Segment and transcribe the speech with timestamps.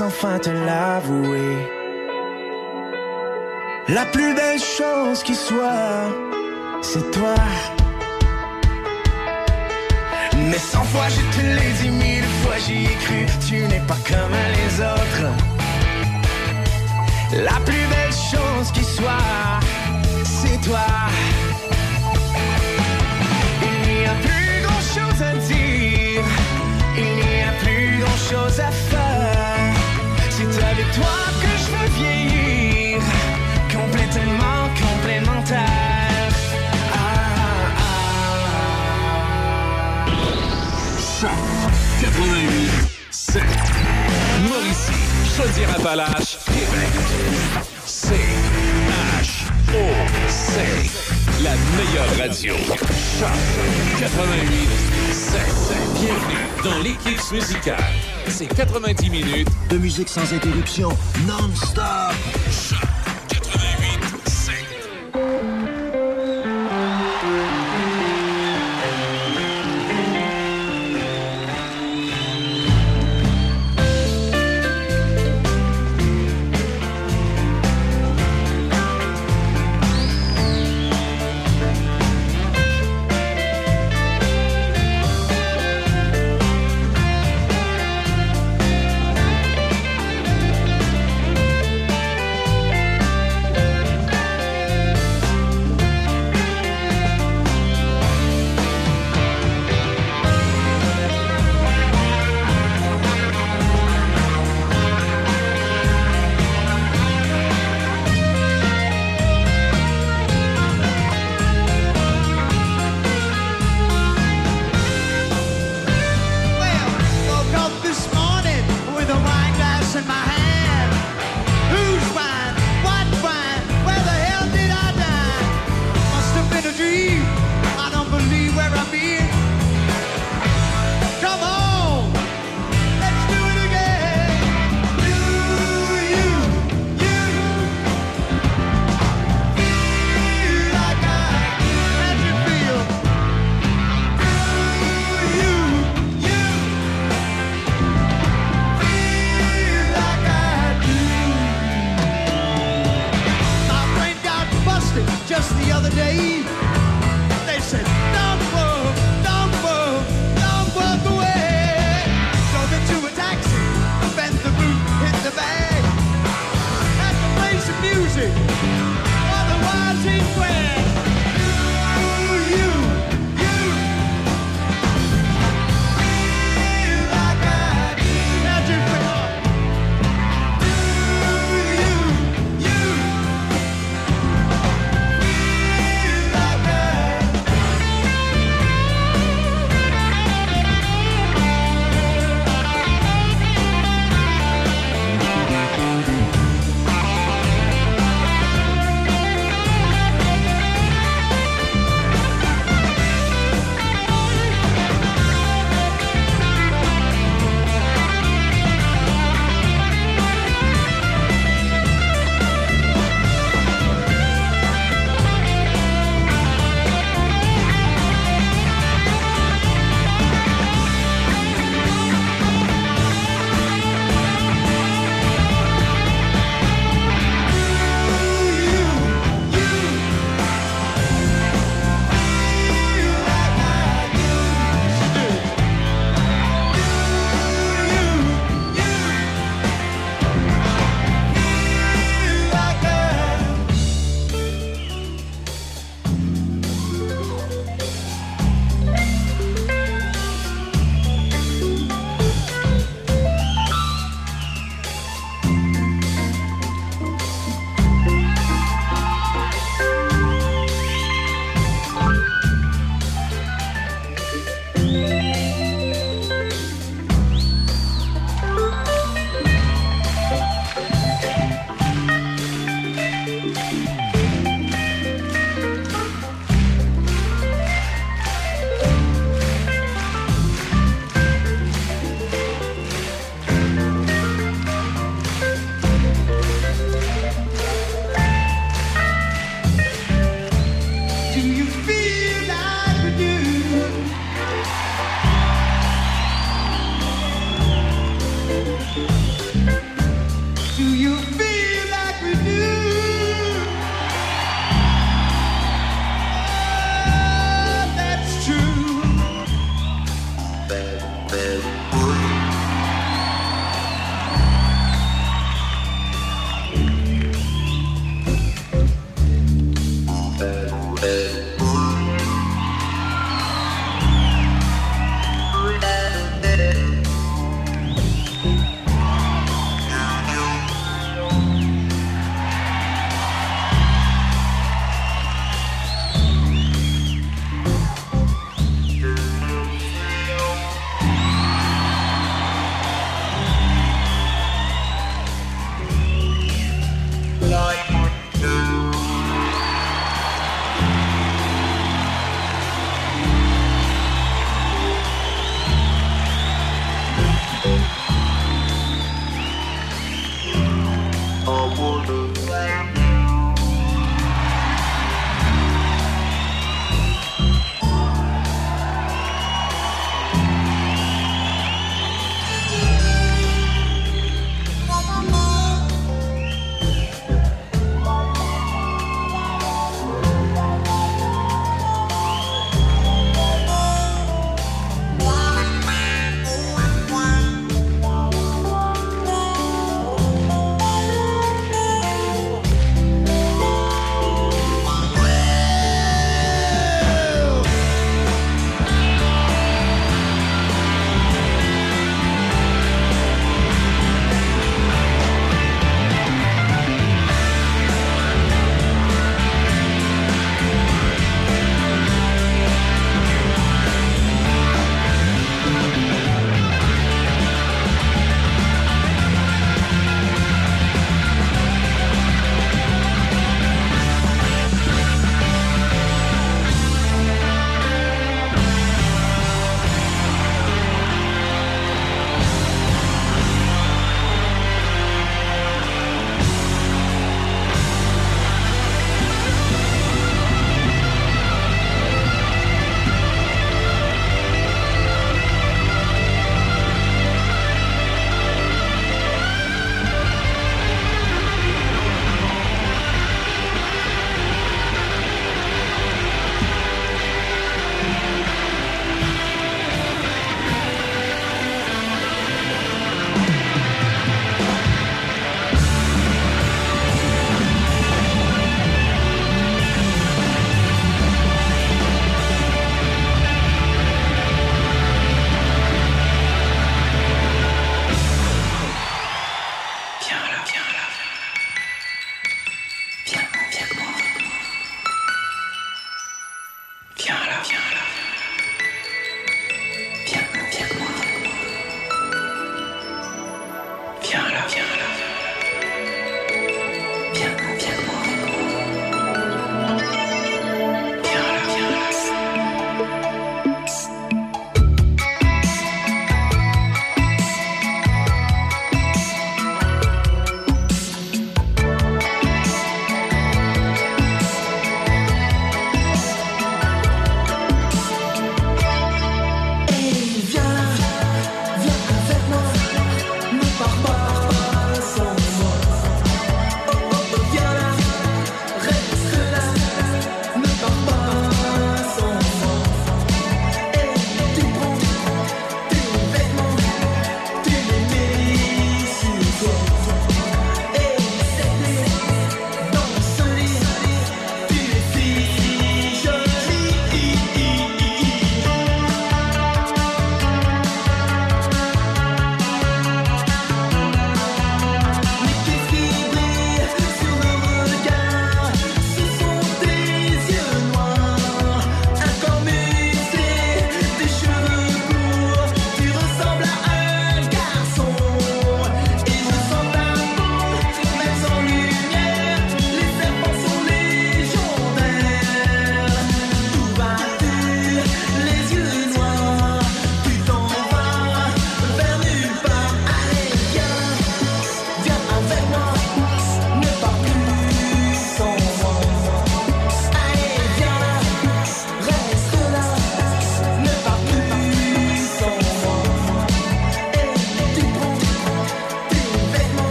[0.00, 1.56] enfin te l'avouer.
[3.88, 6.10] La plus belle chose qui soit,
[6.82, 7.36] c'est toi.
[10.34, 14.00] Mais cent fois je te l'ai dit, mille fois j'y ai cru, tu n'es pas
[14.10, 15.26] comme les autres.
[17.44, 19.60] La plus belle chose qui soit,
[20.24, 20.88] c'est toi.
[23.62, 26.24] Il n'y a plus grand chose à dire,
[26.96, 28.95] il n'y a plus grand chose à faire.
[45.36, 46.88] Chaudière-Appalaches, Québec.
[47.84, 48.14] C
[49.20, 50.60] H O C.
[51.42, 52.54] La meilleure radio.
[52.54, 53.28] Choc
[54.00, 55.40] 88 7.
[56.00, 57.76] Bienvenue dans l'équipe musicale.
[58.28, 60.88] C'est 90 minutes De musique sans interruption,
[61.26, 62.14] non-stop.
[62.50, 62.95] Choc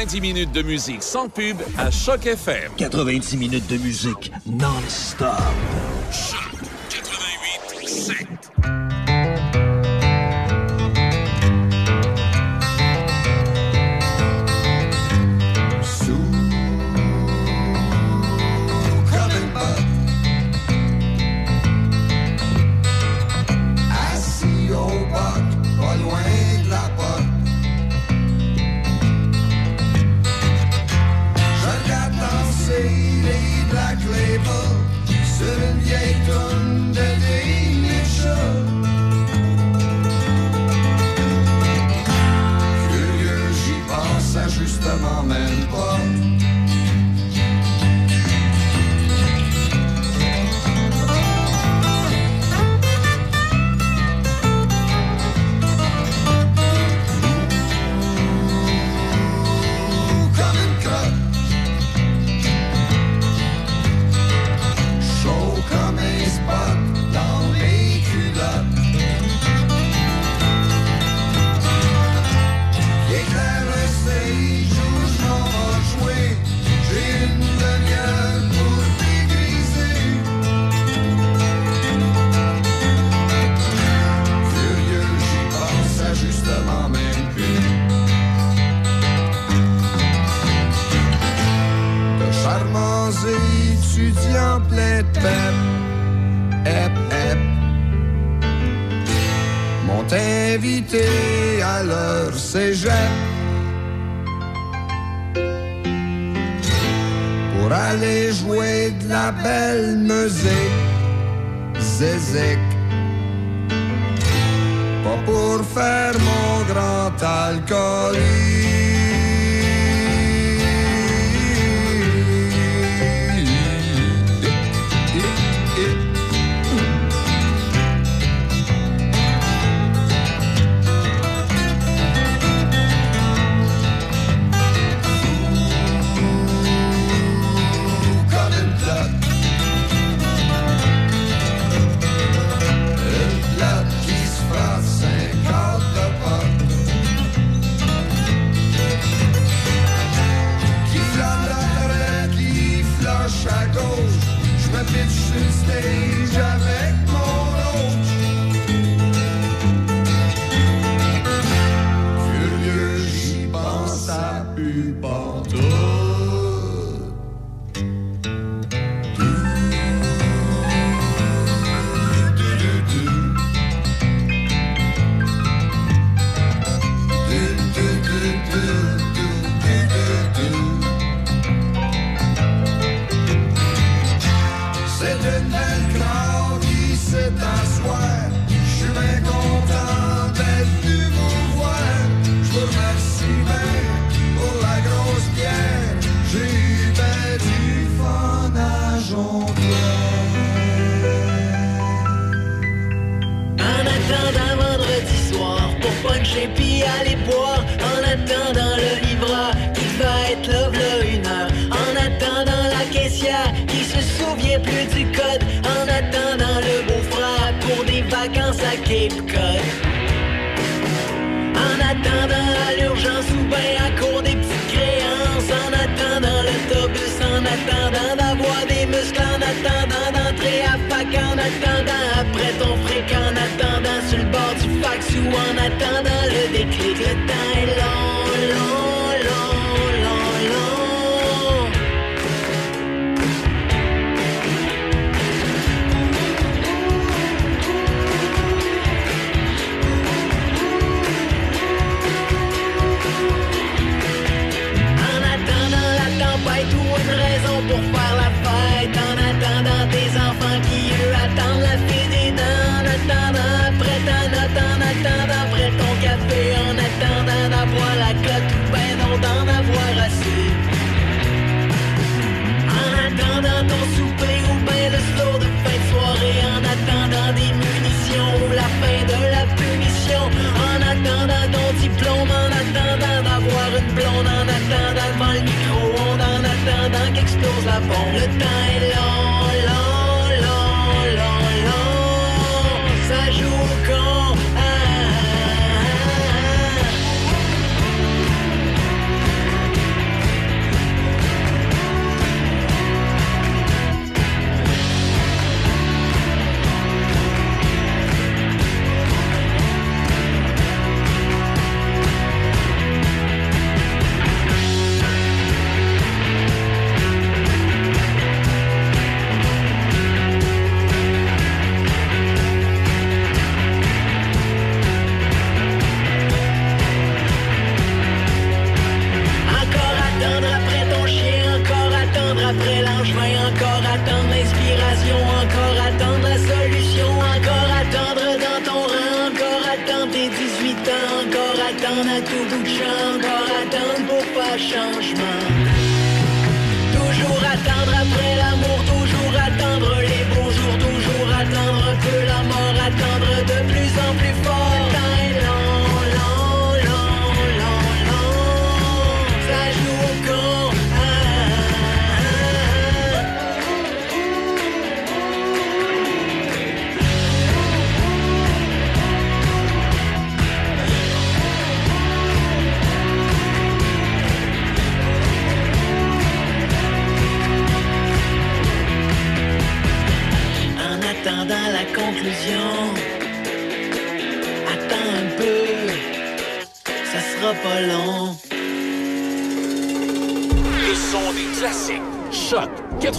[0.00, 2.72] 90 minutes de musique sans pub à Choc FM.
[2.78, 5.28] 90 minutes de musique non-stop.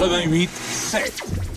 [0.01, 1.50] Choc 88 7.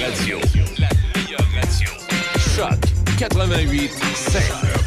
[0.00, 0.38] Radio.
[0.78, 1.90] La meilleure radio.
[2.56, 2.78] Choc
[3.18, 4.81] 88 7.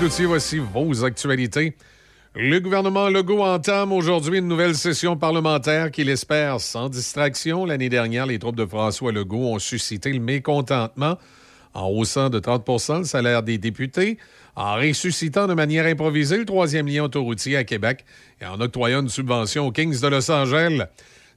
[0.00, 1.76] Voici vos actualités.
[2.34, 7.64] Le gouvernement Legault entame aujourd'hui une nouvelle session parlementaire qu'il espère sans distraction.
[7.64, 11.16] L'année dernière, les troupes de François Legault ont suscité le mécontentement
[11.74, 14.18] en haussant de 30% le salaire des députés,
[14.56, 18.04] en ressuscitant de manière improvisée le troisième lien autoroutier à Québec
[18.40, 20.82] et en octroyant une subvention aux Kings de Los Angeles.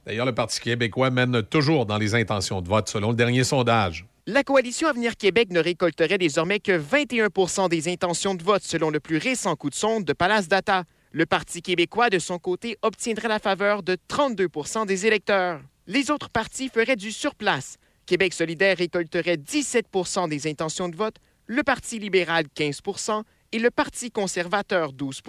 [0.04, 4.04] D'ailleurs, le Parti québécois mène toujours dans les intentions de vote selon le dernier sondage.
[4.30, 9.00] La coalition Avenir Québec ne récolterait désormais que 21% des intentions de vote selon le
[9.00, 10.84] plus récent coup de sonde de Palace Data.
[11.12, 15.62] Le Parti québécois, de son côté, obtiendrait la faveur de 32% des électeurs.
[15.86, 17.78] Les autres partis feraient du surplace.
[18.04, 24.10] Québec solidaire récolterait 17% des intentions de vote, le Parti libéral 15% et le Parti
[24.10, 25.22] conservateur 12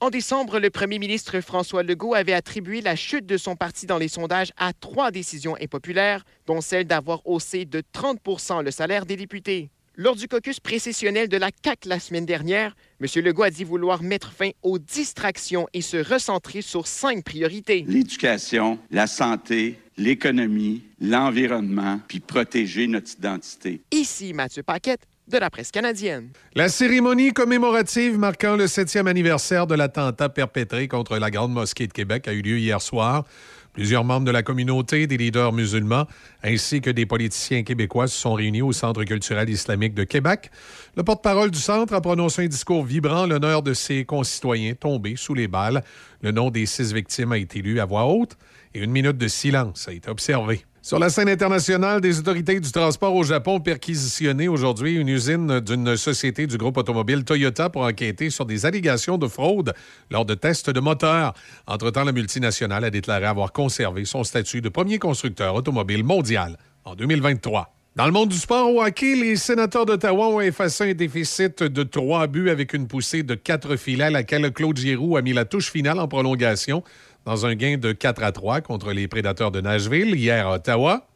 [0.00, 3.96] en décembre, le premier ministre François Legault avait attribué la chute de son parti dans
[3.96, 8.20] les sondages à trois décisions impopulaires, dont celle d'avoir haussé de 30
[8.62, 9.70] le salaire des députés.
[9.94, 13.06] Lors du caucus précessionnel de la CAC la semaine dernière, M.
[13.24, 17.82] Legault a dit vouloir mettre fin aux distractions et se recentrer sur cinq priorités.
[17.88, 23.80] L'éducation, la santé, l'économie, l'environnement, puis protéger notre identité.
[23.90, 26.30] Ici Mathieu Paquette de la presse canadienne.
[26.54, 31.92] La cérémonie commémorative marquant le septième anniversaire de l'attentat perpétré contre la Grande Mosquée de
[31.92, 33.24] Québec a eu lieu hier soir.
[33.72, 36.06] Plusieurs membres de la communauté, des leaders musulmans,
[36.42, 40.50] ainsi que des politiciens québécois se sont réunis au Centre culturel islamique de Québec.
[40.96, 45.34] Le porte-parole du centre a prononcé un discours vibrant l'honneur de ses concitoyens tombés sous
[45.34, 45.84] les balles.
[46.22, 48.38] Le nom des six victimes a été lu à voix haute
[48.72, 50.64] et une minute de silence a été observée.
[50.86, 55.58] Sur la scène internationale, des autorités du transport au Japon ont perquisitionné aujourd'hui une usine
[55.58, 59.74] d'une société du groupe automobile Toyota pour enquêter sur des allégations de fraude
[60.12, 61.34] lors de tests de moteurs.
[61.66, 66.94] Entre-temps, la multinationale a déclaré avoir conservé son statut de premier constructeur automobile mondial en
[66.94, 67.72] 2023.
[67.96, 71.82] Dans le monde du sport au hockey, les sénateurs d'Ottawa ont effacé un déficit de
[71.82, 75.46] trois buts avec une poussée de quatre filets à laquelle Claude Giroux a mis la
[75.46, 76.84] touche finale en prolongation
[77.26, 81.08] dans un gain de 4 à 3 contre les Prédateurs de Nashville hier à Ottawa.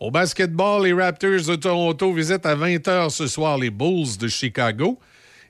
[0.00, 4.98] Au basketball, les Raptors de Toronto visitent à 20h ce soir les Bulls de Chicago.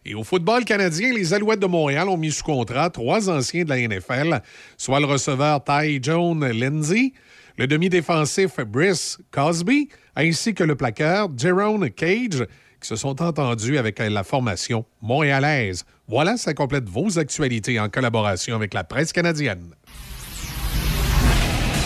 [0.05, 3.71] Et au football canadien, les Alouettes de Montréal ont mis sous contrat trois anciens de
[3.71, 4.43] la NFL,
[4.77, 7.15] soit le receveur Ty Jones Lindsay,
[7.57, 12.47] le demi-défensif Brice Cosby, ainsi que le plaqueur Jerome Cage,
[12.79, 15.87] qui se sont entendus avec la formation montréalaise.
[16.07, 19.65] Voilà, ça complète vos actualités en collaboration avec la presse canadienne.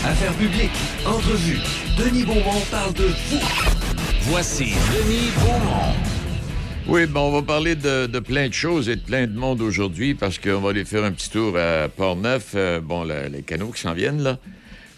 [0.05, 0.71] Affaires publiques,
[1.07, 1.59] entrevue.
[1.99, 3.41] Denis Beaumont parle de vous.
[4.23, 5.95] Voici Denis Beaumont.
[6.89, 9.61] Oui, bon, on va parler de, de plein de choses et de plein de monde
[9.61, 12.53] aujourd'hui parce qu'on va aller faire un petit tour à Port-Neuf.
[12.55, 14.39] euh, bon, la- les canaux qui s'en viennent, là.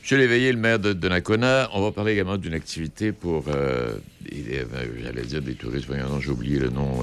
[0.01, 1.69] Monsieur Léveillé, le maire de, de Nakona.
[1.75, 3.93] On va parler également d'une activité pour, euh,
[4.33, 4.65] euh,
[5.03, 7.03] j'allais dire des touristes, voyons, non, j'ai oublié le nom.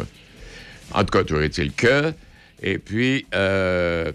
[0.94, 2.14] En tout cas, toujours est-il que.
[2.62, 4.12] Et puis, euh,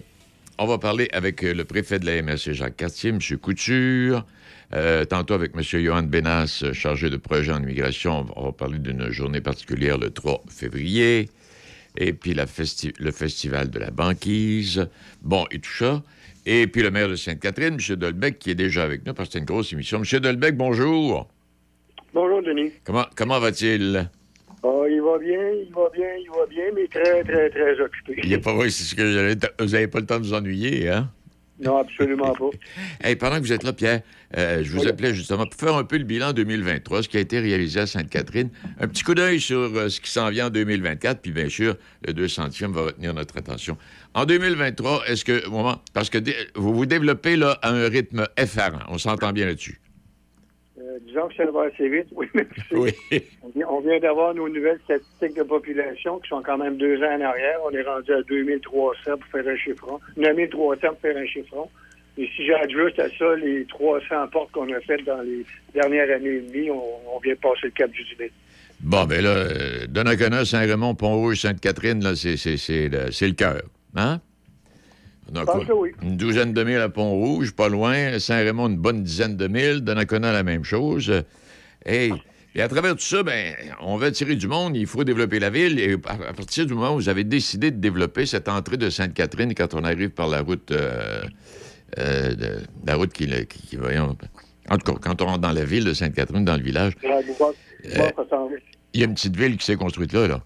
[0.57, 3.19] on va parler avec le préfet de la MRC, Jacques Cartier, M.
[3.41, 4.25] Couture.
[4.73, 5.61] Euh, tantôt avec M.
[5.61, 8.25] Johan Benas, euh, chargé de projet en immigration.
[8.35, 11.29] On va parler d'une journée particulière le 3 février.
[11.95, 14.87] Et puis la festi- le festival de la banquise.
[15.21, 16.01] Bon, et tout ça.
[16.47, 17.95] Et puis le maire de Sainte-Catherine, M.
[17.97, 20.01] Dolbec, qui est déjà avec nous parce que c'est une grosse émission.
[20.03, 20.19] M.
[20.19, 21.29] Dolbec, bonjour.
[22.15, 22.71] Bonjour, Denis.
[22.83, 24.09] Comment, comment va-t-il?
[24.65, 28.15] Ah, il va bien, il va bien, il va bien, mais très, très, très occupé.
[28.23, 30.33] Il n'est pas vrai, c'est ce que j'allais vous n'avez pas le temps de vous
[30.33, 31.09] ennuyer, hein?
[31.59, 32.49] Non, absolument pas.
[33.03, 34.01] Hey, pendant que vous êtes là, Pierre,
[34.37, 34.87] euh, je vous Oui.
[34.87, 37.85] appelais justement pour faire un peu le bilan 2023, ce qui a été réalisé à
[37.87, 38.49] Sainte-Catherine.
[38.79, 41.75] Un petit coup d'œil sur euh, ce qui s'en vient en 2024, puis bien sûr,
[42.07, 43.77] le 200e va retenir notre attention.
[44.13, 46.17] En 2023, est-ce que, au moment, parce que
[46.55, 49.79] vous vous développez là à un rythme effarant, on s'entend bien là-dessus.
[51.13, 52.27] Disons que ça va assez vite, oui.
[52.33, 52.91] mais Oui.
[53.69, 57.21] On vient, d'avoir nos nouvelles statistiques de population qui sont quand même deux ans en
[57.21, 57.59] arrière.
[57.65, 59.99] On est rendu à 2300 pour faire un chiffron.
[60.17, 61.69] 9300 pour faire un chiffron.
[62.17, 66.37] Et si j'ajuste à ça les 300 portes qu'on a faites dans les dernières années
[66.37, 66.81] et demie, on,
[67.15, 68.31] on vient de passer le cap du Tibet.
[68.79, 73.61] Bon, ben là, euh, Donnacona, Saint-Raymond, Pont-Rouge, Sainte-Catherine, là, c'est le cœur.
[73.95, 74.19] Hein?
[75.59, 75.65] Oui.
[76.01, 78.19] Une douzaine de milles à Pont-Rouge, pas loin.
[78.19, 79.81] Saint-Raymond, une bonne dizaine de milles.
[79.81, 81.09] Donnacona, la même chose.
[81.09, 81.21] Euh,
[81.85, 82.13] Hey,
[82.55, 85.49] et à travers tout ça, ben, on veut attirer du monde, il faut développer la
[85.49, 85.77] ville.
[85.81, 89.53] Et à partir du moment où vous avez décidé de développer cette entrée de Sainte-Catherine,
[89.53, 91.23] quand on arrive par la route, euh,
[91.99, 94.15] euh, de- la route qui, qui, qui- voyons,
[94.69, 96.93] en tout cas, quand on rentre dans la ville de Sainte-Catherine, dans le village,
[97.97, 98.11] va.
[98.93, 100.41] il y a une petite ville qui s'est construite là, là.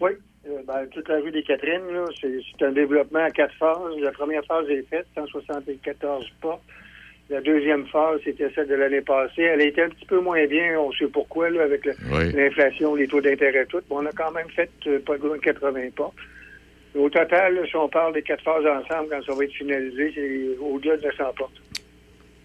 [0.00, 0.10] Oui.
[0.66, 3.96] Ben, toute la rue des Catherines, là, c'est un développement à quatre phases.
[4.00, 6.62] La première phase est faite, 174 portes.
[7.30, 9.42] La deuxième phase, c'était celle de l'année passée.
[9.42, 12.32] Elle a été un petit peu moins bien, on sait pourquoi, là, avec le- Oui.
[12.32, 13.78] l'inflation, les taux d'intérêt, tout.
[13.90, 16.14] Mais on a quand même fait euh, pas loin de 80 portes.
[16.94, 20.12] Au total, là, si on parle des quatre phases ensemble, quand ça va être finalisé,
[20.14, 21.62] c'est au-delà de 900 portes.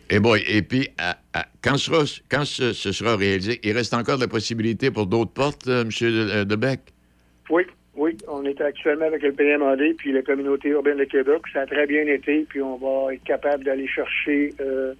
[0.09, 3.93] Et boy, et puis, à- à- quand, sera- quand ce, ce sera réalisé, il reste
[3.93, 5.89] encore de la possibilité pour d'autres portes, euh, M.
[6.01, 6.79] Euh, Debec?
[7.49, 7.63] Oui,
[7.97, 8.15] oui.
[8.27, 11.41] On est actuellement avec le PMAD puis la communauté urbaine de Québec.
[11.51, 14.93] Ça a très bien été, puis on va être capable d'aller chercher euh,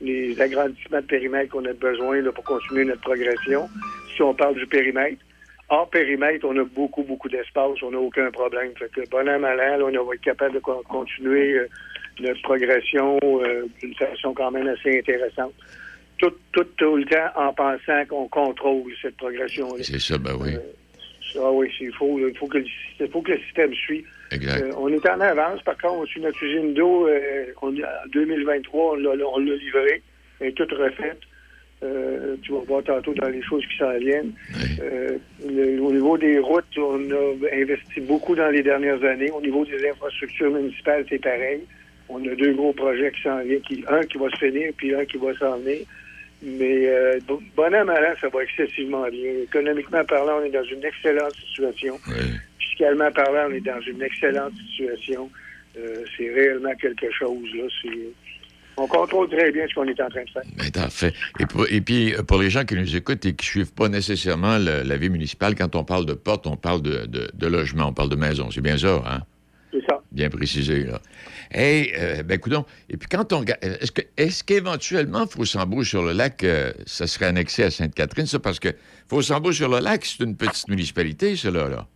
[0.00, 3.68] les agrandissements de périmètre qu'on a besoin là, pour continuer notre progression.
[4.14, 5.22] Si on parle du périmètre.
[5.68, 8.72] Hors périmètre, on a beaucoup, beaucoup d'espace, on n'a aucun problème.
[8.78, 11.66] Fait que bon an, mal an, là, on va être capable de con- continuer euh,
[12.20, 15.54] notre progression euh, d'une façon quand même assez intéressante.
[16.18, 19.82] Tout, tout, tout le temps en pensant qu'on contrôle cette progression-là.
[19.82, 20.56] C'est ça, ben oui.
[21.38, 23.72] Ah oui, c'est- il faut, il faut, que, le, faut que le système.
[24.32, 24.60] Exact.
[24.62, 27.70] Euh, on est en avance, par contre, sur notre usine d'eau, euh, en
[28.12, 29.14] 2023, on l'a
[29.56, 30.02] livrée.
[30.40, 31.20] Elle est toute refaite.
[31.82, 34.32] Euh, tu vas voir tantôt dans les choses qui s'en viennent.
[34.80, 39.30] Euh, le- au niveau des routes, on a investi beaucoup dans les dernières années.
[39.30, 41.62] Au niveau des infrastructures municipales, c'est pareil.
[42.08, 44.94] On a deux gros projets qui s'en viennent, qui, un qui va se finir, puis
[44.94, 45.80] un qui va s'en venir.
[46.42, 49.30] Mais euh, bon bon an, mal an, ça va excessivement bien.
[49.44, 51.98] Économiquement parlant, on est dans une excellente situation.
[52.58, 55.30] Fiscalement parlant, on est dans une excellente situation.
[55.78, 57.48] Euh, c'est réellement quelque chose.
[57.54, 57.64] Là.
[58.78, 60.42] On contrôle très bien ce qu'on est en train de faire.
[60.56, 61.12] Ben, parfait.
[61.38, 63.88] Et, pour- et puis, pour les gens qui nous écoutent et qui ne suivent pas
[63.88, 67.46] nécessairement le- la vie municipale, quand on parle de porte, on parle de, de- de
[67.46, 68.50] logement, on parle de maison.
[68.50, 69.20] C'est bien ça, hein?
[70.12, 71.00] Bien précisé, là.
[71.50, 76.72] Hey, euh, ben, coudonc, et puis quand on regarde, est-ce que, est-ce qu'éventuellement, Fossambeau-sur-le-Lac, euh,
[76.86, 78.38] ça serait annexé à Sainte-Catherine, ça?
[78.38, 78.68] Parce que
[79.08, 81.86] Fossambeau-sur-le-Lac, c'est une petite municipalité, cela, là.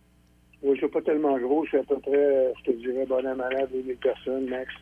[0.63, 1.65] Oui, c'est pas tellement gros.
[1.69, 4.73] C'est à peu près, euh, je te dirais, bon an, mal an, 2000 personnes, max.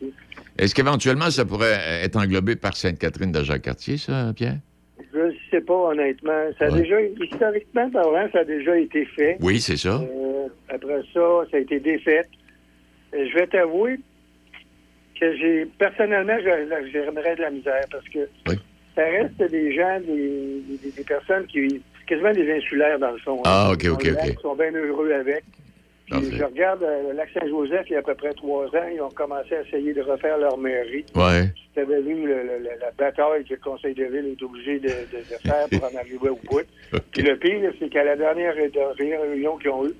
[0.58, 4.56] Est-ce qu'éventuellement, ça pourrait euh, être englobé par Sainte-Catherine d'Agen-Cartier, ça, Pierre?
[5.12, 6.50] Je ne sais pas, honnêtement.
[6.58, 9.36] Ça a déjà, historiquement parlant, ça a déjà été fait.
[9.40, 10.00] Oui, c'est ça.
[10.00, 12.22] Euh, après ça, ça a été défait.
[13.16, 13.96] Je vais t'avouer
[15.18, 16.36] que j'ai, personnellement,
[16.92, 18.28] j'aimerais de la misère parce que
[18.94, 23.40] ça reste des gens, des, des- des personnes qui, quasiment des insulaires dans le fond.
[23.44, 23.72] Ah, hein.
[23.72, 24.28] ok, ont ok, ok.
[24.28, 25.42] Ils sont bien heureux avec.
[26.08, 28.88] Puis je regarde euh, le lac Saint-Joseph, il y a à peu près trois ans,
[28.94, 31.04] ils ont commencé à essayer de refaire leur mairie.
[31.16, 31.48] Ouais.
[31.74, 35.18] Tu avais vu le- la bataille que le conseil de ville est obligé de, de-
[35.18, 36.62] de faire pour en arriver au bout.
[37.10, 39.94] Puis le pire, c'est qu'à la dernière réunion qu'ils ont eue,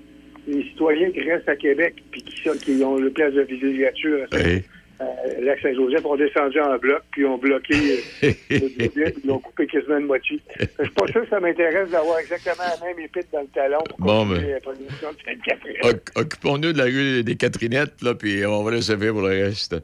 [0.47, 4.25] les citoyens qui restent à Québec puis qui, sont- qui ont le place de villégiature
[4.31, 4.59] à Saint-
[4.99, 5.05] à
[5.41, 7.75] lac Saint-Joseph ont descendu en bloc puis ont bloqué
[8.23, 10.39] euh, le budget, puis ils l'ont coupé quasiment de moitié.
[10.59, 13.77] Je suis pas sûr que ça m'intéresse d'avoir exactement la même épite dans le talon
[13.89, 14.41] pour Bon, ben.
[14.49, 15.75] la production de Sainte-Catherine.
[15.83, 19.27] Oc- Occupons-nous de la rue des Catherinettes, là, puis on va laisser faire pour le
[19.43, 19.75] reste.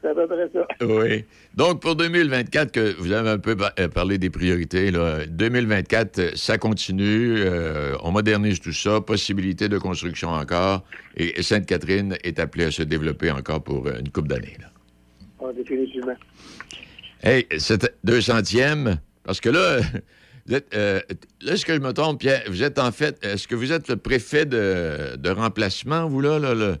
[0.00, 0.66] C'est à peu près ça.
[0.84, 1.24] Oui.
[1.54, 6.30] Donc, pour 2024, que vous avez un peu euh, parlé des priorités, là, 2024, euh,
[6.34, 10.84] ça continue, euh, on modernise tout ça, possibilité de construction encore,
[11.16, 14.56] et Sainte-Catherine est appelée à se développer encore pour une couple d'années.
[15.40, 16.16] Ah, définitivement.
[17.22, 19.80] Hey, cette 200e, parce que là,
[20.46, 21.00] vous êtes, euh,
[21.42, 23.88] là, est-ce que je me trompe, Pierre, vous êtes en fait, est-ce que vous êtes
[23.88, 26.76] le préfet de, de remplacement, vous, là, là, là?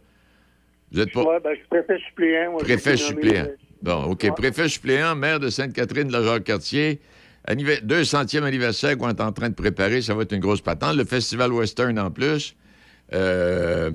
[0.92, 1.22] Vous êtes pas...
[1.22, 2.50] Ouais, ben, je suis préfet suppléant.
[2.52, 3.44] moi, Préfet nommé, suppléant.
[3.44, 4.34] euh, Bon, OK.
[4.34, 7.00] Préfet suppléant, maire de Sainte-Catherine de la Jacques-Cartier.
[7.46, 10.02] Anniv- 200e anniversaire qu'on est en train de préparer.
[10.02, 10.96] Ça va être une grosse patente.
[10.96, 12.54] Le Festival Western en plus.
[13.14, 13.90] Euh,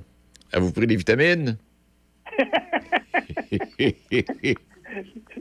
[0.51, 1.57] avez-vous pris des vitamines?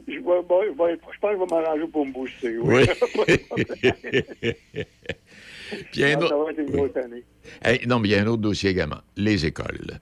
[0.07, 2.57] Je, vais- bon, je vais- je pense que je vais m'arranger pour me booster.
[2.57, 2.85] Oui.
[5.91, 7.23] Puis un Ah, ça va être une grosse année.
[7.63, 8.99] Hey, non, mais il y a un autre dossier également.
[9.15, 9.99] Les écoles.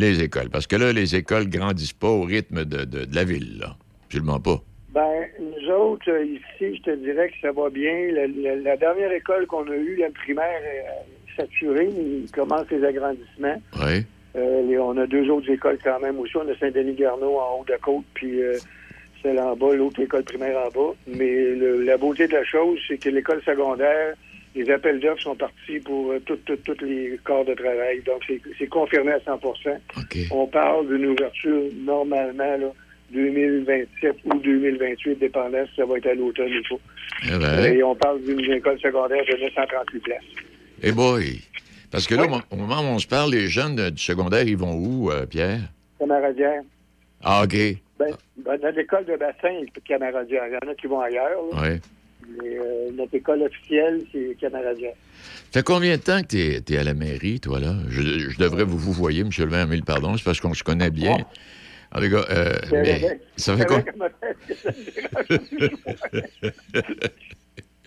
[0.00, 0.48] Les écoles.
[0.50, 3.76] Parce que là, les écoles grandissent pas au rythme de, de- de la ville, là.
[4.06, 4.56] Absolument pas.
[4.94, 8.08] Ben, nous autres, euh, ici, je te dirais que ça va bien.
[8.12, 11.90] La, la- la dernière école qu'on a eue, la primaire, est saturée.
[12.24, 13.60] Il commence les agrandissements.
[13.84, 14.04] Oui.
[14.36, 16.34] Euh, les- on a deux autres écoles quand même aussi.
[16.38, 18.56] On a Saint-Denis-Garneau en haut de la côte, puis euh,
[19.22, 20.94] celle en bas, l'autre école primaire en bas.
[21.08, 21.30] Mais
[21.62, 24.14] le- la beauté de la chose, c'est que l'école secondaire,
[24.54, 28.02] les appels d'offres sont partis pour euh, tous tout, les corps de travail.
[28.04, 28.22] Donc,
[28.58, 29.78] c'est confirmé à 100%
[30.30, 32.72] On parle d'une ouverture normalement, là,
[33.12, 36.82] 2027 ou 2028, dépendant si ça va être à l'automne ou pas.
[37.26, 37.74] Eh ben.
[37.74, 40.18] Et on parle d'une école secondaire de 938 places.
[40.82, 41.40] Eh boy!
[41.90, 44.74] Parce que là, au moment où on se parle, les jeunes du secondaire, ils vont
[44.74, 45.60] où, euh, Pierre?
[45.98, 46.62] Camaradière.
[47.22, 47.56] Ah, OK.
[47.98, 50.24] Ben, ben, dans l'école de bassin, il y a.
[50.28, 51.42] Il y en a qui vont ailleurs.
[51.52, 51.62] là.
[51.62, 51.80] Oui.
[52.38, 54.94] Mais euh, notre école officielle, c'est Camaradière.
[55.52, 56.28] Fait combien de temps que
[56.58, 57.74] t'es es à la mairie, toi, là?
[57.88, 59.30] Je, je devrais vous vous voyez, M.
[59.38, 61.18] le maire, mille pardon, c'est parce qu'on se connaît bien.
[61.92, 63.82] En tout cas, euh, mais ça fait quoi?
[63.82, 64.08] ça.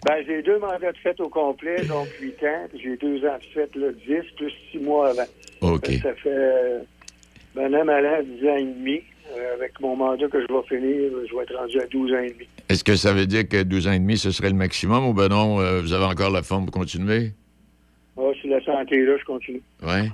[0.05, 2.67] Ben, j'ai deux mandats de fête au complet, donc 8 ans.
[2.69, 5.23] puis J'ai deux ans de fête, là, 10, plus 6 mois avant.
[5.61, 5.85] OK.
[6.01, 6.79] Ça fait, euh,
[7.55, 9.01] ben, mal an, 10 ans et demi.
[9.31, 12.19] Euh, avec mon mandat que je vais finir, je vais être rendu à 12 ans
[12.19, 12.47] et demi.
[12.69, 15.13] Est-ce que ça veut dire que 12 ans et demi, ce serait le maximum ou
[15.13, 17.31] ben non, euh, vous avez encore la forme pour continuer?
[18.17, 19.61] Ah, sur la santé, là, je continue.
[19.81, 20.09] Oui.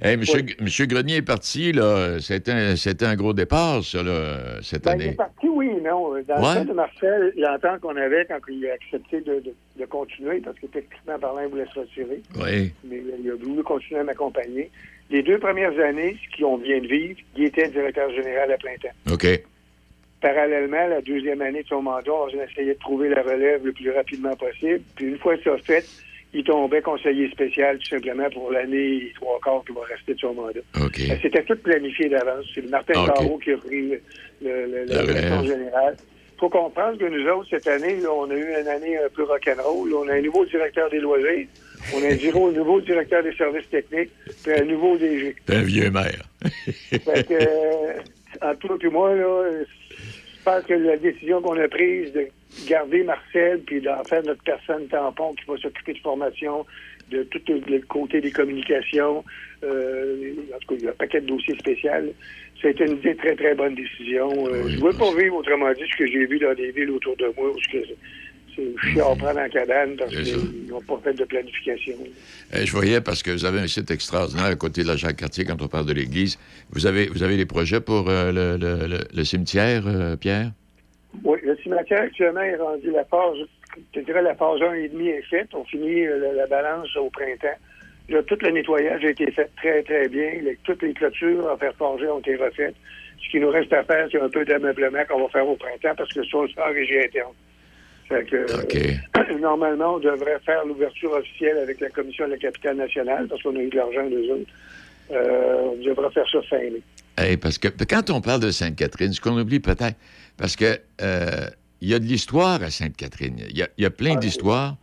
[0.00, 0.56] Hey, monsieur, Oui.
[0.60, 2.18] monsieur Grenier est parti, là.
[2.20, 5.16] C'était un, gros départ, ça, là, cette Ben, il est année.
[5.16, 6.10] parti, oui non.
[6.10, 6.60] Dans Ouais.
[6.60, 10.40] le cas de Marcel, l'entente qu'on avait quand il a accepté de, de- de continuer,
[10.40, 12.72] parce que techniquement parlant, il voulait se retirer, Oui.
[12.84, 14.70] mais il a voulu continuer à m'accompagner.
[15.12, 18.74] Les deux premières années, ce qu'on vient de vivre, il était directeur général à plein
[18.82, 19.12] temps.
[19.12, 19.26] OK.
[20.20, 23.90] Parallèlement, la deuxième année de son mandat, on essayait de trouver la relève le plus
[23.90, 24.80] rapidement possible.
[24.96, 25.84] Puis une fois ça fait,
[26.32, 30.20] il tombait conseiller spécial tout simplement pour l'année et trois quarts qui va rester de
[30.20, 30.60] son mandat.
[30.80, 30.98] OK.
[31.08, 32.46] Ben, C'était tout planifié d'avance.
[32.54, 33.06] C'est Martin OK.
[33.14, 34.00] Carreau qui a pris le,
[34.42, 35.96] le- La direction générale.
[36.36, 39.08] Il faut comprendre que nous autres, cette année, là, on a eu une année un
[39.14, 39.92] peu rock'n'roll.
[39.94, 41.46] On a un nouveau directeur des loisirs,
[41.94, 44.10] on a un nouveau, nouveau directeur des services techniques,
[44.42, 45.34] puis un nouveau DG.
[45.48, 46.22] Un vieux maire.
[46.42, 47.92] Fait que, euh,
[48.40, 49.44] entre toi et moi, là,
[50.42, 52.26] je pense que la décision qu'on a prise de
[52.68, 56.66] garder Marcel puis d'en faire notre personne tampon qui va s'occuper de formation,
[57.10, 59.24] de tout le côté des communications,
[59.64, 61.90] euh, en tout cas, il y a un paquet de dossiers spéciaux.
[62.60, 64.30] Ça a été une très, très, bonne décision.
[64.46, 66.90] Euh, je ne veux pas vivre, autrement dit, ce que j'ai vu dans des villes
[66.90, 67.84] autour de moi où ce que
[68.56, 71.96] c'est- chiant à prendre en cabane parce qu'ils n'ont pas fait de planification.
[72.54, 75.44] Eh, je voyais parce que vous avez un site extraordinaire à côté de la Jacques-Cartier
[75.44, 76.38] quand on parle de l'église.
[76.70, 80.50] Vous avez, vous avez des projets pour euh, le, le- le- le cimetière, euh, Pierre?
[81.24, 83.36] Oui, le cimetière actuellement est rendu la phase,
[83.94, 85.48] je dirais la phase 1 et demi est faite.
[85.54, 87.58] On finit euh, la, la balance au printemps.
[88.08, 90.30] Là, tout le nettoyage a été fait très, très bien.
[90.42, 92.74] Les- toutes les clôtures à faire forger ont été refaites.
[93.24, 95.94] Ce qui nous reste à faire, c'est un peu d'ameublement qu'on va faire au printemps
[95.96, 97.32] parce que ça, c'est en régie interne.
[98.08, 102.76] Fait que, euh, normalement, on devrait faire l'ouverture officielle avec la commission de la capitale
[102.76, 104.50] nationale parce qu'on a eu de l'argent d'eux autres.
[105.10, 106.82] Euh, on devrait faire ça fin mai.
[107.22, 109.96] Eh, parce que quand on parle de Sainte-Catherine, ce qu'on oublie peut-être,
[110.36, 111.46] parce que euh,
[111.80, 113.36] il y a de l'histoire à Sainte-Catherine.
[113.50, 114.76] Il y a, il y a plein d'histoires.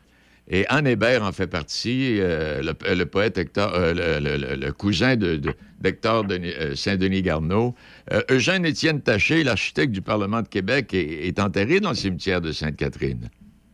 [0.51, 4.55] Et Anne Hébert en fait partie, euh, le, le poète Hector, euh, le, le- le-
[4.55, 7.75] le cousin de- de- d'Hector euh, Saint-Denis Garneau.
[8.11, 12.51] Euh, Eugène-Étienne Taché, l'architecte du Parlement de Québec, est, est enterré dans le cimetière de
[12.51, 13.29] Sainte-Catherine.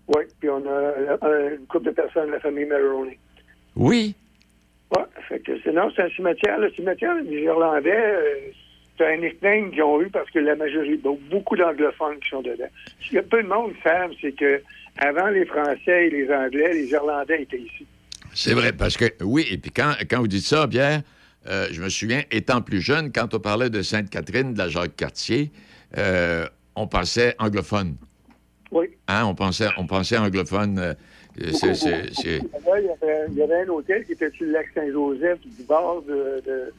[0.10, 0.70] Oui, puis on a
[1.26, 3.18] euh, une couple de personnes de la famille Maroney.
[3.76, 4.14] Oui.
[4.96, 6.60] Oui, fait que c'est un cimetière.
[6.60, 8.24] Le cimetière des Irlandais, euh,
[8.98, 12.42] c'est un nickname qu'ils ont eu parce que la majorité, bon, beaucoup d'anglophones qui sont
[12.42, 12.68] dedans.
[13.02, 14.62] Ce que peu de monde savent, c'est que
[14.98, 17.86] avant les Français et les Anglais, les Irlandais étaient ici.
[18.34, 21.02] C'est vrai, parce que, oui, et puis quand, quand vous dites ça, Pierre,
[21.48, 25.52] euh, je me souviens, étant plus jeune, quand on parlait de Sainte-Catherine, de la Jacques-Cartier,
[25.98, 27.96] euh, on pensait anglophone.
[28.72, 28.88] Oui.
[29.08, 30.80] Hein, on pensait, on pensait anglophone.
[30.80, 30.94] euh,
[31.54, 34.46] c'est- c'est- c'est- Là, il, y avait, il y avait un hôtel qui était sur
[34.46, 36.74] le lac Saint-Joseph, du bord de, de,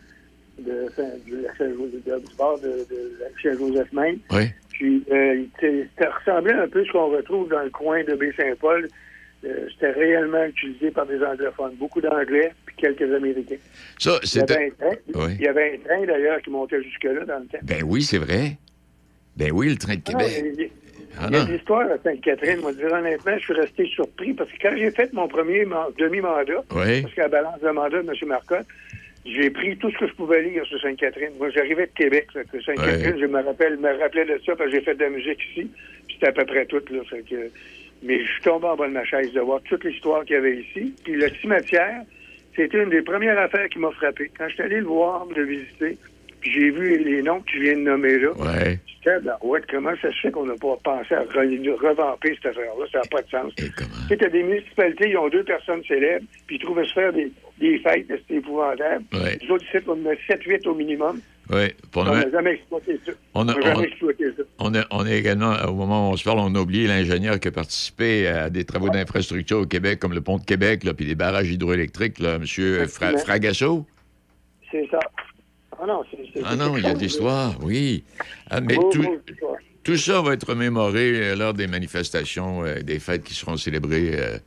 [0.63, 4.19] de Saint- du lac Saint-Joseph, de- du bord de, de lac Saint-Joseph même.
[4.33, 4.45] Oui.
[4.79, 5.43] Puis, euh,
[5.99, 8.89] ça ressemblait un peu à ce qu'on retrouve dans le coin de Baie-Saint-Paul.
[9.45, 13.57] Euh, C'était réellement utilisé par des anglophones, beaucoup d'anglais, puis quelques américains.
[13.99, 14.55] Ça, Il y avait c'était.
[14.55, 14.97] un train,
[15.27, 15.33] Oui.
[15.39, 17.59] il y avait un train d'ailleurs qui montait jusque-là dans le temps.
[17.63, 18.59] Ben oui, c'est vrai.
[19.37, 20.43] Ben oui, le train de Ah Québec.
[20.57, 20.69] il y a-
[21.19, 21.47] Ah il y a non.
[21.47, 22.61] de l'histoire à Sainte-Catherine.
[22.61, 25.87] Moi, dirais honnêtement, je suis resté surpris parce que quand j'ai fait mon premier man-
[25.99, 27.03] demi-mandat, Oui.
[27.03, 28.15] parce qu'à la balance de mandat de M.
[28.29, 28.67] Marcotte,
[29.27, 31.33] j'ai pris tout ce que je pouvais lire sur Sainte-Catherine.
[31.39, 32.29] Moi, j'arrivais de Québec.
[32.33, 33.21] que Sainte-Catherine, Ouais.
[33.21, 35.71] je me rappelle, me rappelais de ça parce que j'ai fait de la musique ici.
[36.07, 36.81] Puis c'était à peu près tout.
[36.91, 37.51] Là, fait que,
[38.03, 40.39] mais je suis tombé en bas de ma chaise de voir toute l'histoire qu'il y
[40.39, 40.95] avait ici.
[41.05, 42.03] Puis le cimetière,
[42.55, 44.31] c'était une des premières affaires qui m'a frappé.
[44.37, 45.99] Quand je suis allé le voir, le visiter,
[46.41, 48.31] puis j'ai vu les noms que tu viens de nommer là.
[48.33, 48.79] Ouais.
[48.87, 52.47] J'étais, ben, ouais, comment ça se fait qu'on n'a pas pensé à re- revamper cette
[52.47, 52.87] affaire-là?
[52.93, 53.53] Ça n'a pas de sens.
[54.09, 57.79] T'as des municipalités, ils ont deux personnes célèbres, puis ils trouvaient se faire des, des
[57.79, 59.05] fêtes, c'était épouvantable.
[59.13, 59.39] Ouais.
[59.43, 61.21] Les autres ici, on a 7-8 au minimum.
[61.49, 61.69] Oui.
[61.93, 63.13] Pour On n'a jamais exploité ça.
[63.35, 64.43] On a- n'a jamais on- exploité ça.
[64.59, 67.39] On est, on est également, au moment où on se parle, on a oublié l'ingénieur
[67.39, 70.93] qui a participé à des travaux d'infrastructure au Québec, comme le pont de Québec, là,
[70.93, 72.47] puis les barrages hydroélectriques, là, M.
[72.89, 73.17] Fra-.
[73.19, 73.87] Fragasso.
[74.73, 74.99] C'est ça.
[75.81, 76.41] Ah non, c'est...
[76.45, 78.03] Ah non, il y a de l'histoire, oui.
[78.51, 78.77] Ah, mais
[79.85, 84.11] tout ça va être mémoré euh, lors des manifestations, euh, des fêtes qui seront célébrées
[84.15, 84.39] euh,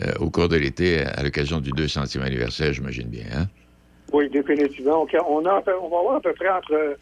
[0.00, 3.24] euh, au cours de l'été à l'occasion du 200e anniversaire, j'imagine bien.
[3.34, 3.46] Hein?
[4.12, 5.06] Oui, définitivement.
[5.28, 6.96] On, a, on va avoir à peu près entre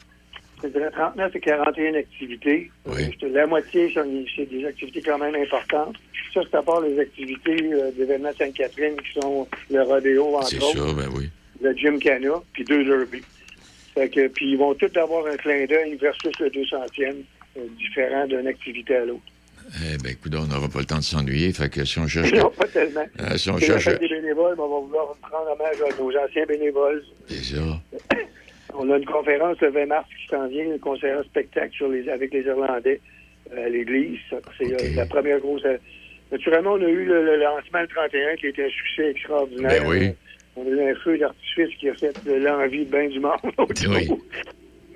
[0.62, 2.70] je dirais, 39 et 41 activités.
[2.88, 2.92] Euh,
[3.32, 4.04] La moitié, sont-
[4.36, 5.96] c'est des activités quand même importantes.
[6.34, 10.62] Ça, c'est à part les activités euh, d'événements Sainte-Catherine qui sont le rodéo, entre C'est
[10.62, 11.30] autres, ça, ben oui.
[11.62, 13.22] le Gym Cana, puis deux derby.
[13.96, 17.16] Que, puis ils vont tous avoir un clin d'œil versus le 200e,
[17.56, 19.20] euh, différent d'une activité à l'autre.
[19.76, 21.52] Eh bien, écoute, on n'aura pas le temps de s'ennuyer.
[21.52, 22.32] Fait que si on cherche.
[22.32, 23.04] Non, pas tellement.
[23.20, 23.84] Euh, si on la cherche.
[23.84, 27.02] fête des bénévoles, mais on va vouloir rendre hommage à nos anciens bénévoles.
[27.28, 27.56] Ça.
[28.72, 32.08] On a une conférence le 20 mars qui s'en vient, un concert spectacle sur les,
[32.08, 33.00] avec les Irlandais
[33.52, 34.18] euh, à l'église.
[34.58, 35.64] C'est euh, la première grosse.
[35.64, 35.76] euh,
[36.30, 39.82] Naturellement, on a eu le, le lancement le 31 qui a été un succès extraordinaire.
[39.82, 40.10] Ben oui.
[40.54, 43.38] On a eu un feu d'artifice qui a fait de l'envie de bien du monde
[43.58, 43.90] autour.
[43.90, 44.08] Oui.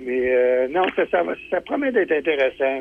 [0.01, 2.81] Mais euh, non, ça, ça, ça promet d'être intéressant.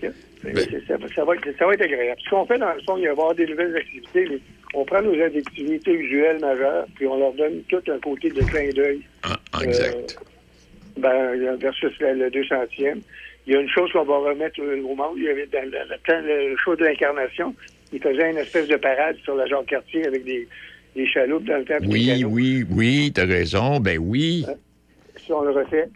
[0.00, 2.20] C'est- c'est- Ça, ça va être, ça va être agréable.
[2.24, 4.26] Ce qu'on fait, dans le fond, il va y avoir des nouvelles activités.
[4.30, 4.38] mais
[4.74, 8.68] on prend nos activités usuelles majeures, puis on leur donne tout un côté de clin
[8.74, 9.00] d'œil.
[9.22, 10.18] Ah, exact.
[10.20, 13.00] Euh, ben, versus le, le 200e.
[13.46, 15.14] Il y a une chose qu'on va remettre au monde.
[15.16, 17.54] Il y avait dans le, show de l'incarnation,
[17.92, 20.46] il faisait une espèce de parade sur la Jacques-Cartier avec des,
[20.94, 21.78] des chaloupes dans le temps.
[21.80, 23.78] des Oui, oui, oui, t'as raison.
[23.80, 24.44] Ben oui.
[25.24, 25.88] Si on le refait.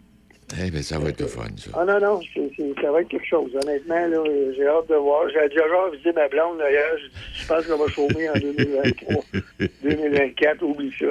[0.59, 1.71] Eh bien, ça va être le fun, ça.
[1.73, 2.19] Ah non, non,
[2.81, 3.51] ça va être quelque chose.
[3.63, 4.23] Honnêtement, là,
[4.55, 5.29] j'ai hâte de voir.
[5.29, 6.97] J'ai déjà visité ma blonde, d'ailleurs.
[7.33, 9.23] Je, pense qu'on va chômer en 2023.
[9.83, 11.05] 2024, oublie ça.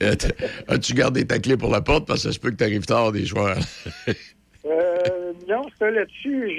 [0.68, 2.06] As-tu gardé ta clé pour la porte?
[2.06, 3.58] Parce que ça se peut que tu arrives tard des joueurs?
[4.64, 6.56] Euh, non, ça là-dessus,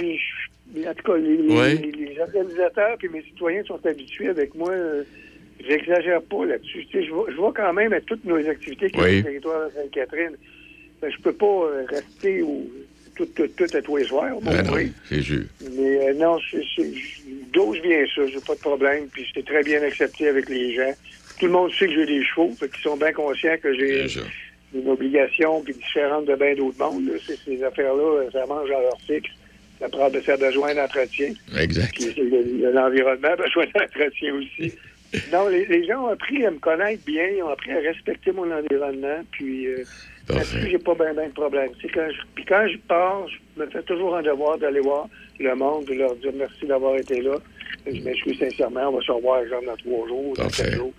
[0.75, 4.71] en tout cas, les, organisateurs et mes citoyens sont habitués avec moi.
[4.71, 5.03] euh,
[5.65, 6.85] J'exagère pas là-dessus.
[6.91, 9.03] Je, vois, quand même à toutes nos activités qui Oui.
[9.03, 10.35] sont sur le territoire de Sainte-Catherine.
[11.03, 12.41] Ben, je peux pas euh, rester
[13.15, 14.31] tout, tout, tout à tous les soirs.
[14.39, 14.93] bon, Ben oui.
[15.09, 15.41] c'est sûr.
[15.75, 16.37] Mais euh, non,
[17.51, 20.73] d'où je viens ça, j'ai pas de problème, puis c'est très bien accepté avec les
[20.75, 20.93] gens.
[21.39, 24.05] Tout le monde sait que j'ai des chevaux, fait qu'ils sont bien conscients que j'ai
[24.73, 27.05] une obligation puis différente de bien d'autres mondes.
[27.05, 27.13] là.
[27.45, 29.29] Ces affaires-là, euh, ça mange à leur cycle.
[29.79, 31.33] Ça prend de faire besoin d'entretien.
[31.59, 31.99] Exact.
[32.73, 34.73] L'environnement a besoin d'entretien aussi.
[35.31, 38.31] Non, les, les gens ont appris à me connaître bien, ils ont appris à respecter
[38.31, 39.83] mon environnement, puis euh,
[40.29, 41.71] là-dessus, j'ai pas bien ben de problème.
[41.81, 45.07] C'est quand je, puis quand je pars, je me fais toujours un devoir d'aller voir
[45.39, 47.35] le monde, de leur dire merci d'avoir été là.
[47.85, 50.93] Je m'excuse sincèrement, on va se revoir, exemple, dans trois jours, dans quatre jours.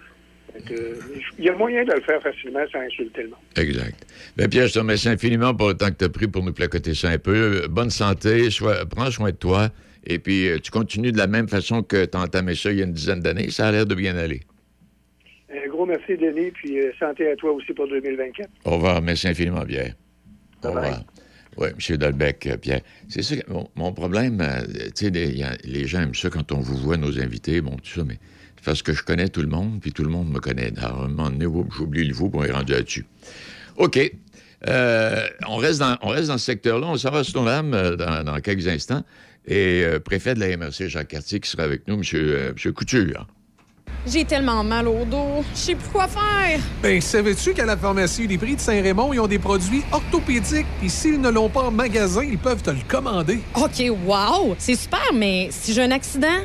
[0.71, 0.95] Euh,
[1.39, 3.39] Il y a moyen de le faire facilement sans insulter le monde.
[3.57, 4.07] Exact.
[4.37, 6.53] Ben Pierre, je te remercie infiniment pour le temps que tu as pris pour nous
[6.53, 7.67] placoter ça un peu.
[7.69, 9.71] Bonne santé, sois- prends soin de toi.
[10.07, 12.79] Et puis, euh, tu continues de la même façon que tu as entamé ça il
[12.79, 13.51] y a une dizaine d'années.
[13.51, 14.43] Ça a l'air de bien aller.
[15.55, 18.49] Un gros merci, Denis, puis euh, santé à toi aussi pour 2024.
[18.65, 19.01] Au revoir.
[19.01, 19.95] Merci infiniment, Pierre.
[20.65, 21.05] Au revoir.
[21.57, 21.97] Oui, M.
[21.97, 22.81] Dalbec, euh, Pierre.
[23.09, 24.63] C'est ça, mon, mon problème, euh,
[24.97, 28.05] tu sais, les, gens aiment ça quand on vous voit, nos invités, bon, tout ça,
[28.05, 28.19] mais
[28.57, 30.73] c'est parce que je connais tout le monde, puis tout le monde me connaît.
[30.79, 33.07] Alors, à un moment donné, j'oublie le vous, puis on est rendu là-dessus.
[33.77, 33.99] OK.
[34.67, 36.87] Euh, on, reste dans, on reste dans ce secteur-là.
[36.87, 39.05] On s'en va sur l'âme dans, dans quelques instants.
[39.47, 42.03] Et euh, préfet de la MRC, Jacques Cartier, qui sera avec nous, M.
[42.15, 43.27] euh, monsieur Couture.
[44.07, 45.43] J'ai tellement mal au dos.
[45.55, 46.61] Je sais plus quoi faire.
[46.83, 50.91] Ben, savais-tu qu'à la pharmacie des prix de Saint-Raymond, ils ont des produits orthopédiques, puis
[50.91, 53.41] s'ils ne l'ont pas en magasin, ils peuvent te le commander.
[53.55, 54.55] OK, wow!
[54.59, 56.37] C'est super, mais si j'ai un accident,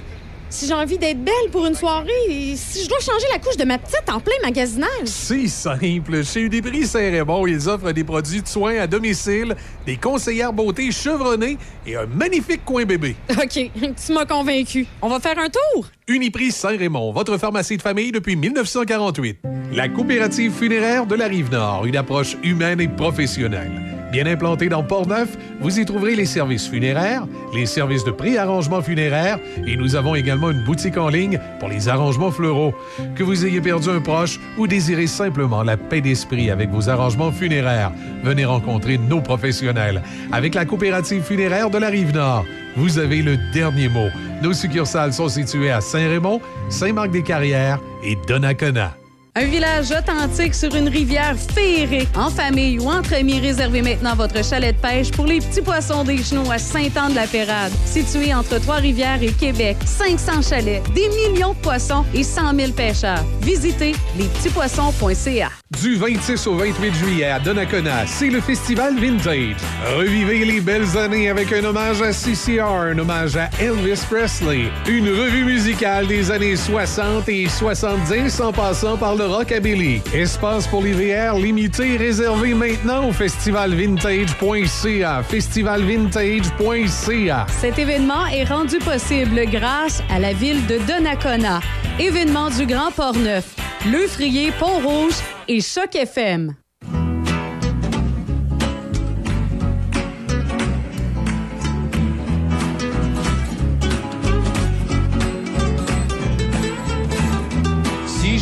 [0.50, 3.58] si j'ai envie d'être belle pour une soirée, et si je dois changer la couche
[3.58, 5.06] de ma petite en plein magasinage.
[5.06, 6.24] C'est simple.
[6.24, 11.58] Chez Uniprix Saint-Raymond, ils offrent des produits de soins à domicile, des conseillères beauté chevronnées
[11.86, 13.16] et un magnifique coin bébé.
[13.32, 13.72] OK,
[14.06, 14.86] tu m'as convaincu.
[15.02, 15.86] On va faire un tour?
[16.08, 19.40] Uniprix Saint-Raymond, votre pharmacie de famille depuis 1948.
[19.74, 23.99] La coopérative funéraire de la Rive-Nord, une approche humaine et professionnelle.
[24.12, 29.38] Bien implantée dans Port-Neuf, vous y trouverez les services funéraires, les services de pré-arrangement funéraire
[29.68, 32.74] et nous avons également une boutique en ligne pour les arrangements fleuraux.
[33.16, 37.32] Que vous ayez perdu un proche ou désirez simplement la paix d'esprit avec vos arrangements
[37.32, 37.92] funéraires,
[38.24, 40.02] venez rencontrer nos professionnels.
[40.32, 42.46] Avec la coopérative funéraire de la Rive-Nord,
[42.76, 44.10] vous avez le dernier mot.
[44.42, 48.99] Nos succursales sont situées à Saint-Raymond, Saint-Marc-des-Carrières et Donnacona.
[49.40, 52.10] Un village authentique sur une rivière féerique.
[52.14, 56.04] En famille ou entre amis, réservez maintenant votre chalet de pêche pour les petits poissons
[56.04, 57.72] des genoux à Saint-Anne-de-la-Pérade.
[57.86, 63.24] Situé entre Trois-Rivières et Québec, 500 chalets, des millions de poissons et 100 000 pêcheurs.
[63.42, 65.52] Visitez lespetitspoissons.ca.
[65.82, 69.56] Du 26 au 28 juillet à Donnacona, c'est le festival Vintage.
[69.96, 75.08] Revivez les belles années avec un hommage à CCR, un hommage à Elvis Presley, une
[75.08, 80.02] revue musicale des années 60 et 70 en passant par le rockabilly.
[80.14, 85.24] Espace pour les VR limité réservé maintenant au festivalvintage.ca.
[85.24, 87.48] Festivalvintage.ca.
[87.62, 91.60] Cet événement est rendu possible grâce à la ville de Donnacona.
[92.00, 93.56] Événement du Grand Port-Neuf,
[93.92, 95.16] Le Frier, Pont-Rouge
[95.48, 96.56] et Choc FM.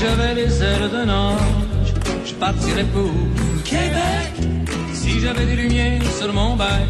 [0.07, 1.89] J'avais les ailes d'un ange,
[2.25, 3.11] je partirais pour
[3.65, 4.31] Québec.
[4.93, 6.85] Si j'avais des lumières sur mon bail,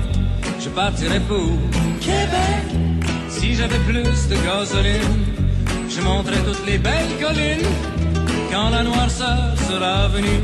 [0.64, 1.50] je partirais pour
[2.00, 2.66] Québec.
[3.30, 5.24] Si j'avais plus de gasoline,
[5.90, 7.68] je monterais toutes les belles collines.
[8.52, 10.42] Quand la noirceur sera venue,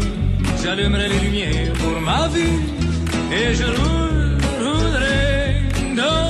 [0.64, 2.60] j'allumerai les lumières pour ma vue
[3.40, 5.24] et je roule- roulerai
[6.02, 6.30] dans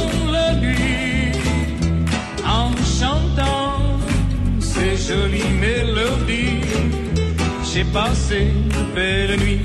[4.96, 6.62] ces jolies mélodies.
[7.64, 9.62] J'ai passé de belles nuits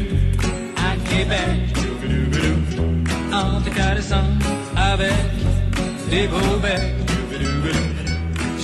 [0.77, 1.61] à Québec
[3.33, 4.29] en te caressant
[4.77, 5.13] avec
[6.11, 6.95] des beaux becs.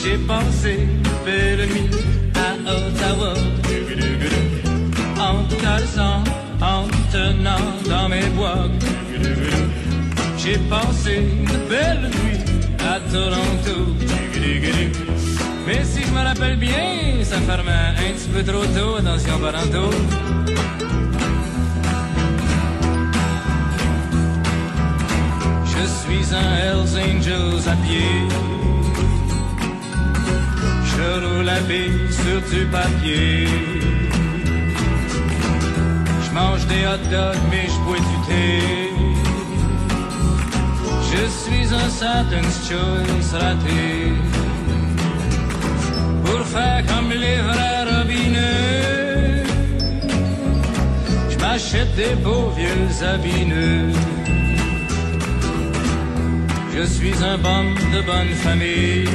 [0.02, 1.90] J'ai passé de belles nuits
[2.34, 3.34] à Ottawa
[5.18, 6.22] en te caressant,
[6.60, 8.68] en te tenant dans mes bois.
[10.38, 12.40] J'ai passé de belles nuits
[12.80, 13.94] à Toronto.
[15.66, 19.90] Mais si je me rappelle bien, ça fermait un petit peu trop tôt, attention parento.
[25.64, 28.28] Je suis un Hells Angels à pied.
[30.84, 33.46] Je roule la bille sur du papier.
[36.24, 38.90] Je mange des hot dogs, mais je bois du thé.
[41.10, 44.43] Je suis un Saturn's Choice raté.
[47.16, 49.44] Les vrais robineux,
[51.30, 53.96] je m'achète des beaux vieux habits neufs.
[56.74, 57.64] Je suis un bon
[57.94, 59.08] de bonne famille.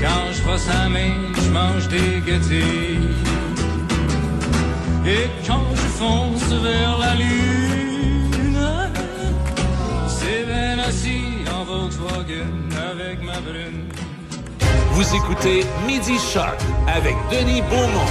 [0.00, 2.98] Quand je brosse la main, je mange des gâtés.
[5.06, 8.58] Et quand je fonce vers la lune,
[10.06, 13.87] c'est bien assis en Volkswagen avec ma brune.
[14.98, 18.10] Vous écoutez Midi Shark avec Denis Beaumont.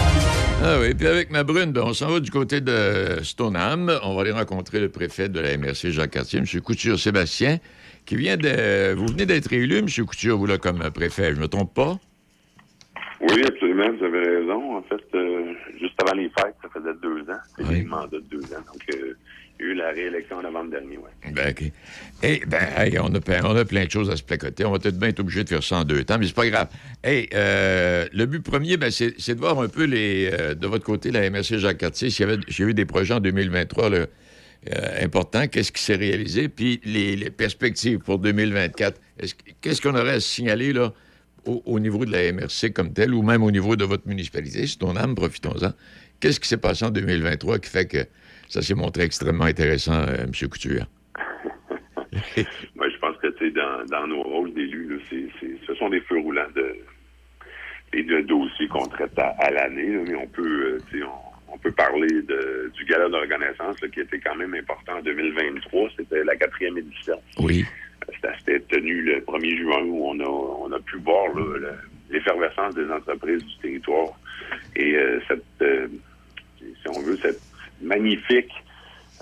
[0.64, 3.92] Ah oui, puis avec ma brune, ben, on s'en va du côté de Stoneham.
[4.04, 6.46] On va aller rencontrer le préfet de la MRC, Jacques Cartier, M.
[6.62, 7.58] Couture Sébastien,
[8.06, 8.94] qui vient de.
[8.94, 9.88] Vous venez d'être élu, M.
[10.06, 11.98] Couture, vous là, comme préfet, je me trompe pas?
[13.20, 14.78] Oui, absolument, vous avez raison.
[14.78, 17.42] En fait, euh, juste avant les fêtes, ça faisait deux ans.
[17.58, 18.64] C'était le mandat de deux ans.
[18.66, 19.14] Donc, euh,
[19.60, 21.32] eu la réélection en novembre dernier, oui.
[21.34, 21.72] Ben, OK.
[22.24, 24.66] Eh, ben, hey, on, a, plein- on a plein de choses à se placoter.
[24.66, 26.48] On va peut-être bien être obligé de faire ça en deux temps, mais c'est pas
[26.50, 26.68] grave.
[27.04, 30.84] Hey, euh, le but premier, ben, c'est de voir un peu les, euh, de votre
[30.86, 33.98] côté, la MRC Jacques Cartier, s'il y avait a eu des projets en 2023 là,
[33.98, 39.00] euh, importants, qu'est-ce qui s'est réalisé, puis les, perspectives pour 2024.
[39.20, 40.94] Est-ce que- Qu'est-ce qu'on aurait à signaler là,
[41.46, 44.68] au, au niveau de la MRC comme tel, ou même au niveau de votre municipalité,
[44.68, 45.72] c'est ton âme, profitons-en.
[46.20, 48.06] Qu'est-ce qui s'est passé en 2023 qui fait que
[48.48, 50.50] ça s'est montré extrêmement intéressant, euh, M.
[50.50, 50.86] Couture?
[52.76, 55.00] Moi, je pense que, tu sais, dans, dans nos rôles d'élus,
[55.68, 56.76] ce sont des feux roulants de,
[57.94, 61.72] et de dossiers qu'on traite à, à l'année, mais on peut, euh, on, on peut
[61.72, 65.90] parler de, du gala de reconnaissance là, qui était quand même important en 2023.
[65.98, 67.20] C'était la quatrième édition.
[67.40, 67.66] Oui.
[68.40, 71.26] C'était tenu le 1er juin où on a, on a pu voir
[72.10, 74.18] l'effervescence des entreprises du territoire
[74.76, 75.88] et euh, cette, euh,
[76.60, 77.42] si on veut, cette
[77.82, 78.52] magnifique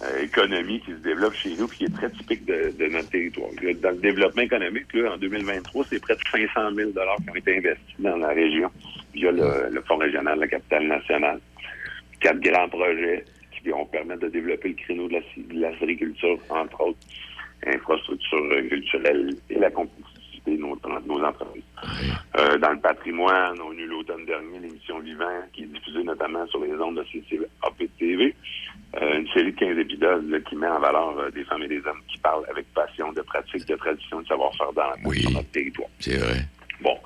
[0.03, 3.09] euh, économie qui se développe chez nous, puis qui est très typique de, de notre
[3.09, 3.49] territoire.
[3.61, 7.35] Là, Dans le développement économique, là, en 2023, c'est près de 500 000 qui ont
[7.35, 8.69] été investis dans la région
[9.13, 11.39] via le, le Fonds régional, la capitale nationale.
[12.19, 16.99] Quatre grands projets qui vont permettre de développer le créneau de la, de entre autres,
[17.65, 20.14] infrastructures euh, culturelles et la compétitivité
[20.51, 21.63] nos, entreprises.
[22.37, 26.45] Euh, dans le patrimoine, on a eu l'automne dernier l'émission Vivant, qui est diffusée notamment
[26.47, 28.35] sur les ondes de CCAP-TV.
[29.01, 31.67] Euh, une série de 15 épisodes là, qui met en valeur euh, des femmes et
[31.67, 35.51] des hommes qui parlent avec passion de pratiques, de traditions, de savoir-faire dans, sur notre
[35.51, 35.89] territoire.
[35.99, 36.37] C'est vrai.
[36.81, 36.97] Bon.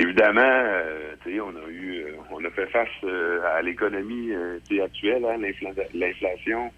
[0.00, 4.30] Évidemment, euh, tu sais, on a eu, euh, on a fait face euh, à l'économie
[4.32, 6.70] euh, actuelle, hein, l'infla- l'inflation.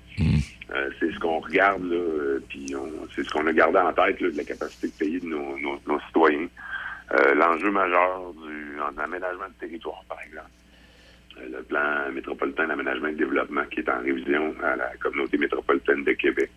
[0.72, 4.20] Euh, c'est ce qu'on regarde, là, puis on- c'est ce qu'on a gardé en tête,
[4.20, 6.46] là, de la capacité de payer de nos, nos- nos citoyens.
[7.34, 10.48] L'enjeu majeur du en aménagement de territoire, par exemple.
[11.40, 15.38] Euh, le plan métropolitain d'aménagement et de développement qui est en révision à la communauté
[15.38, 16.50] métropolitaine de Québec.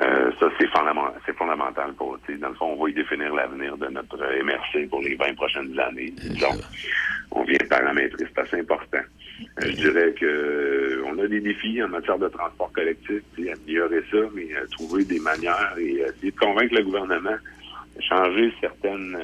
[0.00, 3.86] Euh, ça, c'est fondamental, fondamental pour, dans le fond, on va y définir l'avenir de
[3.88, 6.12] notre MRC pour les 20 prochaines années.
[6.40, 6.60] Donc,
[7.32, 8.98] on vient de paramétrer, c'est assez important.
[8.98, 14.18] Euh, je dirais que on a des défis en matière de transport collectif, améliorer ça,
[14.34, 17.36] mais euh, trouver des manières et essayer de convaincre le gouvernement
[17.96, 19.16] de changer certaines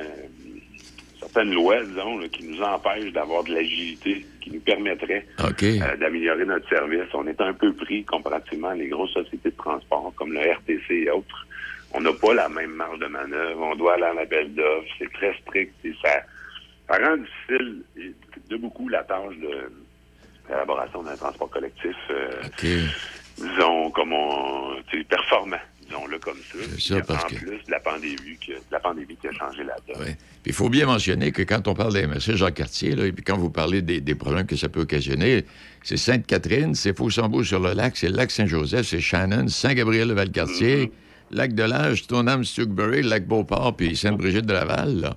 [1.35, 6.45] certaines lois, disons, là, qui nous empêchent d'avoir de l'agilité, qui nous permettrait euh, d'améliorer
[6.45, 7.12] notre service.
[7.12, 10.82] On est un peu pris comparativement à les grosses sociétés de transport comme le RTC
[10.91, 11.47] et autres.
[11.93, 13.61] On n'a pas la même marge de manœuvre.
[13.61, 14.89] On doit aller à l'appel d'offres.
[14.99, 16.20] C'est très strict et ça,
[16.89, 17.82] ça rend difficile
[18.49, 19.70] de beaucoup la tâche de,
[20.49, 22.30] l'élaboration d'un transport collectif, euh,
[23.39, 24.76] disons, comme on,
[25.09, 25.57] performant,
[25.95, 26.36] disons-le comme
[26.78, 27.01] ça.
[27.03, 28.16] parce en que- plus de la pandémie,
[28.70, 30.05] la pandémie qui a changé la donne.
[30.07, 30.16] Puis
[30.47, 33.24] il faut bien mentionner que quand on parle des MRC Jacques Cartier, là, et puis
[33.24, 35.45] quand vous parlez des, des problèmes que ça peut occasionner,
[35.82, 40.92] c'est Sainte-Catherine, c'est Fausambeau-sur-le-Lac, c'est le lac Saint-Joseph, c'est Shannon, Saint-Gabriel-de-Valcartier,
[41.30, 45.01] lac de l'Age, Stoneham, Stewkbury, lac Beauport, puis Sainte-Brigitte de Laval.
[45.01, 45.16] Là.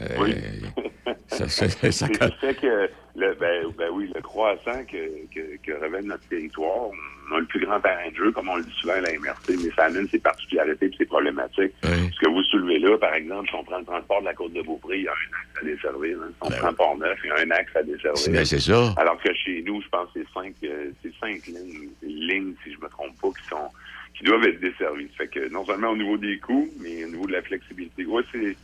[0.00, 0.34] Euh, Oui.
[1.34, 4.96] ça, ça- ça- ça- C'est le fait que, le, ben, ben oui, le croissant que,
[5.34, 6.88] que, que révèle notre territoire,
[7.30, 9.12] on a le plus grand terrain de jeu, comme on le dit souvent à la
[9.12, 11.72] MRC, mais ça amène ses particularités et ses problématiques.
[11.82, 14.52] Ce que vous soulevez là, par exemple, si on prend le transport de la côte
[14.52, 16.18] de Beaupré, il y a un axe à desservir.
[16.22, 16.28] hein.
[16.30, 18.32] Si on prend Port-Neuf, il y a un axe à desservir.
[18.32, 18.92] Ben, c'est ça.
[18.96, 22.72] Alors que chez nous, je pense que c'est cinq, euh, c'est cinq lignes, lignes, si
[22.72, 23.68] je me trompe pas, qui sont
[24.16, 25.08] qui doivent être desservies.
[25.18, 28.04] Ça fait que non seulement au niveau des coûts, mais au niveau de la flexibilité.
[28.06, 28.56] Ouais, c'est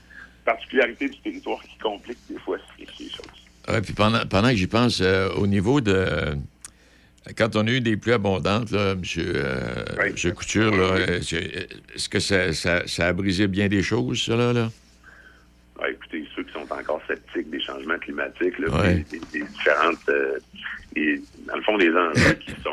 [0.52, 3.26] particularités du territoire qui compliquent des fois ces ces choses.
[3.68, 5.92] Ouais, puis pendant, pendant que j'y pense, euh, au niveau de.
[5.94, 6.34] euh,
[7.36, 9.00] quand on a eu des pluies abondantes, là, M.
[9.00, 14.36] monsieur Couture, euh, c'est- est-ce que ça, ça- ça a brisé bien des choses, ça,
[14.36, 14.68] là?
[15.80, 19.04] Ouais, écoutez, ceux qui sont encore sceptiques des changements climatiques, là, Ouais.
[19.10, 20.38] des, différentes, euh,
[20.94, 22.70] des- dans le fond, des enjeux qui sont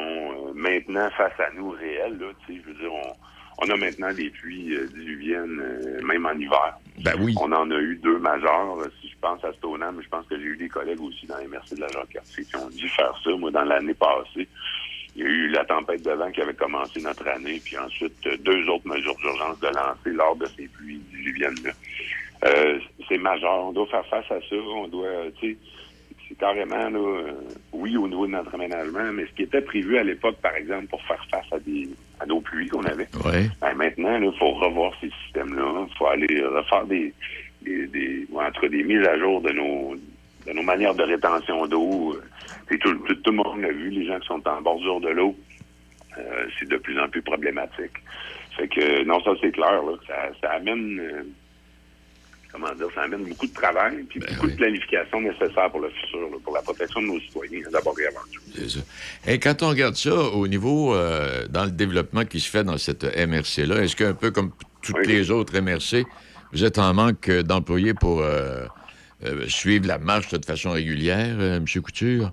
[0.47, 2.17] euh, maintenant face à nous réels.
[2.19, 3.13] Là, tu sais, je veux dire, on,
[3.59, 6.77] on a maintenant des pluies euh, diluviennes, euh, même en hiver.
[6.99, 7.33] Ben oui.
[7.41, 8.79] On en a eu deux majeures.
[8.79, 11.37] Euh, Si je pense à Stoneham, je pense que j'ai eu des collègues aussi dans
[11.37, 13.31] les MRC de la Jacques-Cartier qui ont dû faire ça.
[13.35, 14.47] Moi, dans l'année passée,
[15.15, 18.13] il y a eu la tempête de vent qui avait commencé notre année, puis ensuite
[18.27, 21.71] euh, deux autres mesures d'urgence de lancer lors de ces pluies diluviennes-là.
[22.45, 22.79] Euh,
[23.09, 23.65] c'est majeur.
[23.65, 24.55] On doit faire face à ça.
[24.55, 25.57] On doit, tu sais,
[26.28, 27.32] c'est carrément, là, euh,
[27.73, 30.88] oui, au niveau de notre aménagement, mais ce qui était prévu à l'époque, par exemple,
[30.88, 31.88] pour faire face à des
[32.19, 33.47] à nos pluies qu'on avait, Ouais.
[33.61, 35.86] ben, maintenant, il faut revoir ces systèmes-là.
[35.88, 37.13] Il faut aller refaire des,
[37.61, 39.95] des, des ou en tout cas, des mises à jour de nos
[40.47, 42.13] de nos manières de rétention d'eau.
[42.15, 42.21] Euh,
[42.69, 45.36] Tout, tout, tout le monde l'a vu, les gens qui sont en bordure de l'eau,
[46.17, 47.93] euh, c'est de plus en plus problématique.
[48.57, 51.23] Fait que non, ça c'est clair, là, ça, ça amène euh,
[52.51, 56.21] comment dire, ça amène beaucoup de travail puis beaucoup de planification nécessaire pour le futur,
[56.21, 58.41] là, pour la protection de nos citoyens, d'abord et avant tout.
[58.55, 58.79] C'est ça.
[59.27, 62.77] Et quand on regarde ça au niveau, euh, dans le développement qui se fait dans
[62.77, 66.05] cette MRC-là, est-ce qu'un peu comme toutes les autres MRC,
[66.53, 68.65] vous êtes en manque euh, d'employés pour euh,
[69.25, 71.65] euh, suivre la marche de façon régulière, M.
[71.83, 72.31] Couture?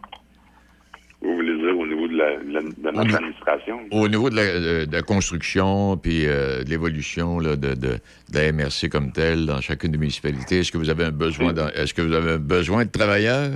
[1.20, 3.80] Vous voulez dire au niveau de, la, administration?
[3.90, 7.98] Au niveau de la, de- de la construction, puis euh, de l'évolution là, de, de-
[8.32, 11.94] la MRC comme telle dans chacune des municipalités, est-ce que vous avez un besoin, est-ce
[11.94, 13.50] que vous avez un besoin de travailleurs?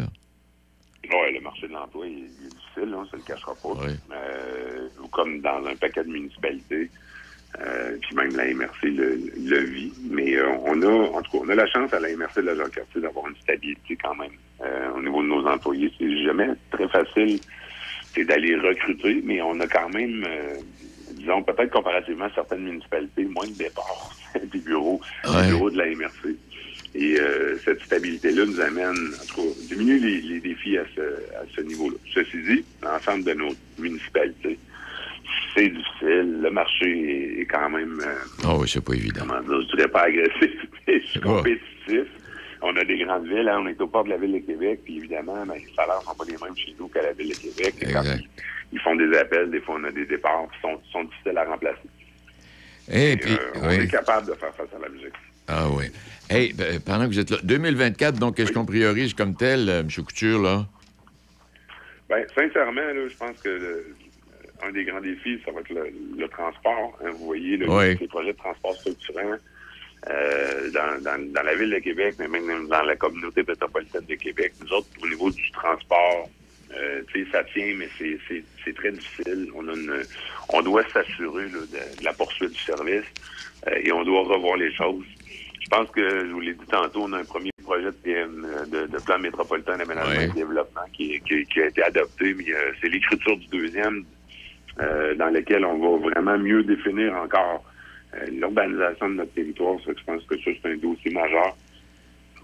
[1.05, 3.69] Oui, le marché de l'emploi il, il est difficile, on ne se le cachera pas.
[4.15, 6.91] Euh, ou comme dans un paquet de municipalités,
[7.61, 9.93] euh, puis même la MRC le, le vit.
[10.11, 10.87] Mais euh, on a,
[11.17, 13.37] en tout cas, on a la chance à la MRC de la Jacques-Cartier d'avoir une
[13.37, 14.33] stabilité quand même
[14.63, 15.91] euh, au niveau de nos employés.
[15.99, 17.41] C'est jamais très facile
[18.19, 20.55] c'est d'aller recruter, mais on a quand même, euh,
[21.13, 24.11] disons, peut-être comparativement à certaines municipalités, moins de départs
[24.53, 26.35] des bureaux, des bureaux de la MRC.
[26.95, 31.01] Et euh, cette stabilité-là nous amène, en tout cas, diminuer les, les défis à ce,
[31.01, 31.97] à ce niveau-là.
[32.13, 34.59] Ceci dit, l'ensemble de nos municipalités,
[35.55, 36.41] c'est difficile.
[36.43, 38.15] Le marché est, est quand même, euh,
[38.45, 39.21] Ah oui, c'est pas évident.
[39.29, 40.51] comment dire, je dirais pas agressif,
[40.89, 42.07] mais compétitif.
[42.63, 44.81] On a des grandes villes, hein, on est au port de la ville de Québec,
[44.85, 47.35] puis évidemment, ben, les salaires sont pas les mêmes chez nous qu'à la ville de
[47.35, 47.75] Québec.
[47.81, 48.29] Et quand ils,
[48.73, 51.45] ils font des appels, des fois on a des départs qui sont, sont difficiles à
[51.45, 51.79] remplacer.
[52.91, 53.75] Et Et, puis, euh, on oui.
[53.77, 55.13] est capable de faire face à la musique.
[55.47, 55.85] Ah oui.
[56.31, 59.81] Hey, ben, pendant que vous êtes là, 2024, donc, qu'est-ce qu'on priorise comme tel, euh,
[59.81, 59.89] M.
[60.05, 60.67] Couture, là?
[62.09, 63.95] Ben, sincèrement, là, je pense que le-
[64.67, 65.89] un des grands défis, ça va être le,
[66.19, 66.99] le transport.
[67.05, 67.11] hein.
[67.13, 67.97] vous voyez, Oui.
[68.01, 69.37] les projets de transport structurants
[70.11, 74.15] euh, dans, dans, dans la ville de Québec, mais même dans la communauté métropolitaine de
[74.15, 74.55] Québec.
[74.61, 76.31] Nous autres, au niveau du transport,
[76.75, 78.19] euh, tu sais, ça tient, mais c'est-
[78.75, 79.51] très difficile.
[79.55, 80.07] On, a une,
[80.51, 83.05] on doit s'assurer de, de la poursuite du service
[83.67, 85.05] euh, et on doit revoir les choses.
[85.61, 88.47] Je pense que, je vous l'ai dit tantôt, on a un premier projet de, PM,
[88.71, 92.53] de, de plan métropolitain d'aménagement et de développement qui, qui, qui a été adopté, mais
[92.53, 94.05] euh, c'est l'écriture du deuxième
[95.17, 97.65] dans lequel on va vraiment mieux définir encore
[98.31, 99.77] l'urbanisation de notre territoire.
[99.85, 101.57] Ça, je pense que ça, c'est un dossier majeur.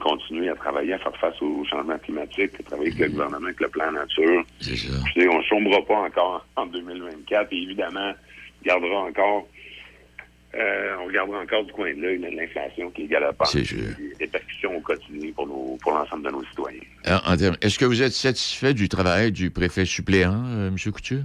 [0.00, 3.60] Continuer à travailler, à faire face au changement climatique, à travailler avec le gouvernement, avec
[3.60, 4.44] le plan nature.
[4.60, 4.92] C'est ça.
[5.14, 9.46] Sais, on ne sombra pas encore en 2024 et évidemment, on gardera encore
[10.56, 13.48] euh, on regardera encore du coin de l'œil l'inflation qui est galopante.
[13.48, 13.62] C'est.
[13.72, 16.80] Les répercussions au quotidien pour, nos- pour l'ensemble de nos citoyens.
[17.06, 20.76] En- en termes- Est-ce que vous êtes satisfait du travail du préfet suppléant, euh, M.
[20.92, 21.22] Couture?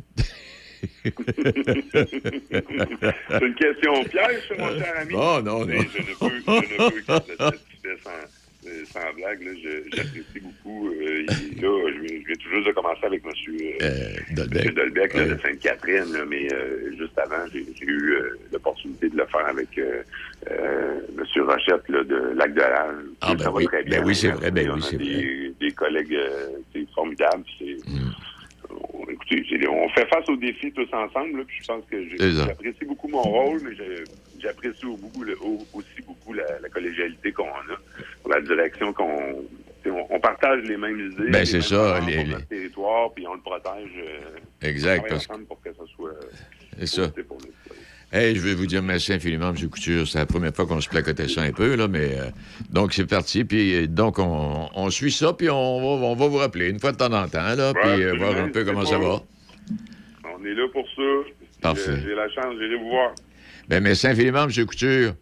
[2.09, 5.13] C'est une question piège, mon cher ami.
[5.15, 5.65] Oh, non, non.
[5.65, 9.41] Mais je ne peux, je ne peux qu'être satisfait sans, euh, sans blague,
[9.93, 10.87] j'apprécie beaucoup.
[10.89, 13.31] euh, il- là, je viens, je viens tout juste de commencer avec M.
[13.31, 14.15] Euh.
[14.29, 14.35] M.
[14.35, 14.43] Là,
[15.15, 15.25] Ouais.
[15.27, 20.01] de Sainte-Catherine, mais euh, juste avant, j'ai eu euh, l'opportunité de le faire avec euh,
[20.51, 21.23] euh, M.
[21.43, 22.95] Rochette là, de Lac-de-L'Âge.
[23.21, 23.99] Ah, ça ben va très bien.
[23.99, 27.43] Ben oui, c'est vrai, ben oui, a c'est des, des collègues euh, c'est formidables.
[27.57, 28.11] C'est, Mm.
[28.69, 31.97] On- écoutez, on fait face aux défis tous ensemble, là, puis je pense que
[32.45, 33.75] j'apprécie beaucoup mon rôle, mais
[34.39, 35.37] j'apprécie beaucoup le-
[35.73, 39.45] aussi beaucoup la, la collégialité qu'on a, la direction qu'on...
[40.11, 43.25] On, partage les mêmes idées, Ben, les c'est ça, les- pour les- notre territoire, puis
[43.25, 43.89] on le protège.
[43.97, 46.09] euh, Exact, parce ensemble pour que ça soit...
[46.09, 46.29] euh,
[46.77, 47.07] C'est ça.
[47.27, 47.73] pour nous.
[48.11, 49.69] Hey, je vais vous dire merci infiniment, M.
[49.69, 50.07] Couture.
[50.07, 52.31] C'est la première fois qu'on se placotait ça un peu, là, mais euh,
[52.71, 53.43] donc c'est parti.
[53.43, 56.79] Puis euh, donc on, on suit ça, puis on va, on va vous rappeler une
[56.79, 59.21] fois de temps en temps, là, puis euh, voir un peu comment ça va.
[60.25, 61.01] On est là pour ça.
[61.61, 61.99] Parfait.
[62.03, 63.11] J'ai la chance, j'irai vous voir.
[63.67, 64.65] Ben, merci infiniment, M.
[64.65, 65.13] Couture.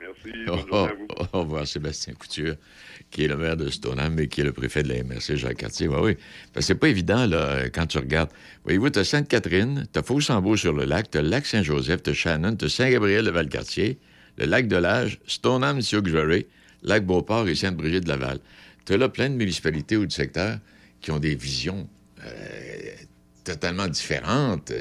[0.00, 0.44] Merci.
[0.44, 1.26] Bonne oh, journée à vous.
[1.38, 2.56] au revoir, Sébastien Couture,
[3.12, 5.58] qui est le maire de Stoneham et qui est le préfet de la MRC, Jacques
[5.58, 5.86] Cartier.
[5.86, 6.16] Oui, oui.
[6.52, 8.30] Parce que c'est pas évident, là, quand tu regardes.
[8.64, 12.02] Voyez-vous, tu as Sainte-Catherine, tu as Faux-Sambeau sur le lac, tu as le lac Saint-Joseph,
[12.02, 13.98] tu as Shannon, tu as Saint-Gabriel de Valcartier,
[14.38, 16.48] le lac de l'Age, Stoneham, Sioux-Xeré,
[16.82, 18.38] lac Beauport et Sainte-Brigitte de Laval.
[18.86, 20.58] Tu as là plein de municipalités ou de secteurs
[21.02, 21.88] qui ont des visions
[22.24, 22.30] euh,
[23.44, 24.72] totalement différentes.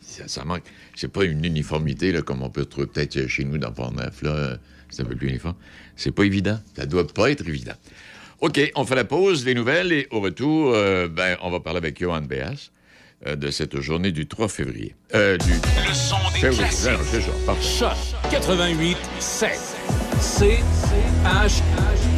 [0.00, 0.62] Ça, manque.
[0.94, 4.58] C'est pas une uniformité, là, comme on peut trouver peut-être chez nous dans Port-Neuf, là.
[4.90, 5.54] C'est un peu plus uniforme.
[6.00, 6.58] C'est pas évident.
[6.74, 7.74] Ça doit pas être évident.
[8.40, 11.76] OK, on fait la pause, les nouvelles, et au retour, euh, ben, on va parler
[11.76, 12.70] avec Johan Béas
[13.26, 14.96] euh, de cette journée du 3 février.
[15.14, 15.52] Euh, du...
[15.52, 16.62] Le son des Février.
[16.62, 17.28] classiques.
[17.46, 17.54] Non.
[17.60, 19.50] Choc 88 7.
[20.20, 20.60] C
[21.22, 21.60] H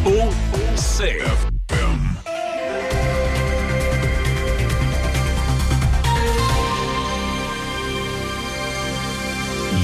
[0.06, 0.30] O
[0.76, 1.18] C.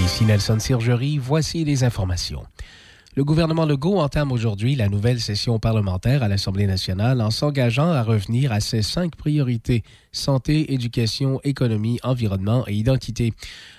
[0.05, 2.45] Ici Nelson Sirgerie, voici les informations.
[3.19, 8.05] Le gouvernement Legault entame aujourd'hui la nouvelle session parlementaire à l'Assemblée nationale en s'engageant à
[8.05, 9.83] revenir à ses cinq priorités
[10.19, 13.33] santé, éducation, économie, environnement et identité.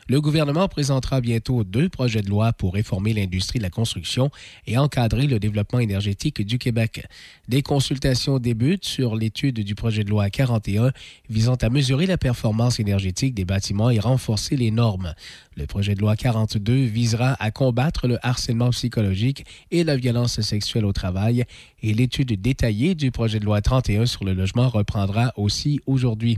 [0.08, 4.32] Le gouvernement présentera bientôt deux projets de loi pour réformer l'industrie de la construction
[4.66, 7.06] et encadrer le développement énergétique du Québec.
[7.48, 10.92] Des consultations débutent sur l'étude du projet de loi 41
[11.30, 15.14] visant à mesurer la performance énergétique des bâtiments et renforcer les normes.
[15.56, 20.86] Le projet de loi 42 visera à combattre le harcèlement psychologique et la violence sexuelle
[20.86, 21.46] au travail
[21.82, 26.38] et l'étude détaillée du projet de loi 31 sur le logement reprendra aussi aujourd'hui.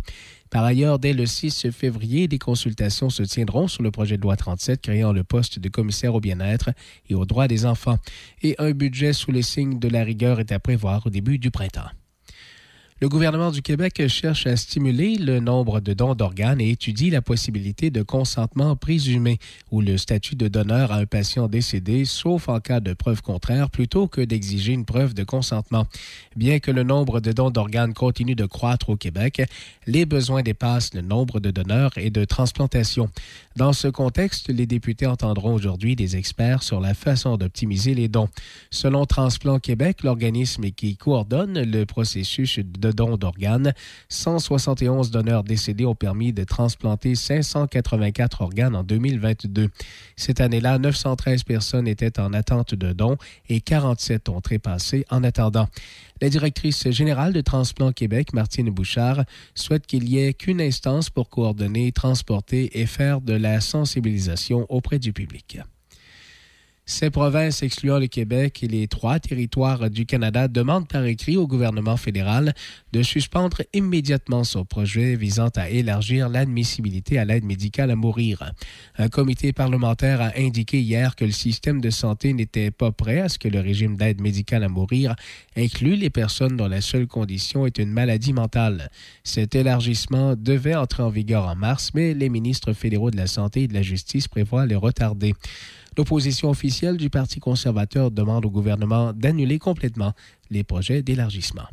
[0.49, 4.35] Par ailleurs, dès le 6 février, des consultations se tiendront sur le projet de loi
[4.35, 6.71] 37 créant le poste de commissaire au bien-être
[7.09, 7.99] et aux droits des enfants.
[8.41, 11.51] Et un budget sous le signe de la rigueur est à prévoir au début du
[11.51, 11.89] printemps.
[13.03, 17.23] Le gouvernement du Québec cherche à stimuler le nombre de dons d'organes et étudie la
[17.23, 19.39] possibilité de consentement présumé
[19.71, 23.71] ou le statut de donneur à un patient décédé, sauf en cas de preuve contraire,
[23.71, 25.87] plutôt que d'exiger une preuve de consentement.
[26.35, 29.41] Bien que le nombre de dons d'organes continue de croître au Québec,
[29.87, 33.09] les besoins dépassent le nombre de donneurs et de transplantations.
[33.55, 38.29] Dans ce contexte, les députés entendront aujourd'hui des experts sur la façon d'optimiser les dons.
[38.69, 43.73] Selon Transplant Québec, l'organisme qui coordonne le processus de don d'organes,
[44.09, 49.69] 171 donneurs décédés ont permis de transplanter 584 organes en 2022.
[50.15, 53.17] Cette année-là, 913 personnes étaient en attente de dons
[53.49, 55.67] et 47 ont trépassé en attendant.
[56.21, 59.23] La directrice générale de Transplant Québec, Martine Bouchard,
[59.55, 64.99] souhaite qu'il n'y ait qu'une instance pour coordonner, transporter et faire de la sensibilisation auprès
[64.99, 65.59] du public.
[66.85, 71.47] Ces provinces, excluant le Québec et les trois territoires du Canada, demandent par écrit au
[71.47, 72.53] gouvernement fédéral
[72.91, 78.51] de suspendre immédiatement son projet visant à élargir l'admissibilité à l'aide médicale à mourir.
[78.97, 83.29] Un comité parlementaire a indiqué hier que le système de santé n'était pas prêt à
[83.29, 85.15] ce que le régime d'aide médicale à mourir
[85.55, 88.89] inclue les personnes dont la seule condition est une maladie mentale.
[89.23, 93.63] Cet élargissement devait entrer en vigueur en mars, mais les ministres fédéraux de la Santé
[93.63, 95.35] et de la Justice prévoient le retarder.
[95.97, 100.13] L'opposition officielle du Parti conservateur demande au gouvernement d'annuler complètement
[100.49, 101.67] les projets d'élargissement.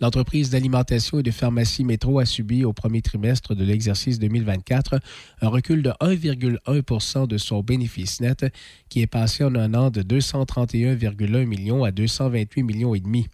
[0.00, 4.98] L'entreprise d'alimentation et de pharmacie Métro a subi au premier trimestre de l'exercice 2024
[5.40, 8.44] un recul de 1,1% de son bénéfice net
[8.88, 13.28] qui est passé en un an de 231,1 millions à 228 millions et demi.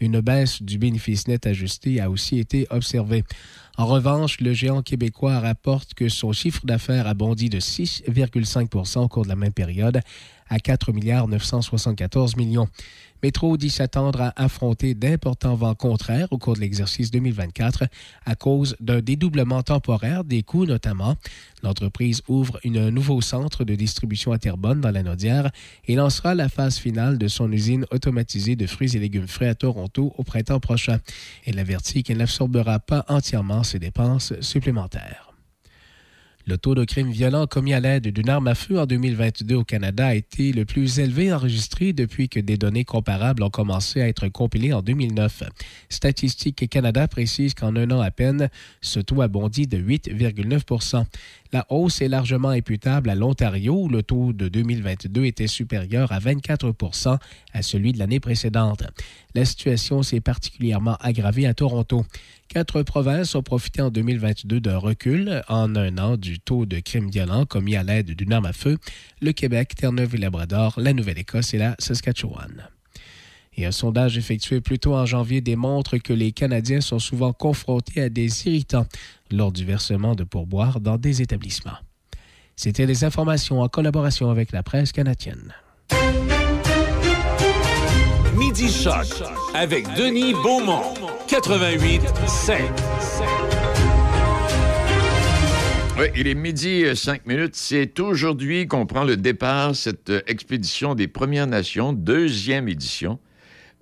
[0.00, 3.24] Une baisse du bénéfice net ajusté a aussi été observée.
[3.78, 9.08] En revanche, le géant québécois rapporte que son chiffre d'affaires a bondi de 6,5% au
[9.08, 10.00] cours de la même période
[10.52, 12.68] à 4 milliards 974 millions.
[13.22, 17.84] Métro dit s'attendre à affronter d'importants vents contraires au cours de l'exercice 2024
[18.26, 21.16] à cause d'un dédoublement temporaire des coûts notamment.
[21.62, 25.50] L'entreprise ouvre un nouveau centre de distribution à Terrebonne dans la Naudière
[25.86, 29.54] et lancera la phase finale de son usine automatisée de fruits et légumes frais à
[29.54, 30.98] Toronto au printemps prochain.
[31.46, 35.31] Elle avertit qu'elle n'absorbera pas entièrement ces dépenses supplémentaires.
[36.44, 39.64] Le taux de crimes violents commis à l'aide d'une arme à feu en 2022 au
[39.64, 44.08] Canada a été le plus élevé enregistré depuis que des données comparables ont commencé à
[44.08, 45.44] être compilées en 2009.
[45.88, 51.04] Statistique Canada précise qu'en un an à peine, ce taux a bondi de 8,9%
[51.52, 56.18] La hausse est largement imputable à l'Ontario où le taux de 2022 était supérieur à
[56.18, 57.18] 24%
[57.52, 58.82] à celui de l'année précédente.
[59.36, 62.04] La situation s'est particulièrement aggravée à Toronto.
[62.52, 67.08] Quatre provinces ont profité en 2022 d'un recul en un an du taux de crimes
[67.08, 68.76] violents commis à l'aide d'une arme à feu,
[69.22, 72.68] le Québec, Terre-Neuve et Labrador, la Nouvelle-Écosse et la Saskatchewan.
[73.56, 78.02] Et un sondage effectué plus tôt en janvier démontre que les Canadiens sont souvent confrontés
[78.02, 78.86] à des irritants
[79.30, 81.78] lors du versement de pourboires dans des établissements.
[82.54, 85.54] C'était les informations en collaboration avec la presse canadienne.
[88.44, 89.06] Midi Choc
[89.54, 90.94] avec Denis Beaumont.
[91.28, 92.60] 88 5.
[95.96, 97.54] Oui, il est midi 5 minutes.
[97.54, 103.20] C'est aujourd'hui qu'on prend le départ, cette euh, expédition des Premières Nations, deuxième édition.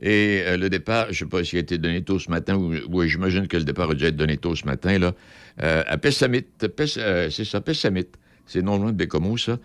[0.03, 2.57] Et euh, le départ, je ne sais pas s'il a été donné tôt ce matin,
[2.57, 5.15] ou oui, j'imagine que le départ a déjà été donné tôt ce matin, là,
[5.63, 6.43] euh, à Pessamit.
[6.43, 8.05] Pes- euh, c'est ça, Pessamit.
[8.45, 9.57] C'est non loin de Bécomo, ça.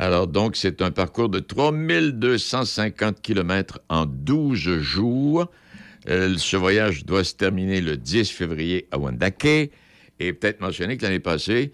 [0.00, 5.50] Alors, donc, c'est un parcours de 3250 km en 12 jours.
[6.08, 9.72] Euh, ce voyage doit se terminer le 10 février à Wendake.
[10.20, 11.72] Et peut-être mentionner que l'année passée,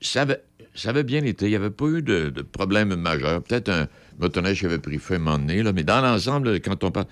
[0.00, 1.44] ça avait, bien été.
[1.44, 3.42] Il n'y avait pas eu de, problème majeur.
[3.42, 3.86] Peut-être un
[4.18, 7.06] motoneige qui avait pris feu un moment donné, mais dans l'ensemble, quand on parle,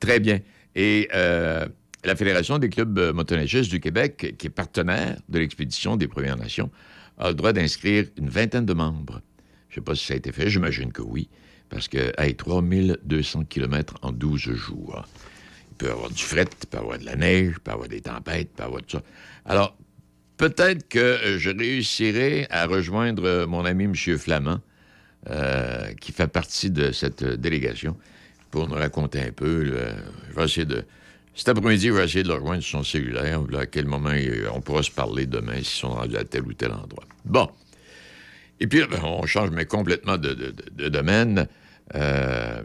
[0.00, 0.40] très bien.
[0.74, 1.64] Et euh,
[2.02, 6.36] la Fédération des clubs euh, motoneigistes du Québec, qui est partenaire de l'expédition des Premières
[6.36, 6.68] Nations,
[7.16, 9.20] a le droit d'inscrire une vingtaine de membres.
[9.68, 11.28] Je ne sais pas si ça a été fait, j'imagine que oui,
[11.68, 15.04] parce que, hey, 3200 km en 12 jours.
[15.70, 17.70] Il peut y avoir du fret, il peut y avoir de la neige, il peut
[17.70, 19.02] y avoir des tempêtes, il peut y avoir tout ça.
[19.44, 19.76] Alors,
[20.38, 23.94] peut-être que euh, je réussirai à rejoindre euh, mon ami M.
[23.94, 24.60] Flamand,
[25.28, 27.96] euh, qui fait partie de cette délégation,
[28.50, 29.66] pour nous raconter un peu.
[29.66, 30.84] je vais essayer de.
[31.34, 34.10] Cet après-midi, je vais essayer de le rejoindre sur son cellulaire, à quel moment
[34.54, 37.04] on pourra se parler demain s'ils sont rendus à tel ou tel endroit.
[37.24, 37.48] Bon.
[38.60, 40.54] Et puis, ben, on change, complètement de,
[40.88, 41.46] domaine.
[41.94, 42.62] Euh,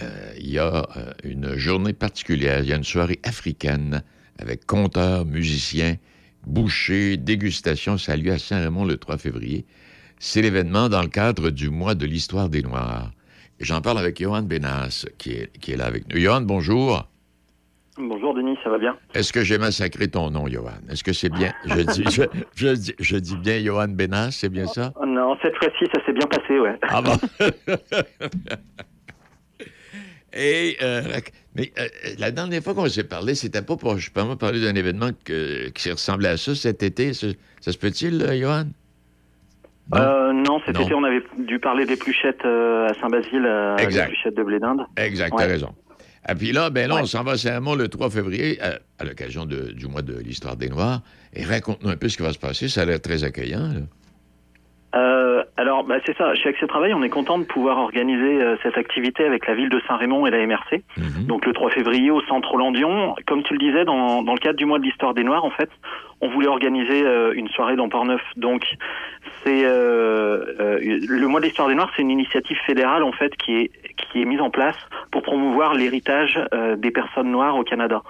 [0.00, 2.60] euh, il y a euh, une journée particulière.
[2.60, 4.02] Il y a une soirée africaine
[4.38, 5.96] avec conteurs, musiciens,
[6.46, 7.98] bouchers, dégustation.
[7.98, 9.64] Ça à Saint-Raymond le 3 février.
[10.18, 13.12] C'est l'événement dans le cadre du mois de l'histoire des Noirs.
[13.60, 16.18] J'en parle avec Johan Benas, qui est, qui est là avec nous.
[16.18, 17.08] Johan, bonjour.
[17.98, 18.96] Bonjour Denis, ça va bien?
[19.14, 20.70] Est-ce que j'ai massacré ton nom, Johan?
[20.90, 21.52] Est-ce que c'est bien?
[21.66, 22.22] Je dis, je,
[22.54, 24.94] je dis, je dis bien Johan Benas, c'est bien ça?
[25.06, 26.78] Non, cette fois-ci, ça s'est bien passé, ouais.
[26.82, 27.12] Ah bon?
[30.34, 31.02] Et, euh,
[31.54, 31.86] mais euh,
[32.18, 35.10] la dernière fois qu'on s'est parlé, c'était pas pour, je peux pas parler d'un événement
[35.26, 37.12] que- qui ressemblait à ça cet été.
[37.12, 37.26] Ça,
[37.60, 38.64] ça se peut-il, euh, Johan?
[39.94, 40.84] Euh, non, cet Non.
[40.86, 43.46] été, on avait dû parler d'épluchettes euh, à Saint-Basile,
[43.78, 44.04] Exact.
[44.06, 44.80] d'épluchettes de blé d'Inde.
[44.96, 45.42] Exact, Ouais.
[45.42, 45.74] t'as raison.
[46.30, 47.00] Et puis là, ben là, Ouais.
[47.02, 50.56] on s'en va à Saint-Raymond le 3 février, à, à l'occasion du mois de l'histoire
[50.56, 51.00] des Noirs.
[51.34, 52.68] Et raconte-nous un peu ce qui va se passer.
[52.68, 53.58] Ça a l'air très accueillant.
[53.72, 53.80] là.
[54.94, 56.34] Euh, alors, bah, c'est ça.
[56.34, 59.70] Chez Accès Travail, on est content de pouvoir organiser euh, cette activité avec la ville
[59.70, 60.82] de Saint-Raymond et la MRC.
[61.26, 63.14] Donc, le 3 février au centre Rollandion.
[63.26, 65.50] Comme tu le disais, dans, dans le cadre du mois de l'histoire des Noirs, en
[65.50, 65.70] fait,
[66.20, 68.20] on voulait organiser euh, une soirée dans Port-Neuf.
[68.36, 68.64] Donc,
[69.44, 73.34] c'est euh, euh, le mois de l'histoire des Noirs, c'est une initiative fédérale en fait
[73.36, 73.70] qui est
[74.10, 74.76] qui est mise en place
[75.10, 78.02] pour promouvoir l'héritage euh, des personnes noires au Canada.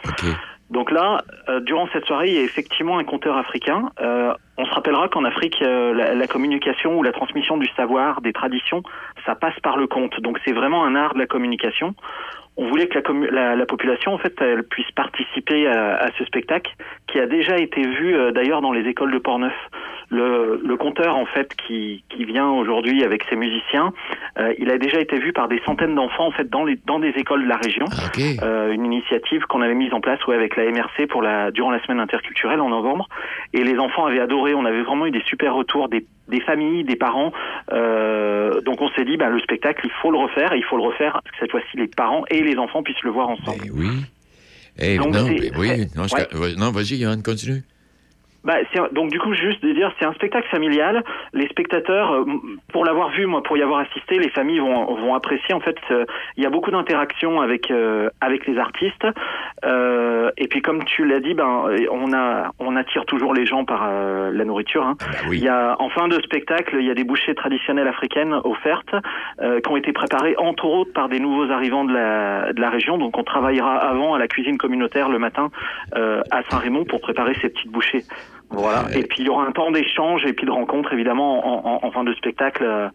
[0.71, 3.91] Donc là, euh, durant cette soirée, il y a effectivement un compteur africain.
[4.01, 8.23] Euh, on se rappellera qu'en Afrique, euh, la, la communication ou la transmission du savoir,
[8.23, 8.83] des traditions,
[9.27, 10.19] ça passe par le conte.
[10.23, 11.95] Donc c'est vraiment un art de la communication.
[12.57, 16.25] On voulait que la, la, la population, en fait, elle puisse participer à, à ce
[16.25, 16.71] spectacle
[17.07, 19.55] qui a déjà été vu euh, d'ailleurs dans les écoles de Portneuf.
[20.11, 23.95] Le, le conteur, en fait, qui, qui vient aujourd'hui avec ses musiciens,
[24.39, 26.99] euh, il a déjà été vu par des centaines d'enfants, en fait, dans, les, dans
[26.99, 27.87] des écoles de la région.
[28.43, 31.71] Euh, une initiative qu'on avait mise en place ouais, avec la MRC pour la, durant
[31.71, 33.09] la semaine interculturelle en novembre.
[33.55, 34.53] Et les enfants avaient adoré.
[34.53, 37.33] On avait vraiment eu des super retours des, des familles, des parents.
[37.73, 40.53] Euh, donc on s'est dit, bah, le spectacle, il faut le refaire.
[40.53, 43.11] Et il faut le refaire, que cette fois-ci, les parents et les enfants puissent le
[43.11, 43.65] voir ensemble.
[43.73, 43.89] oui.
[44.79, 45.87] Eh, Donc, non, ben oui.
[45.95, 46.55] Non, ouais.
[46.57, 47.63] non, vas-y, Johan, continue.
[48.45, 51.05] Bah, c'est- donc du coup, juste de dire, c'est un spectacle familial.
[51.33, 52.25] Les spectateurs, euh,
[52.73, 55.55] pour l'avoir vu, moi, pour y avoir assisté, les familles vont, vont apprécier.
[55.55, 56.05] En fait, euh,
[56.37, 59.07] il y a beaucoup d'interactions avec euh, avec les artistes.
[59.65, 63.65] Euh, et puis, comme tu l'as dit, ben, on a on attire toujours les gens
[63.65, 64.85] par euh, la nourriture.
[64.87, 64.97] hein.
[65.33, 68.95] Il y a en fin de spectacle, il y a des bouchées traditionnelles africaines offertes
[69.41, 72.71] euh, qui ont été préparées entre autres par des nouveaux arrivants de la de la
[72.71, 72.99] région.
[72.99, 75.51] Donc, on travaillera avant à la cuisine communautaire le matin
[75.97, 78.03] euh, à Saint-Raymond pour préparer ces petites bouchées.
[78.53, 78.85] Voilà.
[78.95, 81.87] Et puis il y aura un temps d'échange et puis de rencontre évidemment en, en-
[81.87, 82.89] en fin de spectacle euh,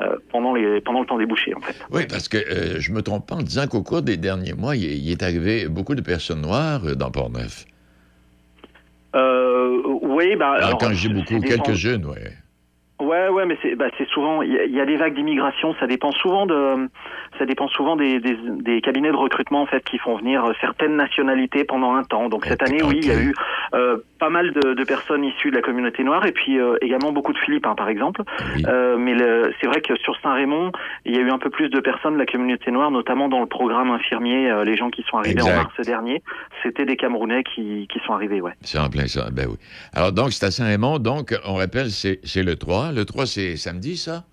[0.00, 1.76] euh, pendant les pendant le temps des bouchées en fait.
[1.90, 4.76] Oui, parce que euh, je me trompe pas en disant qu'au cours des derniers mois,
[4.76, 7.64] il, il est arrivé beaucoup de personnes noires euh, dans Port-Neuf.
[9.14, 12.18] Euh, oui, bah Alors, alors, quand je dis beaucoup, quelques-unes, oui.
[13.00, 15.74] Ouais, ouais, mais c'est bah, souvent il y, a- il y a des vagues d'immigration.
[15.80, 16.88] Ça dépend souvent de
[17.38, 20.94] ça dépend souvent des, des, des cabinets de recrutement en fait qui font venir certaines
[20.96, 22.28] nationalités pendant un temps.
[22.28, 23.34] Donc cette année, oui, il y a eu
[23.74, 27.12] euh, pas mal de, de personnes issues de la communauté noire et puis euh, également
[27.12, 28.22] beaucoup de Philippins par exemple.
[28.66, 30.72] Euh, mais le- c'est vrai que sur Saint-Raymond,
[31.04, 33.40] il y a eu un peu plus de personnes de la communauté noire, notamment dans
[33.40, 34.50] le programme infirmier.
[34.64, 35.52] les gens qui sont arrivés Exact.
[35.52, 36.22] en mars dernier,
[36.62, 38.52] c'était des Camerounais qui, qui sont arrivés, ouais.
[38.62, 39.28] C'est en plein ça.
[39.32, 39.56] Ben oui.
[39.92, 40.98] Alors, donc, c'est à Saint-Raymond.
[41.00, 42.92] Donc, on rappelle, c'est le 3.
[42.92, 44.24] Le 3, c'est samedi, ça?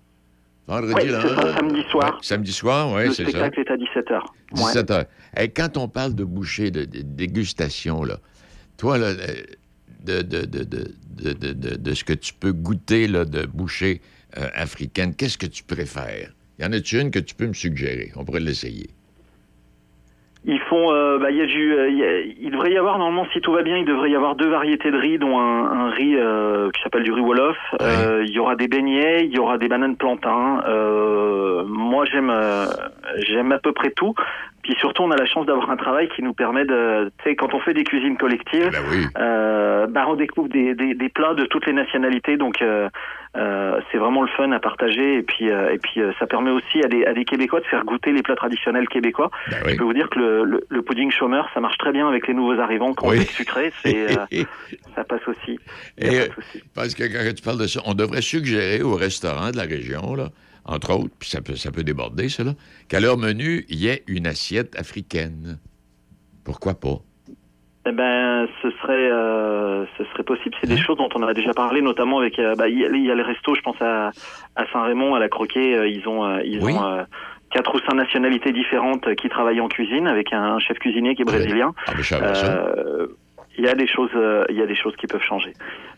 [0.68, 1.20] Vendredi, Ouais, là?
[1.20, 2.04] ça, samedi soir.
[2.12, 3.30] Ouais, samedi soir, oui, le c'est ça.
[3.30, 4.20] spectacle est à 17h.
[4.52, 5.04] 17 heures.
[5.36, 8.14] Et quand on parle de boucher, de, de dégustation, là,
[8.82, 9.14] toi, là, euh,
[10.04, 10.82] de, de, de, de,
[11.22, 14.00] de, de- de- de ce que tu peux goûter là, de boucher
[14.36, 16.30] euh, africaine, qu'est-ce que tu préfères?
[16.58, 18.10] Y en a-tu une que tu peux me suggérer?
[18.16, 18.90] On pourrait l'essayer.
[20.44, 22.76] Ils font, euh, bah, il y a du, euh, il y a- il devrait y
[22.76, 25.38] avoir normalement, si tout va bien, il devrait y avoir deux variétés de riz, dont
[25.38, 27.56] un, un riz euh, qui s'appelle du riz wolof.
[27.80, 30.64] Euh, il y aura des beignets, il y aura des bananes plantains.
[31.68, 32.32] Moi, j'aime,
[33.28, 34.14] j'aime à peu près tout.
[34.62, 37.36] Puis surtout, on a la chance d'avoir un travail qui nous permet de, tu sais,
[37.36, 38.70] quand on fait des cuisines collectives,
[39.18, 42.36] euh, bah, on découvre des, des, des plats de toutes les nationalités.
[42.36, 42.88] Donc, euh,
[43.36, 45.18] euh, c'est vraiment le fun à partager.
[45.18, 48.12] Et puis, et puis, ça permet aussi à des, à des Québécois de faire goûter
[48.12, 49.30] les plats traditionnels québécois.
[49.48, 52.28] Je peux vous dire que le, le, le pudding chômeur, ça marche très bien avec
[52.28, 53.72] les nouveaux arrivants quand on fait sucré.
[53.82, 54.08] C'est,
[54.94, 55.58] ça passe aussi.
[55.98, 56.26] Et, euh,
[56.74, 60.14] parce que quand tu parles de ça, on devrait suggérer aux restaurants de la région,
[60.14, 60.28] là,
[60.64, 62.52] entre autres, puis ça peut, ça peut déborder, cela,
[62.88, 65.58] qu'à leur menu, il y ait une assiette africaine.
[66.44, 66.98] Pourquoi pas?
[67.84, 70.54] Eh ben, ce serait, euh, ce serait possible.
[70.60, 72.38] C'est des choses dont on a déjà parlé, notamment avec.
[72.38, 74.10] euh, bah, il y, a- il y a les restos, je pense à,
[74.54, 75.74] à Saint-Raymond, à la Croquet.
[75.76, 77.06] euh, ils ont, ils ont
[77.50, 81.24] quatre ou cinq nationalités différentes qui travaillent en cuisine, avec un, chef cuisinier qui est
[81.24, 81.74] brésilien.
[81.88, 81.92] Ah.
[82.22, 83.08] Euh,
[83.58, 84.10] il y a des choses,
[84.48, 85.52] il y a des choses qui peuvent changer.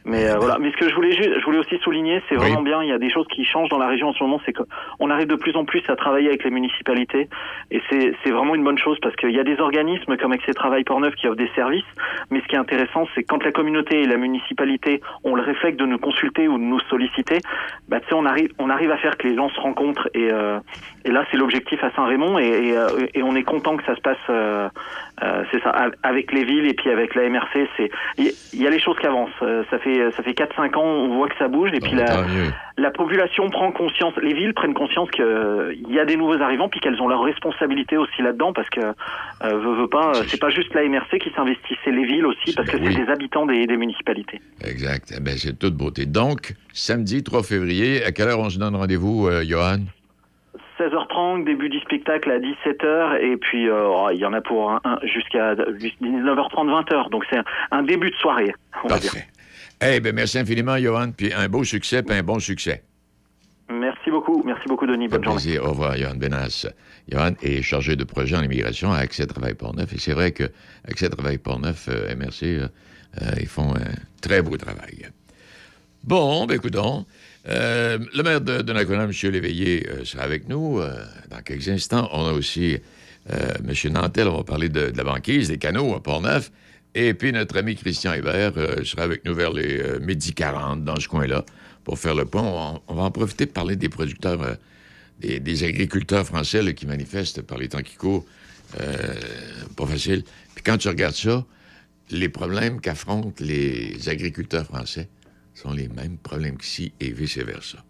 [0.07, 0.59] Mais euh, voilà.
[0.61, 2.83] Mais ce que je voulais, ju- je voulais aussi souligner, c'est vraiment bien.
[2.83, 4.39] Il y a des choses qui changent dans la région en ce moment.
[4.45, 7.29] C'est qu'on arrive de plus en plus à travailler avec les municipalités,
[7.71, 10.53] et c'est c'est vraiment une bonne chose parce qu'il y a des organismes comme Accès
[10.53, 11.85] Travail Portneuf qui offrent des services.
[12.31, 15.77] Mais ce qui est intéressant, c'est quand la communauté et la municipalité ont le réflexe
[15.79, 17.41] de nous consulter ou de nous solliciter,
[17.89, 20.09] bah tu sais, on arrive, on arrive à faire que les gens se rencontrent.
[20.15, 20.59] Et, euh,
[21.07, 23.95] et là, c'est l'objectif à Saint-Raymond, et, et, euh, et on est content que ça
[23.97, 24.17] se passe.
[24.29, 24.69] euh,
[25.23, 28.63] euh, c'est ça, av- avec les villes et puis avec la MRC, c'est il y,
[28.63, 29.31] y a les choses qui avancent.
[29.43, 32.23] Euh, ça fait ça fait 4-5 ans, on voit que ça bouge et puis la,
[32.23, 32.53] mieux.
[32.79, 36.41] la population prend conscience, les villes prennent conscience que euh, il y a des nouveaux
[36.41, 38.93] arrivants puis qu'elles ont leur responsabilité aussi là-dedans parce que euh,
[39.43, 42.55] veut, veut pas, euh, c'est pas juste la MRC qui s'investit, c'est les villes aussi
[42.55, 42.89] parce que oui.
[42.93, 44.41] c'est des habitants des, des municipalités.
[44.65, 45.13] Exact.
[45.17, 46.07] Eh Ben, c'est toute beauté.
[46.07, 49.79] Donc, samedi 3 février, à quelle heure on se donne rendez-vous, euh, Johan?
[50.79, 54.73] 16h30, début du spectacle à 17h, et puis euh, oh, il y en a pour
[54.73, 57.11] un, un jusqu'à 19h30, 20h.
[57.11, 58.53] Donc c'est un, un début de soirée,
[58.83, 59.13] on va dire.
[59.87, 62.83] Eh bien, merci infiniment, Johan, puis un beau succès, puis un bon succès.
[63.69, 65.41] Merci beaucoup, merci beaucoup Denis, bonne journée.
[65.43, 65.65] plaisir.
[65.65, 66.67] Au revoir, Johan Benas.
[67.11, 69.93] Johan est chargé de projet en immigration à Accès Travail Portneuf.
[69.93, 70.45] Et c'est vrai que
[70.89, 72.69] Accès Travail Portneuf, euh, MRC, euh,
[73.21, 73.93] euh, ils font un
[74.23, 75.09] très beau travail.
[76.03, 77.05] Bon, ben écoutons.
[77.47, 79.33] Euh, le maire de, de M.
[79.33, 80.81] Léveillé, euh, sera avec nous
[81.31, 82.09] dans quelques instants.
[82.13, 82.79] On a aussi
[83.29, 83.93] M.
[83.93, 86.51] Nantel, on va parler de, de la banquise, des canaux à Portneuf.
[86.95, 90.85] Et puis notre ami Christian Hébert euh, sera avec nous vers les euh, midi 40
[90.85, 91.45] dans ce coin-là
[91.83, 92.81] pour faire le point.
[92.87, 94.55] On, va en profiter pour parler des producteurs, euh,
[95.21, 98.25] des, agriculteurs français qui manifestent par les temps qui courent.
[98.81, 99.15] Euh,
[99.77, 100.23] pas facile.
[100.55, 101.45] Puis quand tu regardes ça,
[102.11, 105.09] les problèmes qu'affrontent les agriculteurs français
[105.55, 107.85] sont les mêmes problèmes qu'ici et vice-versa.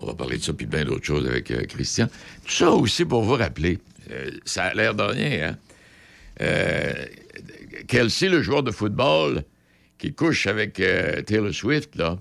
[0.00, 2.06] On va parler de ça puis de bien d'autres choses avec Christian.
[2.44, 3.78] Tout ça aussi pour vous rappeler,
[4.44, 5.50] ça a l'air de rien,
[6.40, 6.44] hein?
[7.88, 9.44] Kelsey, le joueur de football
[9.98, 12.18] qui couche avec euh, Taylor Swift, là,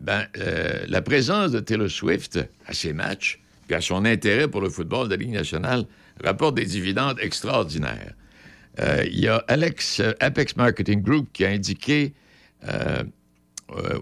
[0.00, 4.60] ben, euh, la présence de Taylor Swift à ses matchs, puis à son intérêt pour
[4.60, 5.84] le football de la Ligue nationale,
[6.24, 8.14] rapporte des dividendes extraordinaires.
[8.80, 12.14] Euh, Il y a Alex, Apex Marketing Group qui a indiqué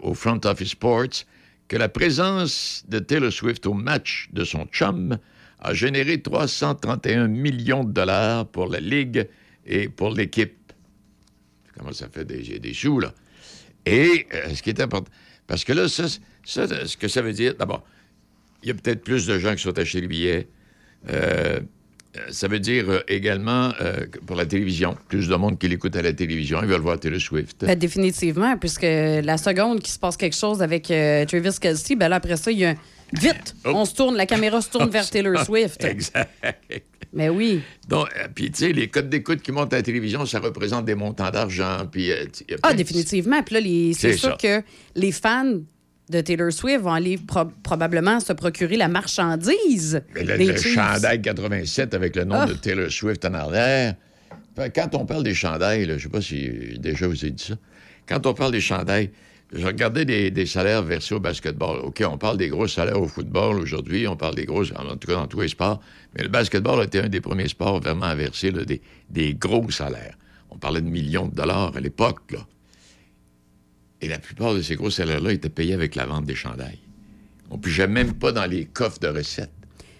[0.02, 1.24] au Front Office Sports
[1.68, 5.16] que la présence de Taylor Swift au match de son chum
[5.60, 9.28] a généré 331 millions de dollars pour la Ligue
[9.70, 10.52] et pour l'équipe.
[11.78, 13.14] Comment ça fait des, des sous, là?
[13.86, 15.10] Et euh, ce qui est important,
[15.46, 16.04] parce que là, ça,
[16.44, 17.82] ça, ce que ça veut dire, d'abord,
[18.62, 20.48] il y a peut-être plus de gens qui sont achetés les billets.
[21.08, 21.60] Euh,
[22.16, 25.94] euh, ça veut dire euh, également euh, pour la télévision, plus de monde qui l'écoute
[25.94, 27.64] à la télévision, ils veulent voir Taylor Swift.
[27.64, 32.08] Ben, définitivement, puisque la seconde qu'il se passe quelque chose avec euh, Travis Kelsey, ben
[32.08, 32.76] là, après ça, il y a un...
[33.12, 33.54] Vite!
[33.64, 35.84] On se tourne, la caméra se tourne vers Taylor Swift.
[35.84, 36.28] Exact.
[37.12, 37.60] Mais oui.
[37.88, 40.84] Donc, euh, puis, tu sais, les codes d'écoute qui montent à la télévision, ça représente
[40.84, 41.86] des montants d'argent.
[41.90, 42.24] Puis, euh,
[42.62, 43.42] Ah, définitivement.
[43.42, 44.36] Puis là, c'est sûr ça.
[44.40, 44.62] que
[44.94, 45.54] les fans
[46.08, 50.02] de Taylor Swift vont aller pro- probablement se procurer la marchandise.
[50.14, 52.46] Mais le, chandail 87 avec le nom Ah.
[52.46, 53.94] de Taylor Swift en arrière.
[54.74, 57.42] Quand on parle des chandails, là, je ne sais pas si déjà vous ai dit
[57.44, 57.54] ça.
[58.06, 59.10] Quand on parle des chandails,
[59.52, 61.78] je regardais des, des salaires versés au basketball.
[61.82, 65.08] OK, on parle des gros salaires au football aujourd'hui, on parle des gros, en tout
[65.08, 65.80] cas dans tous les sports,
[66.14, 69.34] mais le basketball a été un des premiers sports vraiment à verser là, des, des
[69.34, 70.16] gros salaires.
[70.50, 72.46] On parlait de millions de dollars à l'époque, là.
[74.02, 76.78] Et la plupart de ces gros salaires-là étaient payés avec la vente des chandails.
[77.50, 79.50] On ne pigeait même pas dans les coffres de recettes.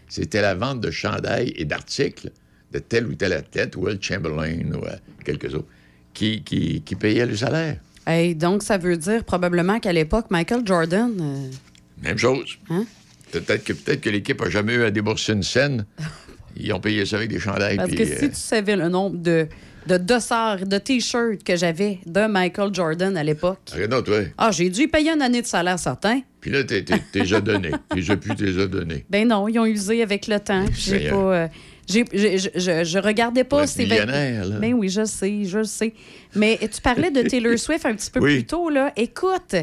[0.09, 2.31] C'était la vente de chandails et d'articles
[2.73, 5.69] de tel ou tel athlète, Will Chamberlain ou euh, quelques autres,
[6.15, 7.79] qui, qui, qui payaient le salaire.
[8.07, 11.13] Hey, donc, ça veut dire probablement qu'à l'époque, Michael Jordan.
[11.21, 11.51] euh,
[12.03, 12.59] Même chose.
[12.71, 12.87] Hein?
[13.33, 15.87] Peut-être que, peut que l'équipe n'a jamais eu à débourser une scène.
[16.57, 17.77] Ils ont payé ça avec des chandails.
[17.77, 19.47] parce que euh, si tu savais le nombre de,
[19.87, 23.61] de dossards, de t-shirts que j'avais de Michael Jordan à l'époque.
[23.73, 24.19] Regarde toi.
[24.37, 26.21] Ah, j'ai dû payer une année de salaire certain.
[26.41, 27.71] Puis là, t'es, déjà donné.
[27.91, 29.05] T'es déjà pu, t'es déjà donné.
[29.09, 30.65] Ben non, ils ont usé avec le temps.
[30.73, 31.17] J'ai pas.
[31.17, 31.49] euh,
[31.89, 32.01] je,
[32.57, 34.57] je, je regardais pas ces millionnaire, là.
[34.59, 35.93] Ben oui, je sais, je le sais.
[36.35, 38.35] Mais tu parlais de Taylor Swift un petit peu Oui.
[38.39, 38.93] plus tôt, là.
[38.97, 39.55] Écoute,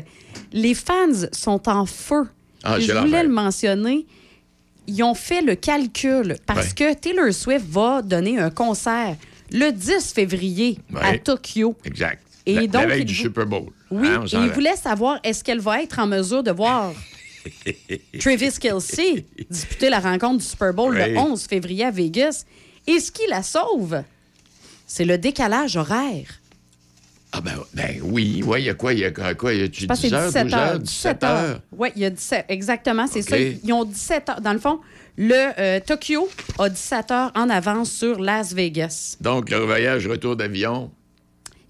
[0.53, 2.23] les fans sont en feu.
[2.69, 4.05] Ah, je voulais le mentionner.
[4.87, 9.15] Ils ont fait le calcul parce que Taylor Swift va donner un concert
[9.51, 11.17] le 10 février à.
[11.17, 11.75] Tokyo.
[11.85, 12.21] Exact.
[12.45, 13.67] Et la, la donc, veille il du Super Bowl.
[13.91, 16.93] Oui, Hein, et il voulait savoir est-ce qu'elle va être en mesure de voir
[18.19, 21.11] Travis Kelsey disputer la rencontre du Super Bowl Oui.
[21.13, 22.45] le 11 février à Vegas?
[22.85, 24.01] Et ce qui la sauve,
[24.85, 26.27] c'est le décalage horaire.
[27.33, 28.93] Ah ben, ben oui, ouais, il y a quoi?
[28.93, 29.53] Il y a quoi?
[29.53, 30.59] Il y a que 10 c'est heures, 17 12 heures.
[30.61, 31.61] heures, 17 heures?
[31.77, 32.45] Oui, il y a 17.
[32.49, 33.37] Exactement, c'est ça.
[33.37, 34.41] Ils ont 17 heures.
[34.41, 34.79] Dans le fond,
[35.17, 39.17] le euh, Tokyo a 17 heures en avance sur Las Vegas.
[39.19, 40.91] Donc, le voyage retour d'avion,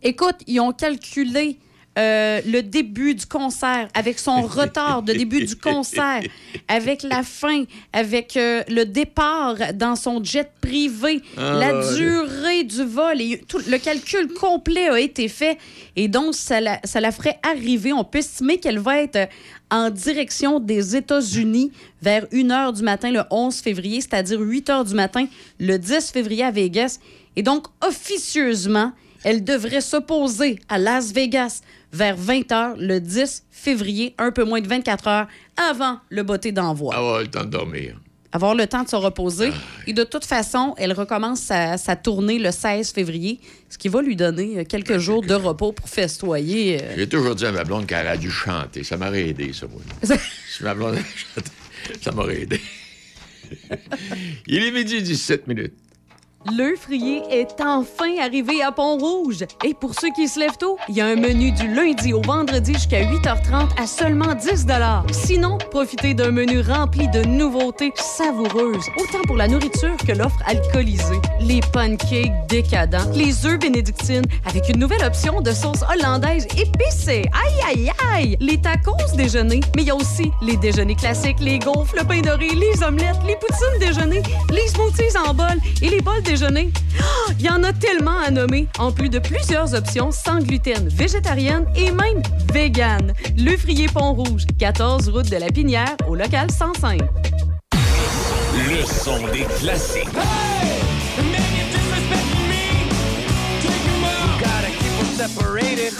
[0.04, 1.58] Écoute, ils ont calculé
[1.98, 6.22] euh, le début du concert avec son retard de début du concert,
[6.68, 11.95] avec la fin, avec euh, le départ dans son jet privé, Ah, la ouais.
[11.98, 13.19] durée du vol.
[13.22, 15.57] Et tout, le calcul complet a été fait.
[15.95, 17.91] Et donc, ça la, ça la ferait arriver.
[17.94, 19.26] On peut estimer qu'elle va être euh,
[19.69, 21.72] en direction des États-Unis
[22.02, 25.26] vers 1 h du matin le 11 février, c'est-à-dire 8 h du matin
[25.60, 26.99] le 10 février à Vegas.
[27.36, 28.91] Et donc, officieusement,
[29.24, 31.61] elle devrait s'opposer à Las Vegas
[31.93, 35.27] vers 20 h le 10 février, un peu moins de 24 heures
[35.57, 36.95] avant le botté d'envoi.
[36.95, 37.99] avoir le temps de dormir.
[38.34, 39.51] Avoir le temps de se reposer.
[39.88, 43.39] Et de toute façon, elle recommence sa, sa tournée le 16 février,
[43.69, 46.84] ce qui va lui donner euh, quelques jours de repos pour festoyer.
[46.84, 46.93] euh.
[46.97, 48.84] J'ai toujours dit à ma blonde qu'elle a dû chanter.
[48.84, 49.81] Ça m'aurait aidé, ça, moi.
[50.51, 51.51] si ma blonde avait chanté,
[52.01, 52.59] ça m'aurait aidé.
[54.47, 55.73] Il est midi 17 minutes.
[56.45, 59.43] Le Frier est enfin arrivé à Pont-Rouge.
[59.65, 62.22] Et pour ceux qui se lèvent tôt, il y a un menu du lundi au
[62.22, 64.65] vendredi jusqu'à 8h30 à seulement 10
[65.11, 71.19] Sinon, profitez d'un menu rempli de nouveautés savoureuses, autant pour la nourriture que l'offre alcoolisée.
[71.41, 77.26] Les pancakes décadents, les œufs bénédictines avec une nouvelle option de sauce hollandaise épicée.
[77.34, 78.38] Aïe, aïe, aïe!
[78.39, 82.22] Les tacos déjeuner, mais il y a aussi les déjeuners classiques, les gaufres, le pain
[82.22, 86.36] doré, les omelettes, les poutines déjeuner, les smoothies en bol et les bols déjeuner.
[86.43, 90.88] Ah, Il y en a tellement à nommer, en plus de plusieurs options sans gluten,
[90.88, 92.22] végétarienne et même
[92.53, 93.14] vegan.
[93.38, 97.01] Le Frier Pont-Rouge, 14 route de la Pinière, au local 105.
[98.53, 100.09] Le son des classiques.
[104.39, 105.93] Gotta keep them separated.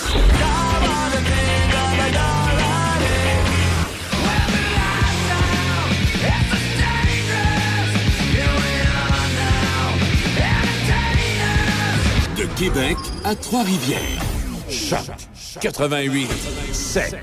[12.58, 14.00] Québec à Trois-Rivières.
[14.68, 15.00] Choc
[15.62, 16.28] 88
[16.72, 17.16] 7.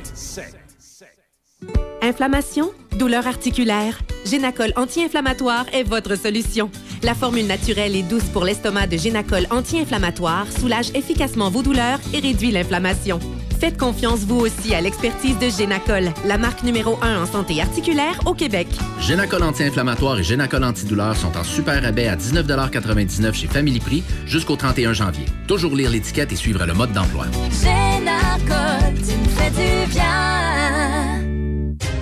[2.03, 3.99] Inflammation, douleur articulaire.
[4.25, 6.71] Génacol anti-inflammatoire est votre solution.
[7.03, 12.21] La formule naturelle et douce pour l'estomac de Génacol anti-inflammatoire soulage efficacement vos douleurs et
[12.21, 13.19] réduit l'inflammation.
[13.65, 18.21] Faites confiance vous aussi à l'expertise de Génacol, la marque numéro 1 en santé articulaire
[18.27, 18.69] au Québec.
[19.01, 24.57] Génacol anti-inflammatoire et Génacol antidouleur sont en super rabais à 19,99 chez Family Prix jusqu'au
[24.57, 25.25] 31 janvier.
[25.49, 27.25] Toujours lire l'étiquette et suivre le mode d'emploi.
[27.63, 31.25] Génacol, tu me fais du bien.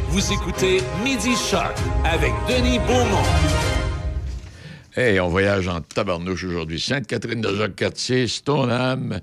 [0.09, 3.22] Vous écoutez Midi Shark avec Denis Beaumont.
[4.97, 6.80] Hey, on voyage en tabarnouche aujourd'hui.
[6.80, 9.20] Sainte-Catherine de Jacques-Cartier, Stoneham.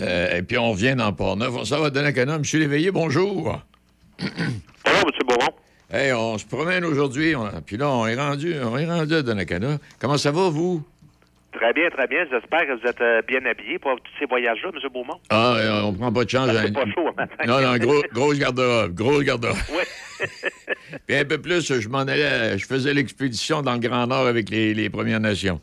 [0.00, 1.50] Euh, et puis on vient dans Port-Neuf.
[1.54, 2.42] On s'en va donner un M.
[2.54, 3.60] Léveillé, bonjour.
[4.18, 4.30] Bonjour,
[4.86, 5.26] M.
[5.26, 5.52] Beaumont.
[5.90, 7.34] Hey, on se promène aujourd'hui.
[7.34, 9.78] on- Puis là, on est rendu, on est rendu à Donnacana.
[9.98, 10.82] Comment ça va, vous?
[11.52, 12.24] Très bien, très bien.
[12.30, 14.80] J'espère que vous êtes euh, bien habillé pour tous ces voyages-là, M.
[14.92, 15.18] Beaumont.
[15.30, 16.50] Ah, euh, on prend pas de chance.
[16.50, 16.72] Hein.
[16.72, 17.34] pas chaud, matin.
[17.46, 19.56] Non, non, gros, grosse garde-robe, grosse garde-robe.
[19.72, 20.26] Oui.
[21.06, 24.50] Puis un peu plus, je m'en allais, je faisais l'expédition dans le Grand Nord avec
[24.50, 25.58] les, les Premières Nations.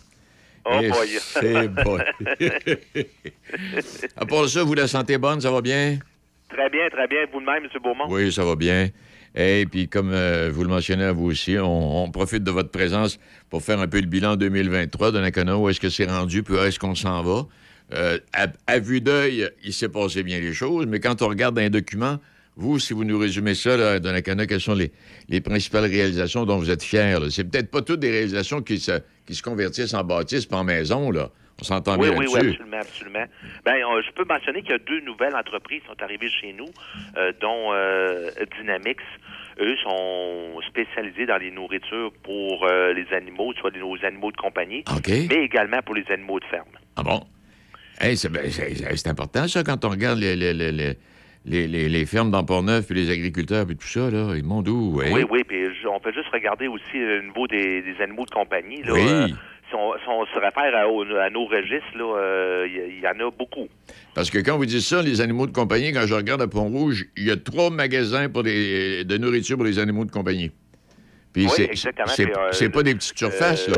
[0.65, 1.09] Oh Et boy.
[1.19, 1.99] C'est bon.
[4.17, 5.99] à part ça, vous, la santé bonne, ça va bien?
[6.49, 7.19] très bien, très bien.
[7.31, 7.69] Vous de même, M.
[7.83, 8.05] Beaumont?
[8.09, 8.89] Oui, ça va bien.
[9.35, 12.71] Et puis, comme euh, vous le mentionnez à vous aussi, on, on profite de votre
[12.71, 13.19] présence
[13.49, 15.57] pour faire un peu le bilan 2023 de Nakona.
[15.57, 17.45] Où est-ce que c'est rendu, puis où est-ce qu'on s'en va?
[17.93, 21.59] Euh, à, à vue d'œil, il s'est passé bien les choses, mais quand on regarde
[21.59, 22.17] un document,
[22.57, 24.91] vous, si vous nous résumez ça, là, de Nakana, quelles sont les,
[25.29, 27.17] les principales réalisations dont vous êtes fiers?
[27.29, 30.63] C'est peut-être pas toutes des réalisations qui se, qui se convertissent en bâtisse pas en
[30.63, 31.29] maison, là.
[31.61, 33.25] On s'entend Oui, bien oui, oui, absolument, absolument.
[33.63, 36.51] Ben, on- je peux mentionner qu'il y a deux nouvelles entreprises qui sont arrivées chez
[36.51, 36.67] nous,
[37.17, 38.29] euh, dont euh,
[38.59, 39.01] Dynamix.
[39.61, 44.37] Eux sont spécialisés dans les nourritures pour euh, les animaux, soit les- nos animaux de
[44.37, 46.67] compagnie, mais également pour les animaux de ferme.
[46.97, 47.23] Ah bon?
[48.01, 50.97] Hey, c'est, ben, c'est- important, ça, quand on regarde les, les, les, les,
[51.45, 54.33] les- les- les fermes dans Port-Neuf, puis les agriculteurs, puis tout ça, là.
[54.35, 55.11] Ils m'ont d'où, ouais.
[55.11, 58.81] Oui, oui, puis on peut juste regarder aussi le niveau des, des animaux de compagnie.
[58.83, 59.01] Là, Oui.
[59.07, 59.27] Euh,
[59.69, 63.07] si, on, si on se réfère à, nos registres, là, euh, il y, il y
[63.07, 63.67] en a beaucoup.
[64.13, 67.05] Parce que quand vous dites ça, les animaux de compagnie, quand je regarde à Pont-Rouge,
[67.17, 70.51] il y a trois magasins pour des, de nourriture pour les animaux de compagnie.
[71.33, 72.07] Puis Oui, c'est, exactement.
[72.07, 73.75] c'est, euh, pas des petites surfaces, là.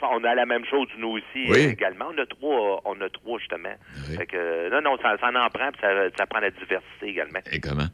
[0.00, 1.66] Qu'on a la même chose, nous aussi, Oui.
[1.66, 2.06] euh, également.
[2.14, 3.74] On a trois, on a trois justement.
[4.16, 7.40] Fait que, non, non, ça, ça en prend, puis ça, ça prend la diversité également.
[7.52, 7.86] Et comment?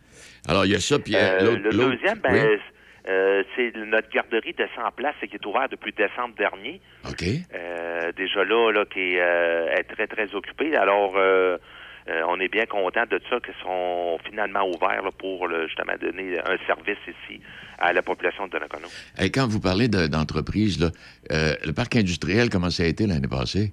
[0.49, 1.63] Alors, il y a ça, puis euh, Euh, l'autre...
[1.63, 2.59] le deuxième, ben, Oui.
[3.09, 6.81] euh, c'est notre garderie de 100 places qui est ouverte depuis décembre dernier.
[7.09, 7.25] OK.
[7.55, 10.77] Euh, déjà là, là qui est, est très, très occupée.
[10.77, 11.15] Alors,
[12.09, 15.67] euh, euh, on est bien content de ça qu'ils sont finalement ouverts là, pour là,
[15.67, 17.41] justement donner un service ici
[17.79, 18.87] à la population de Donnacona.
[19.19, 20.91] Hey, quand vous parlez de- d'entreprise, là,
[21.33, 23.73] euh, le parc industriel, comment ça a été l'année passée?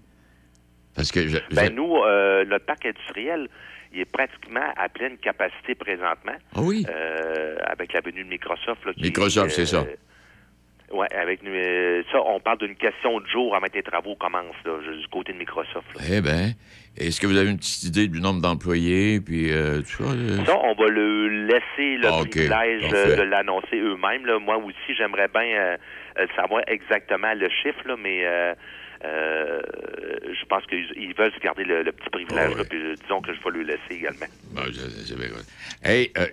[0.96, 1.28] Parce que...
[1.28, 3.48] Je, je- Ben, nous, euh, notre parc industriel,
[3.94, 6.36] il est pratiquement à pleine capacité présentement.
[6.56, 6.86] Ah oui?
[6.90, 8.86] Euh, avec la venue de Microsoft.
[8.86, 9.86] Là, qui Microsoft, est, c'est ça.
[10.94, 11.52] Oui, avec nous.
[11.54, 15.08] euh, ça, on parle d'une question de jour avant que les travaux commencent, là, du
[15.08, 15.88] côté de Microsoft.
[15.96, 16.02] là.
[16.12, 16.52] Eh bien,
[16.98, 20.16] est-ce que vous avez une petite idée du nombre d'employés, puis euh, tout ça?
[20.16, 20.46] là?
[20.46, 24.26] Ça, on va le laisser le Ah, privilège euh, de l'annoncer eux-mêmes.
[24.26, 24.40] là.
[24.40, 25.78] Moi aussi, j'aimerais bien euh,
[26.20, 28.26] euh, savoir exactement le chiffre, là, mais
[29.04, 29.62] euh,
[30.40, 32.56] je pense qu'ils ils veulent se garder le, le petit privilège.
[32.56, 34.26] là, puis, euh, disons que je vais le laisser également.
[34.54, 35.28] Bon, je- c'est bien.
[35.84, 36.28] Hey, euh,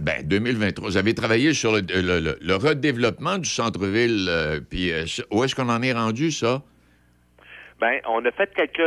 [0.00, 4.90] ben, 2023, vous avez travaillé sur le, le- le- le redéveloppement du centre-ville, euh, puis
[5.30, 6.62] où est-ce qu'on en est rendu, ça?
[7.80, 8.78] Ben, on a fait quelques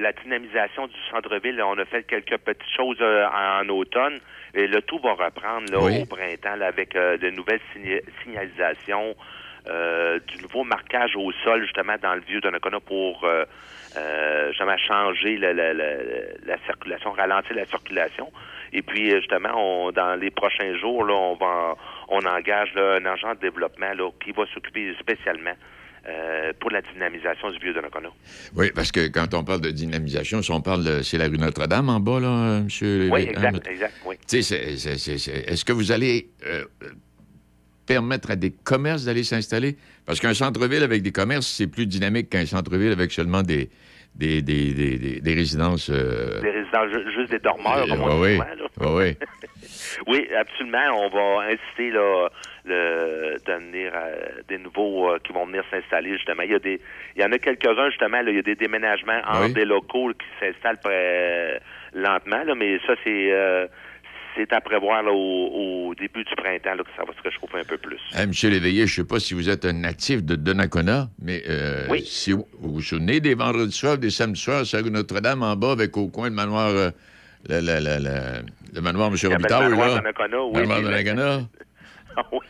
[0.00, 1.60] la dynamisation du centre-ville.
[1.62, 4.18] On a fait quelques petites choses en, automne.
[4.54, 6.00] Et le tout va reprendre là, Oui.
[6.02, 9.14] au printemps là, avec de nouvelles signa- signalisations,
[9.68, 13.44] euh, du nouveau marquage au sol justement dans le vieux Donnacona pour euh,
[13.96, 15.94] euh, justement changer la, la, la,
[16.46, 18.32] la circulation, ralentir la circulation.
[18.72, 21.76] Et puis justement, on, dans les prochains jours, là, on va
[22.08, 25.54] on engage là, un agent de développement là, qui va s'occuper spécialement
[26.08, 28.08] euh, pour la dynamisation du vieux Donnacona.
[28.56, 31.02] Oui, parce que quand on parle de dynamisation, si on parle de.
[31.02, 34.16] C'est la rue Notre-Dame en bas, là, euh, monsieur Oui, exact, hein, exact, oui.
[34.32, 36.64] Est-ce que vous allez euh,
[37.86, 39.76] permettre à des commerces d'aller s'installer?
[40.06, 43.70] Parce qu'un centre-ville avec des commerces, c'est plus dynamique qu'un centre-ville avec seulement des,
[44.14, 45.90] des, des, des, des- résidences.
[45.90, 48.46] euh, Des résidents, ju- juste des dormeurs, comme on oui, dit oui,
[48.78, 48.94] souvent, là.
[48.94, 49.26] oui, oui.
[50.06, 50.90] Oui, absolument.
[50.96, 52.28] On va inciter là,
[52.64, 54.14] le, de venir euh,
[54.48, 56.42] des nouveaux euh, qui vont venir s'installer justement.
[56.42, 56.80] Il y a des,
[57.14, 58.20] il y en a quelques-uns justement.
[58.22, 59.52] Là, il y a des déménagements Oui.
[59.52, 60.80] des locaux là, qui s'installent
[61.94, 63.66] lentement, là, mais ça c'est euh,
[64.36, 67.58] c'est à prévoir là, au, au début du printemps là, que ça va se réchauffer
[67.58, 67.98] un peu plus.
[68.14, 71.42] Hey, Monsieur Léveillé, je ne sais pas si vous êtes un natif de Donnacona, mais
[71.48, 72.02] euh, Oui.
[72.06, 75.72] si vous vous vous souvenez des vendredis soirs, des samedis soirs, sur Notre-Dame en bas,
[75.72, 76.90] avec au coin le manoir, euh,
[77.48, 79.14] le, le, le, le- le manoir M.
[79.14, 79.96] Avait le Robitaille, manoir.
[79.96, 81.40] Donnacona, oui, Le manoir Donnacona.
[82.14, 82.40] Ah oui.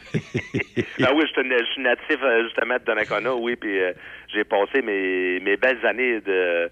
[1.04, 3.92] ah oui, je suis, je suis natif euh, justement de Donnacona, oui, puis euh,
[4.34, 6.68] j'ai passé mes, mes belles années de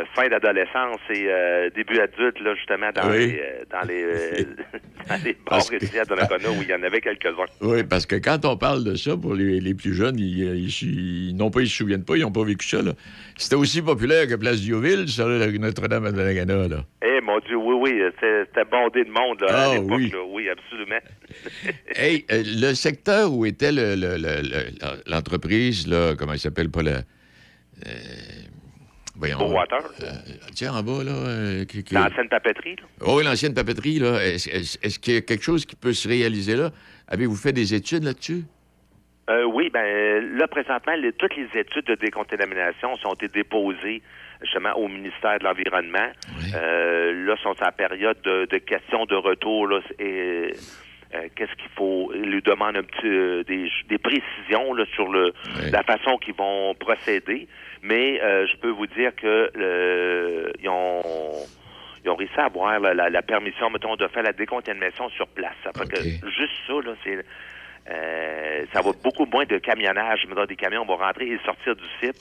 [0.00, 3.18] euh, fin d'adolescence et euh, début adulte, là, justement, dans Oui.
[3.32, 4.44] les, euh, dans les, euh,
[5.08, 7.46] dans les bars que- où il y en avait quelques-uns.
[7.60, 10.82] Oui, parce que quand on parle de ça, pour les, les plus jeunes, ils, ils-
[11.30, 12.82] ils- non pas ils se souviennent pas, ils n'ont pas vécu ça.
[12.82, 12.92] là.
[13.36, 16.84] C'était aussi populaire que Place Diouville, rue Notre-Dame à Donnacona, là.
[17.02, 19.98] Eh, mon Dieu, oui, oui, c'était bondé de monde là, Ah, à l'époque.
[19.98, 20.12] oui.
[20.30, 21.00] oui, absolument.
[21.96, 26.82] Hey, le secteur où était le- le- le- le- l'entreprise, là, comment il s'appelle, pas
[26.82, 27.00] la...
[29.16, 29.38] voyons.
[29.38, 29.78] Beauwater.
[30.02, 30.06] Euh,
[30.54, 31.12] tiens, en bas, là.
[31.12, 32.82] euh, L'ancienne papeterie, là.
[33.06, 34.24] Oh, oui, l'ancienne papeterie, là.
[34.24, 36.70] Est-ce est-ce- est-ce qu'il y a quelque chose qui peut se réaliser là?
[37.08, 38.42] Avez-vous fait des études là-dessus?
[39.30, 44.02] Euh, oui, ben là, présentement, les- toutes les études de décontamination ont été déposées
[44.42, 46.10] justement au ministère de l'Environnement.
[46.54, 49.66] Euh, là, sont en période de, de questions de retour.
[49.68, 50.52] Là, et,
[51.14, 52.12] euh, qu'est-ce qu'il faut?
[52.14, 55.32] Ils lui demandent un petit, euh, des, des précisions là, sur le,
[55.70, 57.48] la façon qu'ils vont procéder.
[57.84, 61.46] Mais euh, je peux vous dire que le, ils ont
[62.02, 65.26] ils ont réussi à avoir la, la- la permission, mettons, de faire la décontamination sur
[65.28, 65.54] place.
[65.62, 65.96] Ça fait que
[66.30, 67.24] juste ça, là, c'est
[67.90, 70.26] euh, ça va beaucoup moins de camionnage.
[70.28, 72.16] Mettons, des camions vont rentrer et sortir du site.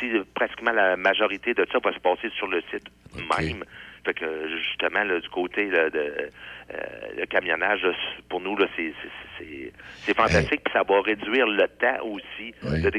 [0.00, 3.64] Si euh, pratiquement la majorité de ça va se passer sur le site même.
[4.04, 4.26] Fait que
[4.58, 6.76] justement, là, du côté là, de euh,
[7.18, 7.92] le camionnage, là,
[8.28, 9.08] pour nous, là, c'est c'est-
[9.38, 9.72] c'est-
[10.04, 10.62] c'est fantastique.
[10.64, 12.52] Puis ça va réduire le temps aussi
[12.82, 12.90] de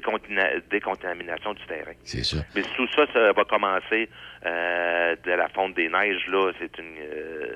[0.72, 1.94] décontamination du terrain.
[2.04, 2.38] C'est ça.
[2.56, 4.10] Mais tout ça, ça va commencer
[4.46, 6.26] euh, de la fonte des neiges.
[6.28, 7.56] Là, c'est une euh,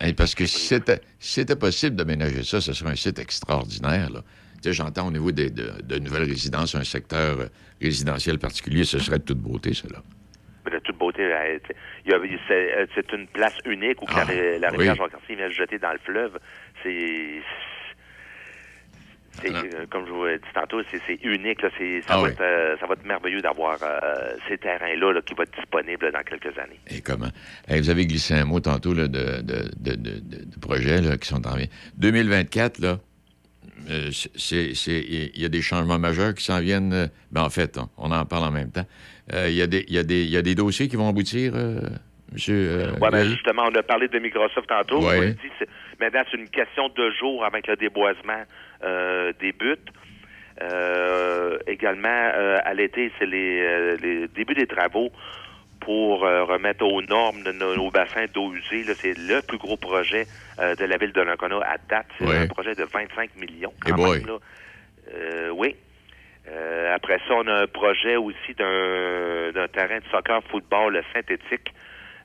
[0.00, 4.10] Hey, parce que si c'était si c'était possible d'aménager ça, ce serait un site extraordinaire.
[4.10, 4.20] Là.
[4.62, 7.36] Tu sais, j'entends au niveau des- de, de nouvelles résidences, un secteur
[7.80, 9.98] résidentiel particulier, ce serait de toute beauté, cela.
[11.16, 14.76] C'est euh, c'est une place unique où la, ré- la oui.
[14.78, 16.38] rivière Jean-Cartier vient se jeter dans le fleuve.
[16.82, 17.40] C'est.
[19.44, 21.60] euh, comme je vous l'ai dit tantôt, c'est unique.
[21.62, 22.30] Là, ça, Ah va oui.
[22.30, 26.10] être, euh, ça va être merveilleux d'avoir euh, ces terrains-là là, qui vont être disponibles
[26.10, 26.80] dans quelques années.
[26.90, 27.28] Et comment?
[27.68, 31.66] Hey, vous avez glissé un mot tantôt de, de, de, projets qui sont en vue.
[31.98, 32.98] 2024, là,
[33.90, 34.10] euh,
[34.50, 36.92] il y a des changements majeurs qui s'en viennent.
[36.94, 38.86] euh, ben, en fait, on, on en parle en même temps.
[39.32, 40.96] Euh, Il y, a des- il y, a des- il y a des dossiers qui
[40.96, 41.80] vont aboutir, euh,
[42.32, 42.54] monsieur.
[42.70, 45.04] euh, Ouais, ben, justement, on a parlé de Microsoft tantôt.
[45.04, 45.32] Ouais.
[45.32, 45.68] Dit, c'est-
[46.00, 48.42] maintenant, c'est une question de jours avant que le déboisement
[48.84, 49.88] euh, débute.
[50.62, 52.08] Euh, également,
[52.64, 55.10] à l'été, c'est les, les débuts des travaux
[55.80, 58.84] pour remettre aux normes de nos, nos bassins d'eau usée.
[58.84, 58.94] là.
[58.96, 60.26] C'est le plus gros projet
[60.58, 62.06] de la ville de Lancona à date.
[62.18, 62.36] C'est Ouais.
[62.38, 63.72] un projet de 25 millions.
[63.86, 64.38] Eh Quand même, là.
[65.52, 65.76] Oui.
[66.48, 71.72] Euh, après ça, on a un projet aussi d'un d'un terrain de soccer football synthétique.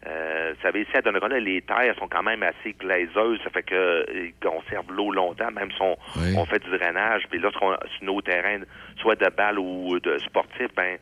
[0.07, 3.39] Euh, vous savez, ici à Donnacona, les terres sont quand même assez glaiseuses.
[3.43, 5.95] Ça fait que euh, conservent l'eau longtemps, même si on,
[6.37, 7.23] on fait du drainage.
[7.29, 8.61] Puis lorsqu'on sur nos terrains,
[8.97, 10.97] soit de balle ou de sportifs, ben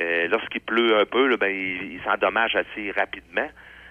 [0.00, 3.48] euh, lorsqu'il pleut un peu, là, ben, il, il s'endommage assez rapidement.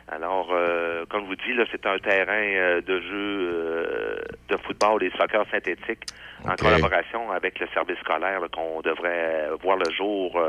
[0.09, 4.15] Alors, euh, comme je vous dis, là, c'est un terrain euh, de jeu euh,
[4.49, 6.05] de football et soccer synthétique
[6.45, 10.39] en collaboration avec le service scolaire qu'on devrait voir le jour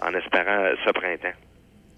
[0.00, 1.36] en espérant ce printemps.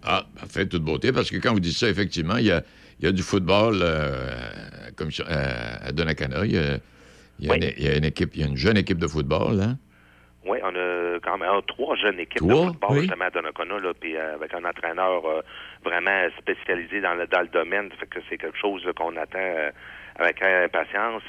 [0.07, 2.63] Ah, parfait, toute beauté, parce que quand vous dites ça, effectivement, il y a,
[3.01, 6.45] il y a du football euh, comme euh, à Donnacona.
[6.45, 6.77] Il y a,
[7.39, 8.99] il y a une, il y a une équipe, il y a une jeune équipe
[8.99, 9.79] de football, hein?
[10.47, 13.01] Oui, on a quand même trois jeunes équipes Trois, de football oui.
[13.01, 15.41] justement à Donnacona, là, puis avec un entraîneur euh,
[15.85, 17.91] vraiment spécialisé dans le, dans le domaine.
[17.91, 19.71] Ça fait que c'est quelque chose qu'on attend euh,
[20.17, 21.23] avec impatience.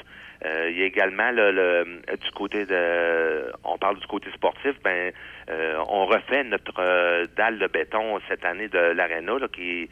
[0.44, 1.84] Euh, il y a également là, le,
[2.20, 5.10] du côté de on parle du côté sportif, ben
[5.48, 9.88] euh, on refait notre dalle de béton cette année de l'aréna qui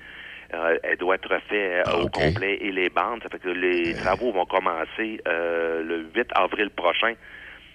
[0.83, 3.23] elle doit être refaite au complet et les bandes.
[3.23, 7.15] Ça fait que les travaux vont commencer le 8 avril prochain.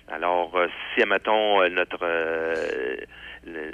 [0.09, 0.55] Alors,
[0.93, 2.05] si, admettons, notre
[3.45, 3.71] le-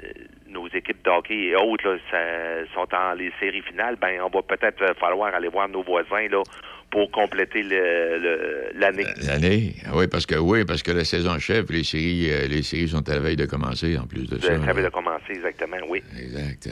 [0.56, 4.30] nos équipes de hockey et autres là, ça- sont en les séries finales, ben on
[4.36, 6.42] va peut-être euh, falloir aller voir nos voisins là
[6.90, 9.06] pour compléter le- le- l'année.
[9.28, 9.76] L'année?
[9.86, 12.88] Ah oui, parce que oui, parce que la saison achève, les séries, euh, les séries
[12.90, 14.48] sont à la veille de commencer en plus de ça.
[14.48, 14.70] Ça là.
[14.70, 16.02] avait de commencer exactement, oui.
[16.18, 16.70] Exact.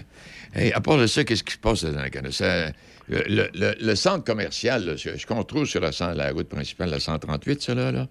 [0.75, 2.71] À part de ça, qu'est-ce qui se passe dans la Canada?
[3.09, 6.89] Le, le- le- le centre commercial, là, ce qu'on trouve sur la, la route principale,
[6.89, 8.07] la 138, ça là, là,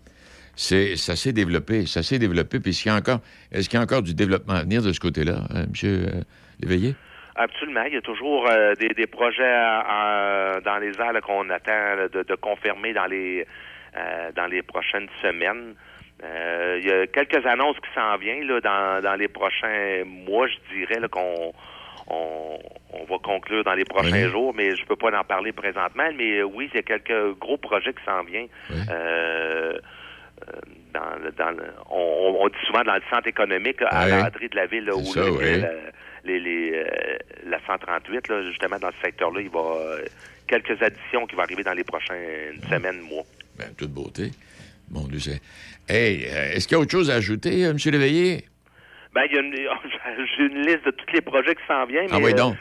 [0.54, 1.86] c'est, ça s'est développé.
[1.86, 2.60] Ça s'est développé.
[2.60, 3.20] Puis est-ce qu'il y a encore,
[3.50, 6.24] est-ce qu'il y a encore du développement à venir de ce côté-là, euh, M.
[6.60, 6.94] Léveillé?
[7.34, 7.82] Absolument.
[7.84, 12.08] Il y a toujours euh, des, des projets euh, dans les airs qu'on attend là,
[12.08, 13.46] de, de confirmer dans les
[13.96, 15.74] euh, dans les prochaines semaines.
[16.24, 20.46] Euh, il y a quelques annonces qui s'en viennent là, dans, dans les prochains mois,
[20.46, 21.52] je dirais, là, qu'on
[22.06, 22.58] on,
[22.92, 24.30] on va conclure dans les prochains Oui.
[24.30, 26.08] jours, mais je peux pas en parler présentement.
[26.16, 28.48] Mais euh, oui, il y a quelques gros projets qui s'en viennent.
[28.70, 29.78] Euh, euh,
[30.94, 34.18] dans, le- dans le- on, on dit souvent dans le centre économique, là, à Ouais.
[34.22, 35.58] l'entrée de la ville, là, où ça, là, ouais.
[35.58, 35.70] la,
[36.24, 37.16] les, les, euh,
[37.46, 40.04] la 138, là, justement, dans ce secteur-là, il va euh,
[40.46, 43.24] quelques additions qui vont arriver dans les prochaines semaines, mois.
[43.58, 44.30] Ben, toute beauté.
[44.90, 45.40] Mon Dieu, c'est...
[45.88, 47.76] Hey, euh, est-ce qu'il y a autre chose à ajouter, euh, M.
[47.86, 48.44] Léveillé?
[49.14, 49.54] Ben, il y a une,
[50.36, 52.08] j'ai une liste de tous les projets qui s'en viennent.
[52.12, 52.52] Ah mais, euh,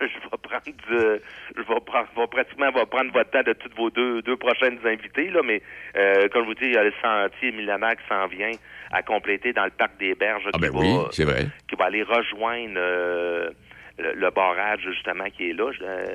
[0.00, 1.22] je, je vais prendre, de-
[1.56, 4.78] je vais prendre, vais pratiquement va prendre votre temps de toutes vos deux, deux prochaines
[4.84, 5.40] invités, là.
[5.42, 5.62] Mais
[5.96, 8.52] euh, comme je vous dis, il y a le sentier millénaire qui s'en vient
[8.92, 10.42] à compléter dans le parc des Berges.
[10.48, 11.46] Ah qui ben va, oui, c'est vrai.
[11.68, 13.50] qui va aller rejoindre euh,
[13.98, 15.70] le, le barrage justement qui est là.
[15.82, 16.06] Euh,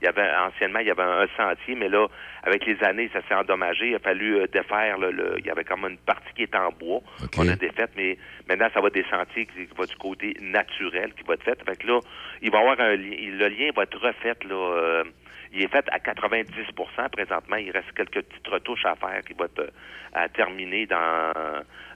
[0.00, 2.06] il y avait anciennement il y avait un, un sentier, mais là
[2.42, 3.90] avec les années ça s'est endommagé.
[3.90, 6.54] Il a fallu euh, défaire le, le- il y avait comme une partie qui est
[6.56, 7.00] en bois
[7.34, 8.18] qu'on a défaite, mais
[8.48, 11.44] maintenant ça va être des sentiers qui, qui va du côté naturel qui va être
[11.44, 11.58] fait.
[11.64, 12.00] Fait que là
[12.42, 14.54] il va y avoir un le lien va être refait là.
[14.54, 15.04] euh,
[15.54, 17.56] il est fait à 90% présentement.
[17.56, 19.68] Il reste quelques petites retouches à faire qui vont être euh,
[20.14, 21.32] à terminer dans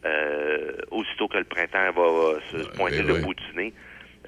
[0.05, 3.20] euh, aussitôt que le printemps va se pointer le ouais.
[3.23, 3.73] bout du nez.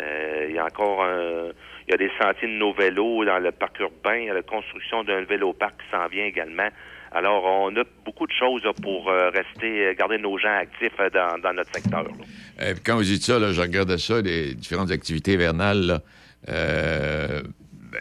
[0.01, 1.51] Euh, il y a encore un,
[1.87, 4.17] il y a des sentiers de nos vélos dans le parc urbain.
[4.17, 6.69] Il y a la construction d'un vélo-parc qui s'en vient également.
[7.11, 11.09] Alors, on a beaucoup de choses là, pour euh, rester, garder nos gens actifs euh,
[11.09, 12.05] dans, dans notre secteur.
[12.61, 16.01] Euh, quand vous dites ça, là, je regardais ça, les différentes activités hivernales.
[16.49, 17.43] Euh,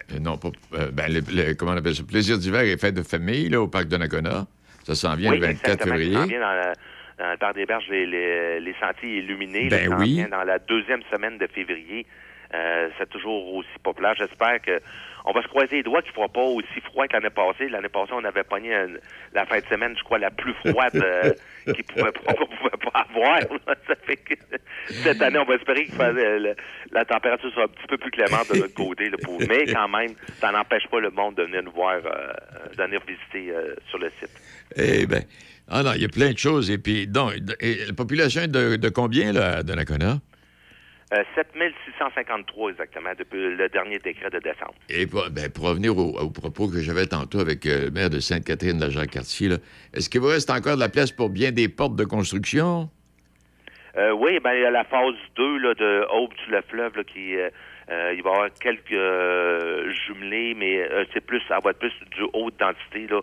[0.10, 0.50] ben, non, pas.
[0.74, 2.04] euh, ben, le, le- comment on appelle ça?
[2.04, 4.46] Plaisir d'hiver et fête de famille là, au parc de Nakona.
[4.84, 6.16] Ça s'en vient oui, le 24 exactement, qui février.
[6.22, 6.74] s'en vient dans, la-
[7.18, 9.70] dans le parc des Berges, les, les, les sentiers illuminés.
[9.70, 10.26] Ben là, oui.
[10.30, 12.06] dans la deuxième semaine de février.
[12.54, 14.14] Euh, c'est toujours aussi populaire.
[14.16, 14.80] J'espère que
[15.30, 17.68] on va se croiser les doigts qu'il ne fera pas aussi froid que l'année passée.
[17.70, 19.00] L'année passée, on avait pogné une-
[19.34, 21.34] la fin de semaine, je crois, la plus froide euh,
[21.76, 23.40] qu'il pouvait, pouvait pas avoir.
[23.88, 24.34] Ça fait que
[25.04, 26.56] cette année, on va espérer que le-
[26.92, 29.10] la température soit un petit peu plus clémente de notre côté.
[29.10, 32.34] là, pour- mais quand même, ça n'empêche pas le monde de venir nous voir, euh,
[32.78, 34.32] de venir visiter euh, sur le site.
[34.76, 35.22] Eh bien,
[35.70, 36.72] ah non, il y a plein de choses.
[36.72, 40.20] Et puis, donc, et la population est de, de combien, là, de Nakona?
[41.14, 44.74] Euh, 7653 exactement, depuis le dernier décret de décembre.
[44.90, 48.10] Et pour, ben, pour revenir au, au propos que j'avais tantôt avec euh, le maire
[48.10, 49.56] de Sainte-Catherine, la Jacques-Cartier, là,
[49.94, 52.90] est-ce qu'il vous reste encore de la place pour bien des portes de construction?
[53.98, 56.98] Euh, oui, ben, il y a la phase 2 là, de Aube sur le fleuve
[56.98, 57.50] là, qui euh,
[57.90, 61.80] euh, il va y avoir quelques euh, jumelés, mais euh, c'est plus ça va être
[61.80, 63.22] plus du haute densité là.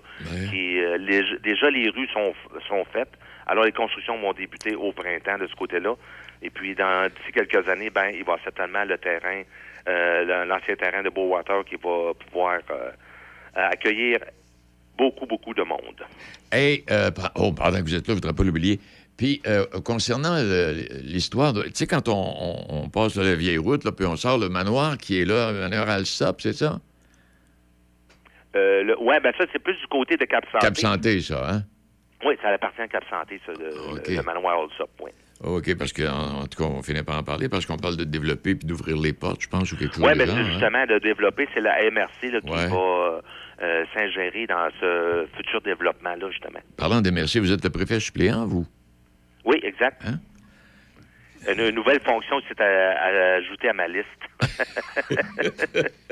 [0.51, 2.32] Qui, euh, les- déjà les rues sont
[2.66, 3.12] sont faites.
[3.47, 5.94] Alors les constructions vont débuter au printemps de ce côté-là.
[6.45, 9.43] Et puis dans d'ici quelques années, ben il va avoir certainement le terrain,
[9.89, 12.91] euh, l'ancien terrain de Beauwater qui va pouvoir euh,
[13.55, 14.19] accueillir
[14.99, 16.03] beaucoup, beaucoup de monde.
[16.53, 18.79] Hey, euh, oh, pendant que vous êtes là, je ne voudrais pas l'oublier.
[19.16, 20.37] Puis, euh, concernant
[21.03, 24.39] l'histoire, tu sais, quand on, on- on passe la vieille route, là, puis on sort
[24.39, 26.81] le manoir qui est là, le manoir Alsop, c'est ça?
[28.57, 30.66] Euh, ouais, ben ça, c'est plus du côté de Cap Santé.
[30.66, 31.62] Cap Santé, ça, hein?
[32.25, 35.11] Oui, ça appartient à Cap Santé, ça, le, le- le manoir Allsop, oui.
[35.45, 38.05] OK, parce qu'en en tout cas, on finit par en parler, parce qu'on parle de
[38.05, 40.45] développer puis d'ouvrir les portes, je pense, ou quelque chose Oui, de mais c'est hein?
[40.51, 42.66] justement de développer, c'est la MRC là, qui Ouais.
[42.69, 43.21] va
[43.62, 46.61] euh, s'ingérer dans ce futur développement-là, justement.
[46.77, 48.66] Parlant des merci, vous êtes le préfet suppléant, vous?
[49.45, 50.01] Oui, exact.
[50.07, 50.19] Hein?
[51.47, 54.07] Une, nouvelle fonction qui s'est à- ajoutée à ma liste.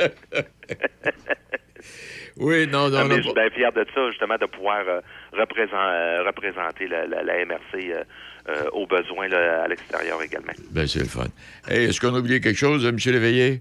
[2.37, 5.01] oui, non, non, Ah, non, je suis bien fier de ça, justement, de pouvoir euh,
[5.33, 7.93] représent- euh, représenter la, la- la MRC
[8.49, 10.53] euh, euh, aux besoins là, à l'extérieur également.
[10.71, 11.27] Ben, c'est le fun.
[11.69, 12.97] Hey, Est-ce qu'on a oublié quelque chose, M.
[13.13, 13.61] Léveillé?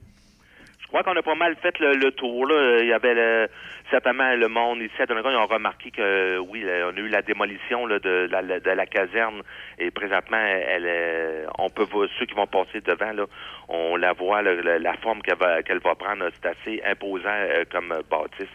[0.81, 2.45] Je crois qu'on a pas mal fait le, le tour.
[2.47, 2.79] Là.
[2.81, 3.47] Il y avait le-
[3.89, 7.21] certainement le monde ici à Donegal, ils ont remarqué que oui, on a eu la
[7.21, 9.41] démolition là, de, la, de la caserne
[9.79, 13.25] et présentement, elle, euh, on peut voir ceux qui vont passer devant, là,
[13.69, 17.91] on la voit, là, la, forme qu'elle va, va prendre, c'est assez imposant euh, comme
[17.91, 18.47] euh, bâtisse.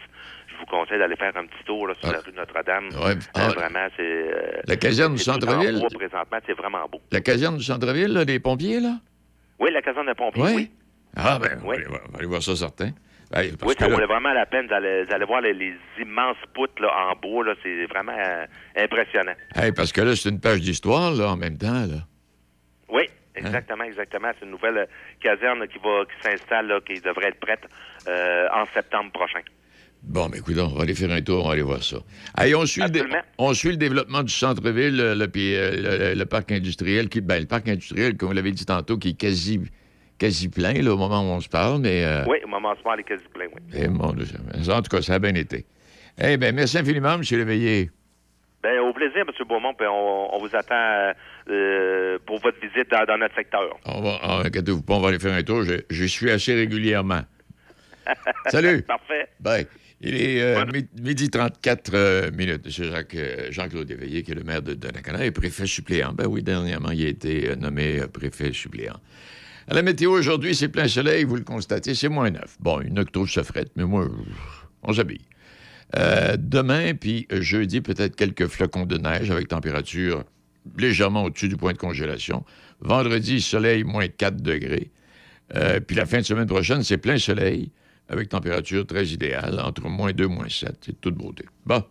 [0.57, 2.87] Je vous conseille d'aller faire un petit tour là, sur la rue Notre-Dame.
[2.89, 3.11] Ouais.
[3.11, 3.47] Euh, Ah.
[3.49, 5.81] vraiment, c'est euh, La caserne du centre-ville?
[5.93, 6.99] présentement, c'est vraiment beau.
[7.11, 8.95] La caserne du centre-ville, des pompiers, là?
[9.59, 10.53] Oui, la caserne de pompiers, Oui.
[10.55, 10.71] oui.
[11.15, 12.89] Ah, ben, on va aller voir- on va aller voir ça, certain.
[13.35, 17.15] Oui, ça valait vraiment la peine d'aller d'aller voir les, les immenses poutres là, en
[17.15, 17.43] bois.
[17.43, 17.55] là.
[17.61, 18.45] C'est vraiment euh,
[18.77, 19.33] impressionnant.
[19.55, 22.05] Hey, parce que là, c'est une page d'histoire, là, en même temps, là.
[22.89, 23.03] Oui,
[23.35, 23.41] Hein?
[23.45, 24.31] exactement, exactement.
[24.39, 24.85] C'est une nouvelle euh,
[25.19, 27.67] caserne là, qui va qui s'installe, qui devrait être prête
[28.07, 29.41] euh, en septembre prochain.
[30.03, 31.97] Bon, mais écoute, on va aller faire un tour, on va aller voir ça.
[32.37, 33.03] Hey, on suit, le,
[33.37, 37.09] on suit le développement du centre-ville, le, le- puis, euh, le, le- le parc industriel,
[37.09, 39.59] qui, ben, le parc industriel, comme vous l'avez dit tantôt, qui est quasi,
[40.17, 42.05] quasi plein, là, au moment où on se parle, mais...
[42.05, 43.61] euh, Oui, au moment où on est quasi plein, oui.
[43.73, 44.25] eh, mon Dieu,
[44.71, 45.65] en tout cas, ça a bien été.
[46.19, 47.21] Eh bien, merci infiniment, M.
[47.29, 47.91] Léveillé.
[48.63, 49.45] Ben, au plaisir, M.
[49.47, 51.11] Beaumont, puis on, on vous attend
[51.49, 53.61] euh, pour votre visite dans, dans notre secteur.
[53.85, 55.63] On va, inquiétez-vous pas, on va aller faire un tour.
[55.63, 57.21] Je, je suis assez régulièrement.
[58.47, 58.81] Salut.
[58.83, 59.27] Parfait.
[59.39, 59.67] Bye.
[60.01, 62.65] Il est euh, mi- midi 34 euh, minutes.
[62.65, 62.71] M.
[62.91, 66.13] Jacques, euh, Jean-Claude Éveillé, qui est le maire de Donnacona, et préfet suppléant.
[66.13, 68.99] Ben oui, dernièrement, il a été euh, nommé euh, préfet suppléant.
[69.67, 72.57] À la météo aujourd'hui, c'est plein soleil, vous le constatez, c'est moins 9.
[72.59, 74.07] Bon, une octave se frette, mais moi,
[74.83, 75.25] on s'habille.
[75.97, 80.23] Euh, demain, puis jeudi, peut-être quelques flocons de neige avec température
[80.77, 82.45] légèrement au-dessus du point de congélation.
[82.81, 84.91] Vendredi, soleil, moins 4 degrés.
[85.87, 87.71] Puis la fin de semaine prochaine, c'est plein soleil
[88.09, 90.75] avec température très idéale, entre moins 2 moins 7.
[90.85, 91.45] C'est toute beauté.
[91.65, 91.83] Bon.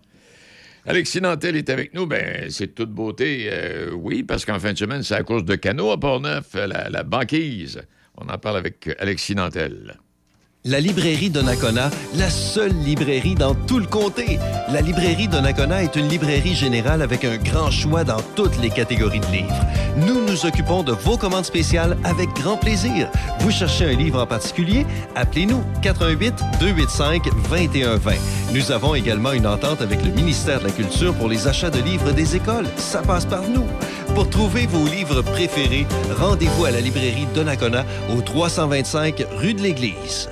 [0.86, 2.06] Alexis Nantel est avec nous.
[2.06, 5.56] Ben, c'est toute beauté, euh, oui, parce qu'en fin de semaine, c'est à cause de
[5.56, 7.82] Cano à Port-Neuf, la, banquise.
[8.16, 9.98] On en parle avec Alexis Nantel.
[10.68, 14.40] La librairie Donnacona, la seule librairie dans tout le comté.
[14.68, 19.20] La librairie Donnacona est une librairie générale avec un grand choix dans toutes les catégories
[19.20, 19.64] de livres.
[20.08, 23.08] Nous nous occupons de vos commandes spéciales avec grand plaisir.
[23.38, 24.84] Vous cherchez un livre en particulier?
[25.14, 28.14] Appelez-nous 88 285 2120.
[28.52, 31.80] Nous avons également une entente avec le ministère de la Culture pour les achats de
[31.80, 32.66] livres des écoles.
[32.76, 33.66] Ça passe par nous.
[34.16, 35.86] Pour trouver vos livres préférés,
[36.18, 40.28] rendez-vous à la librairie Donnacona au 325 rue de l'Église.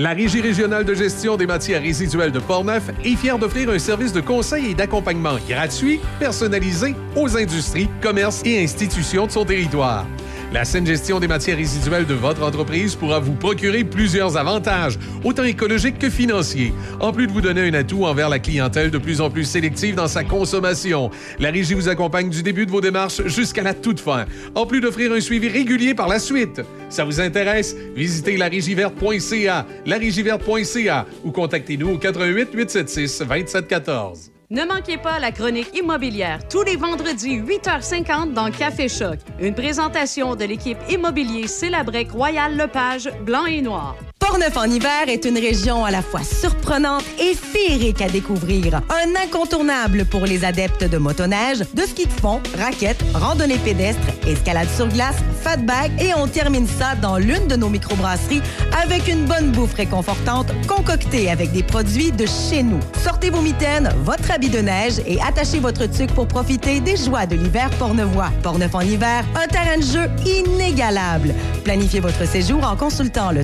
[0.00, 4.12] La Régie régionale de gestion des matières résiduelles de Portneuf est fière d'offrir un service
[4.12, 10.06] de conseil et d'accompagnement gratuit, personnalisé aux industries, commerces et institutions de son territoire.
[10.50, 15.44] La saine gestion des matières résiduelles de votre entreprise pourra vous procurer plusieurs avantages, autant
[15.44, 19.20] écologiques que financiers, en plus de vous donner un atout envers la clientèle de plus
[19.20, 21.10] en plus sélective dans sa consommation.
[21.38, 24.80] La Régie vous accompagne du début de vos démarches jusqu'à la toute fin, en plus
[24.80, 26.62] d'offrir un suivi régulier par la suite.
[26.88, 27.76] Ça vous intéresse?
[27.94, 34.37] Visitez larigiverte.ca, larigiverte.ca ou contactez-nous au 88 876 2714.
[34.50, 39.18] Ne manquez pas la chronique immobilière tous les vendredis 8h50 dans Café Choc.
[39.38, 43.94] Une présentation de l'équipe immobilier Célabrec Royal Lepage Blanc et Noir.
[44.18, 48.76] Portneuf en hiver est une région à la fois surprenante et féerique à découvrir.
[48.76, 54.68] Un incontournable pour les adeptes de motoneige, de ski de fond, raquettes, randonnée pédestre, escalade
[54.76, 58.42] sur glace, fat bag et on termine ça dans l'une de nos microbrasseries
[58.82, 62.80] avec une bonne bouffe réconfortante concoctée avec des produits de chez nous.
[63.02, 67.26] Sortez vos mitaines, votre habit de neige et attachez votre tuque pour profiter des joies
[67.26, 68.30] de l'hiver portneuvois.
[68.42, 71.34] Portneuf en hiver, un terrain de jeu inégalable.
[71.64, 73.42] Planifiez votre séjour en consultant le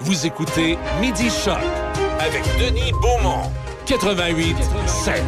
[0.00, 1.58] Vous écoutez Midi Choc
[2.18, 3.50] avec Denis Beaumont,
[3.84, 4.56] 88
[4.86, 5.22] 7.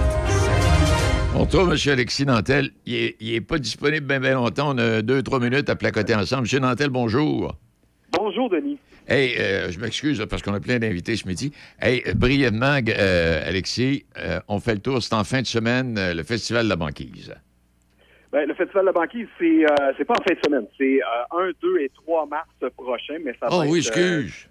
[1.34, 1.92] On retrouve M.
[1.92, 2.70] Alexis Nantel.
[2.86, 4.74] Il n'est pas disponible bien longtemps.
[4.74, 6.48] On a deux, trois minutes à placoter ensemble.
[6.50, 6.60] M.
[6.62, 7.54] Nantel, bonjour.
[8.18, 8.78] Bonjour, Denis.
[9.06, 11.52] Hey, euh, je m'excuse parce qu'on a plein d'invités ce midi.
[11.82, 15.02] Hey, euh, brièvement, euh, Alexis, euh, on fait le tour.
[15.02, 17.34] C'est en fin de semaine, euh, le Festival de la banquise.
[18.32, 20.66] Ben, le Festival de la banquise, c'est euh, c'est pas en fin de semaine.
[20.76, 23.96] C'est euh, 1, 2 et 3 mars prochain, mais ça Oh va oui, être...
[23.96, 24.48] euh, excuse.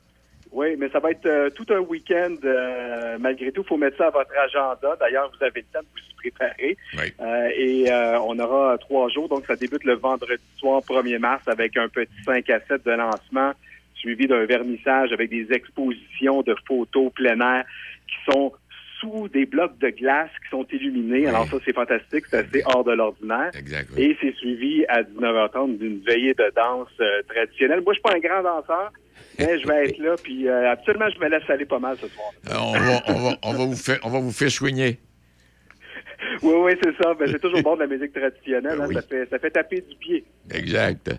[0.51, 2.35] oui, mais ça va être euh, tout un week-end.
[2.43, 4.95] euh, malgré tout, il faut mettre ça à votre agenda.
[4.99, 6.77] D'ailleurs, vous avez le temps de vous y préparer.
[7.21, 9.29] Euh, et euh, on aura trois jours.
[9.29, 12.91] Donc, ça débute le vendredi soir, 1er mars, avec un petit 5 à 7 de
[12.91, 13.51] lancement,
[13.93, 17.63] suivi d'un vernissage avec des expositions de photos plein air
[18.07, 18.53] qui sont
[18.99, 21.27] sous des blocs de glace qui sont illuminés.
[21.27, 22.25] Alors ça, c'est fantastique.
[22.29, 23.51] C'est assez hors de l'ordinaire.
[23.97, 27.81] Et c'est suivi à 19h30 d'une veillée de danse euh, traditionnelle.
[27.81, 28.91] Moi, je suis pas un grand danseur,
[29.39, 30.15] mais je vais être là.
[30.23, 32.31] Puis euh, absolument, je me laisse aller pas mal ce soir.
[32.49, 34.99] Euh, on, va, on, va, on, va vous faire, on va vous faire soigner.
[36.41, 37.13] Oui, oui, c'est ça.
[37.13, 38.79] Ben, c'est toujours bon de la musique traditionnelle.
[38.81, 38.87] hein.
[38.91, 40.25] ça, fait, ça fait taper du pied.
[40.51, 41.11] Exact.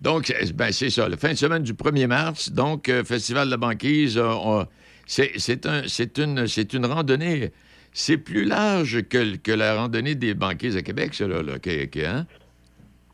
[0.00, 1.08] Donc, c'est- ben, c'est ça.
[1.08, 4.66] La fin de semaine du 1er mars, donc, euh, Festival de la banquise, euh, on-
[5.06, 5.82] c'est un,
[6.18, 7.50] une, une randonnée.
[7.92, 11.42] C'est plus large que, que la randonnée des banquises à Québec, ça, là.
[11.58, 12.26] que- hein?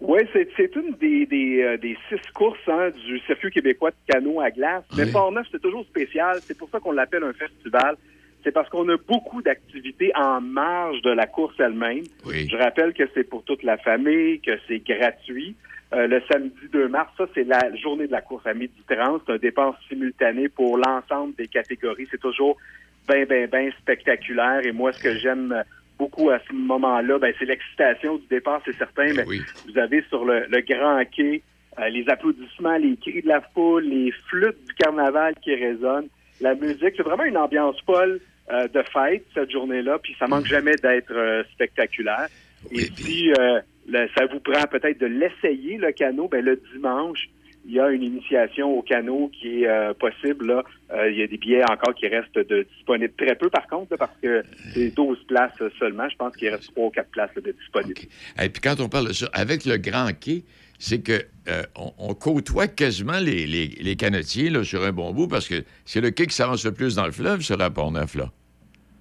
[0.00, 4.40] Oui, c'est, une des, des, euh, des six courses hein, du circuit québécois de canot
[4.40, 4.84] à glace.
[4.96, 6.38] Mais Port-Neuf, c'est toujours spécial.
[6.42, 7.96] C'est pour ça qu'on l'appelle un festival.
[8.44, 12.04] C'est parce qu'on a beaucoup d'activités en marge de la course elle-même.
[12.24, 15.56] Je rappelle que c'est pour toute la famille, que c'est gratuit.
[15.94, 19.22] Euh, le samedi 2 mars, ça, c'est la journée de la course à midi 30.
[19.26, 22.06] C'est un départ simultané pour l'ensemble des catégories.
[22.10, 22.56] C'est toujours
[23.08, 24.60] bien, bien, bien spectaculaire.
[24.64, 25.64] Et moi, ce que j'aime
[25.98, 29.14] beaucoup à ce moment-là, ben, c'est l'excitation du départ, c'est certain.
[29.14, 31.42] Mais vous avez sur le, le grand quai
[31.78, 36.08] euh, les applaudissements, les cris de la foule, les flûtes du carnaval qui résonnent,
[36.40, 36.94] la musique.
[36.96, 38.20] C'est vraiment une ambiance folle
[38.50, 39.98] euh, de fête cette journée-là.
[40.02, 42.28] Puis ça manque jamais d'être euh, spectaculaire.
[42.72, 42.88] Et
[43.38, 47.28] euh, le- ça vous prend peut-être de l'essayer le canot, ben le dimanche,
[47.66, 50.46] il y a une initiation au canot qui est euh, possible.
[50.46, 50.62] Là.
[50.92, 53.12] Euh, il y a des billets encore qui restent de, disponibles.
[53.18, 54.42] Très peu, par contre, là, parce que
[54.72, 56.08] c'est 12 places seulement.
[56.08, 58.00] Je pense qu'il reste 3 ou 4 places là, de disponibles.
[58.42, 60.44] Et puis quand on parle de ça, avec le Grand Quai,
[60.78, 61.12] c'est que
[61.48, 65.48] euh, on, on côtoie quasiment les, les, les canotiers là, sur un bon bout parce
[65.48, 68.30] que c'est le quai qui s'avance le plus dans le fleuve, ce rapport neuf là.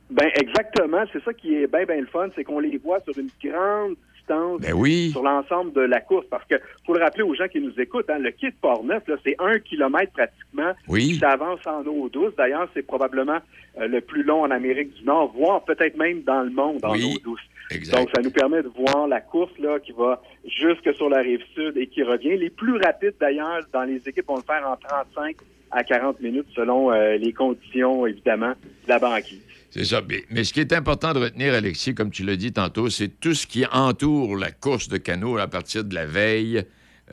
[0.09, 3.17] Ben exactement, c'est ça qui est bien bien le fun, c'est qu'on les voit sur
[3.19, 3.95] une grande
[4.27, 5.09] distance Ben oui.
[5.11, 6.25] sur l'ensemble de la course.
[6.29, 6.55] Parce que
[6.85, 10.11] faut le rappeler aux gens qui nous écoutent, hein, le de Port-Neuf, c'est un kilomètre
[10.13, 11.07] pratiquement Oui.
[11.13, 12.33] qui s'avance en eau douce.
[12.37, 13.39] D'ailleurs, c'est probablement
[13.79, 16.93] euh, le plus long en Amérique du Nord, voire peut-être même dans le monde en
[16.93, 17.41] Oui, eau douce.
[17.71, 17.97] exact.
[17.97, 21.41] Donc, ça nous permet de voir la course là qui va jusque sur la rive
[21.55, 22.37] sud et qui revient.
[22.37, 25.35] Les plus rapides, d'ailleurs, dans les équipes vont le faire en 35
[25.71, 29.41] à 40 minutes selon euh, les conditions, évidemment, de la banquise.
[29.69, 30.01] C'est ça.
[30.07, 33.09] Mais, mais ce qui est important de retenir, Alexis, comme tu l'as dit tantôt, c'est
[33.19, 36.63] tout ce qui entoure la course de canot à partir de la veille,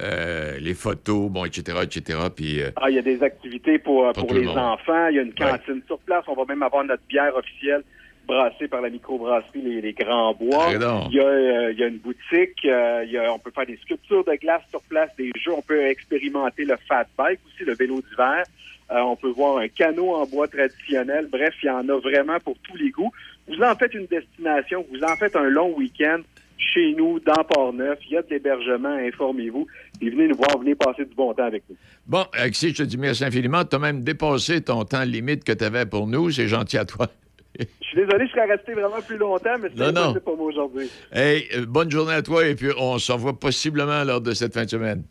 [0.01, 2.19] euh, les photos, bon, etc., etc.
[2.35, 4.49] Puis, euh, Ah, il y a des activités pour, euh, Pour pour, tout le les
[4.49, 5.09] enfants.
[5.09, 6.25] Il y a une cantine sur place.
[6.27, 7.83] On va même avoir notre bière officielle
[8.27, 10.69] brassée par la microbrasserie Les, les Grands Bois.
[10.71, 10.81] Il
[11.15, 12.59] y, a, euh, il y a une boutique.
[12.65, 15.53] il y a- on peut faire des sculptures de glace sur place, des jeux.
[15.53, 18.45] On peut expérimenter le fat bike aussi, le vélo d'hiver.
[18.91, 21.29] Euh, on peut voir un canot en bois traditionnel.
[21.31, 23.11] Bref, il y en a vraiment pour tous les goûts.
[23.49, 24.85] Vous en faites une destination.
[24.91, 26.21] Vous en faites un long week-end
[26.59, 27.99] chez nous, dans Port-Neuf.
[28.07, 28.97] Il y a de l'hébergement.
[28.97, 29.67] Informez-vous.
[30.01, 30.59] Et venez nous voir.
[30.59, 31.77] Venez passer du bon temps avec nous.
[32.07, 33.65] Bon, Alexis, je te dis merci infiniment.
[33.65, 36.31] Tu as même dépassé ton temps limite que tu avais pour nous.
[36.31, 37.09] C'est gentil à toi.
[37.59, 40.91] Je suis désolé, je serais resté vraiment plus longtemps, mais c'est c'est pas moi aujourd'hui.
[41.13, 44.65] Hey, bonne journée à toi et puis on se revoit possiblement lors de cette fin
[44.65, 45.05] de semaine.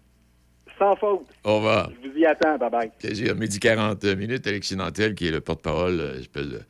[0.79, 1.25] Sans faute.
[1.43, 1.89] Au revoir.
[2.03, 2.57] Je vous y attends.
[2.57, 2.91] Bye-bye.
[2.99, 3.35] Plaisir.
[3.35, 6.61] Midi 40 minutes, Alexis Nantel, qui est le porte-parole, euh, espèce de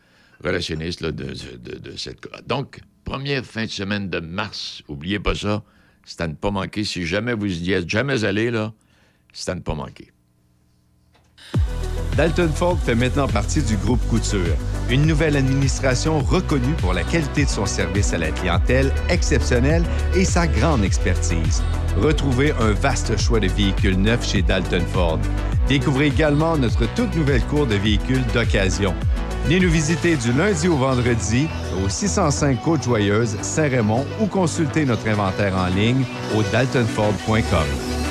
[0.44, 2.20] relationniste là, de, de- de cette...
[2.48, 5.64] Donc, première fin de semaine de mars, oubliez pas ça,
[6.06, 6.84] c'est à ne pas manquer.
[6.84, 8.74] Si jamais vous y êtes jamais allé, là,
[9.32, 10.12] c'est à ne pas manquer.
[12.18, 14.56] Dalton Ford fait maintenant partie du groupe Couture,
[14.90, 19.84] une nouvelle administration reconnue pour la qualité de son service à la clientèle exceptionnelle
[20.16, 21.64] et sa grande expertise.
[22.02, 25.20] Retrouvez un vaste choix de véhicules neufs chez Dalton Ford.
[25.68, 28.94] Découvrez également notre toute nouvelle cour de véhicules d'occasion.
[29.46, 31.48] Venez nous visiter du lundi au vendredi
[31.84, 36.06] au 605 Côte-Joyeuse, Saint-Raymond ou consultez notre inventaire en ligne
[36.36, 38.03] au daltonford.com.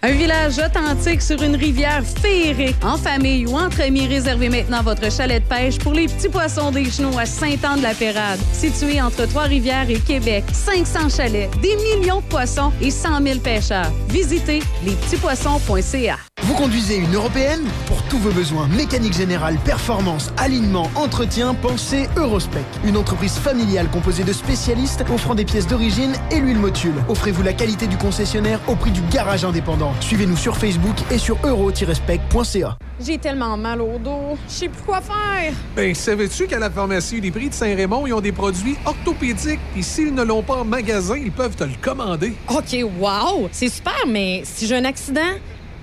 [0.00, 2.76] Un village authentique sur une rivière féerique.
[2.84, 6.70] En famille ou entre amis, réservez maintenant votre chalet de pêche pour les petits poissons
[6.70, 8.38] des genoux à Saint-Anne-de-la-Pérade.
[8.52, 13.90] Situé entre Trois-Rivières et Québec, 500 chalets, des millions de poissons et 100 000 pêcheurs.
[14.08, 16.16] Visitez lespetitspoissons.ca.
[16.42, 17.66] Vous conduisez une européenne?
[17.86, 22.64] Pour tous vos besoins mécanique générale, performance, alignement, entretien, pensez Eurospec.
[22.84, 26.94] Une entreprise familiale composée de spécialistes offrant des pièces d'origine et l'huile motule.
[27.08, 29.87] Offrez-vous la qualité du concessionnaire au prix du garage indépendant.
[30.00, 32.78] Suivez-nous sur Facebook et sur euro-spec.ca.
[33.00, 34.36] J'ai tellement mal au dos.
[34.48, 35.52] Je sais plus quoi faire.
[35.76, 40.14] Ben, savais-tu qu'à la pharmacie Uniprix de Saint-Raymond, ils ont des produits orthopédiques, puis s'ils
[40.14, 42.32] ne l'ont pas en magasin, ils peuvent te le commander.
[42.48, 43.48] OK, wow!
[43.52, 45.20] C'est super, mais si j'ai un accident,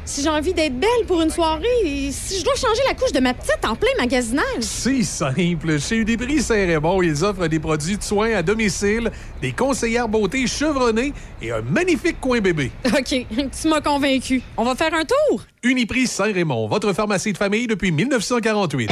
[0.06, 3.20] si j'ai envie d'être belle pour une soirée, si je dois changer la couche de
[3.20, 4.44] ma petite en plein magasinage.
[4.62, 5.80] C'est simple.
[5.80, 9.12] Chez Uniprix Saint-Raymond, ils offrent des produits de soins à domicile,
[9.42, 12.72] des conseillères beauté chevronnées et un magnifique coin bébé.
[12.86, 13.26] OK,
[13.62, 14.42] tu m'as convaincu.
[14.58, 15.42] On va faire un tour?
[15.64, 18.92] Uniprix Saint-Raymond, votre pharmacie de famille depuis 1948.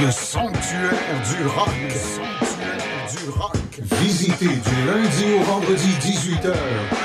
[0.00, 0.92] Le sanctuaire
[1.28, 1.68] du rock.
[1.82, 3.56] Le sanctuaire du rock.
[4.00, 6.54] Visitez du lundi au vendredi 18h.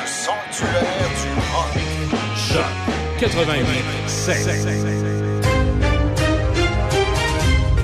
[0.05, 0.83] Sanctuaire
[1.21, 1.86] du rock.
[2.47, 2.63] Choc
[3.19, 3.59] 88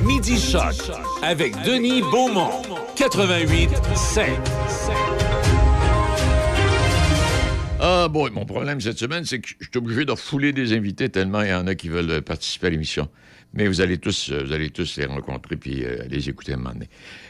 [0.05, 0.75] Midi Choc
[1.21, 2.61] avec Denis Beaumont.
[2.95, 4.29] 88 5.
[7.81, 11.09] Ah, bon, mon problème cette semaine, c'est que je suis obligé de refouler des invités
[11.09, 13.09] tellement il y en a qui veulent participer à l'émission.
[13.53, 16.55] Mais vous allez tous, euh, vous allez tous les rencontrer puis euh, les écouter à
[16.55, 16.87] un moment donné.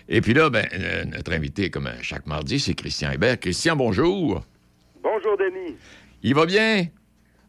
[0.08, 3.40] Et puis là, ben, euh, notre invité, comme chaque mardi, c'est Christian Hébert.
[3.40, 4.46] Christian, bonjour.
[5.02, 5.76] Bonjour, Denis.
[6.22, 6.86] Il va bien?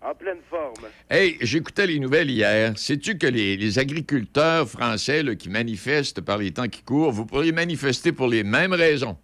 [0.05, 0.75] En pleine forme.
[1.09, 2.77] Hey, j'écoutais les nouvelles hier.
[2.77, 7.25] Sais-tu que les, les agriculteurs français là, qui manifestent par les temps qui courent, vous
[7.25, 9.17] pourriez manifester pour les mêmes raisons?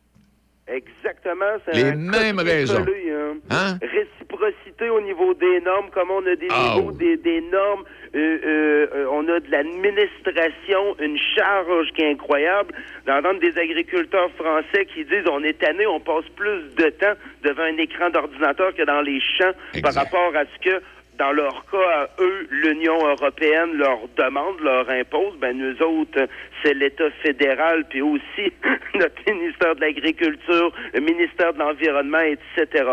[1.31, 1.63] Exactement.
[1.67, 2.85] c'est Les un mêmes raisons.
[2.87, 3.35] hein.
[3.51, 3.79] Hein?
[3.83, 7.85] Réciprocité au niveau des normes, comme on a des Ah, niveaux, des normes.
[8.15, 12.75] euh, euh, euh, on a de l'administration, une charge qui est incroyable.
[13.07, 17.63] D'entendre des agriculteurs français qui disent on est tanné, on passe plus de temps devant
[17.63, 19.53] un écran d'ordinateur que dans les champs
[19.83, 20.83] par rapport à ce que
[21.21, 25.39] dans leur cas, eux, l'Union européenne leur demande, leur impose.
[25.39, 26.27] Ben nous autres,
[26.63, 28.51] c'est l'État fédéral, puis aussi
[28.95, 32.85] notre ministère de l'Agriculture, le ministère de l'Environnement, etc.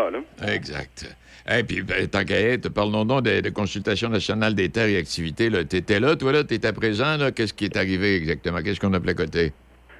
[0.45, 1.15] Exact.
[1.49, 5.49] Et puis, ben, tant qu'à être, parlons donc de, Consultation nationale des terres et activités.
[5.69, 7.17] Tu étais là, toi, là, tu étais présent.
[7.33, 8.61] Qu'est-ce qui est arrivé exactement?
[8.61, 9.53] Qu'est-ce qu'on a placoté?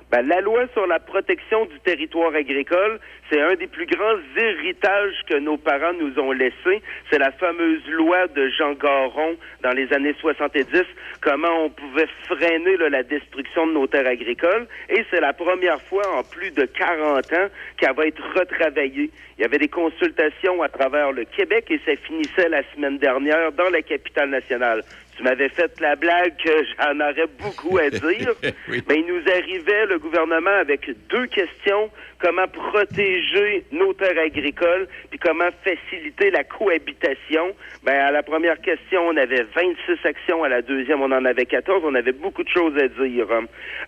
[0.10, 2.98] Ben, la loi sur la protection du territoire agricole,
[3.30, 6.82] c'est un des plus grands héritages que nos parents nous ont laissé.
[7.12, 10.84] C'est la fameuse loi de Jean Garon dans les années 70,
[11.20, 14.68] comment on pouvait freiner la destruction de nos terres agricoles.
[14.88, 19.12] Et c'est la première fois en plus de 40 ans qu'elle va être retravaillée.
[19.38, 23.52] Il y avait des consultations à travers le Québec et ça finissait la semaine dernière
[23.52, 24.84] dans la capitale nationale.
[25.18, 28.34] Tu m'avais fait la blague que j'en aurais beaucoup à dire.
[28.88, 31.90] Mais il nous arrivait, le gouvernement, avec deux questions.
[32.20, 37.56] Comment protéger nos terres agricoles, puis comment faciliter la cohabitation?
[37.84, 40.44] Ben, à la première question, on avait 26 actions.
[40.44, 41.84] À la deuxième, on en avait 14.
[41.86, 43.28] On avait beaucoup de choses à dire.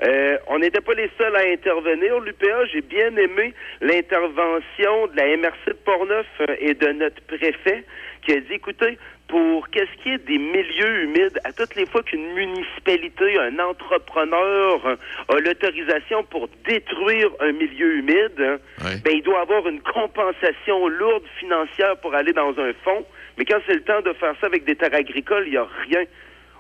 [0.04, 2.20] Euh, on n'était pas les seuls à intervenir.
[2.20, 7.84] L'UPA, j'ai bien aimé l'intervention de la MRC de Portneuf euh, et de notre préfet
[8.24, 8.98] qui a dit, écoutez,
[9.30, 14.86] pour qu'est-ce qui est des milieux humides, à toutes les fois qu'une municipalité, un entrepreneur
[14.86, 14.96] euh,
[15.30, 21.96] a l'autorisation pour détruire un milieu humide, ben, il doit avoir une compensation lourde financière
[21.98, 23.06] pour aller dans un fonds.
[23.38, 25.68] Mais quand c'est le temps de faire ça avec des terres agricoles, il n'y a
[25.88, 26.04] rien.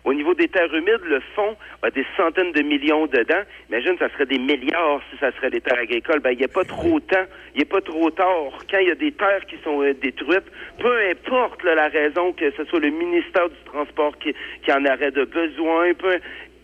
[0.05, 3.41] Au niveau des terres humides, le fonds a des centaines de millions dedans.
[3.69, 6.19] Imagine, ça serait des milliards si ça serait des terres agricoles.
[6.19, 8.51] Ben, il n'y a pas trop temps, il n'y a pas trop tard.
[8.69, 10.45] Quand il y a des terres qui sont euh, détruites,
[10.79, 15.11] peu importe la raison, que ce soit le ministère du Transport qui, qui en aurait
[15.11, 16.19] de besoin, peu,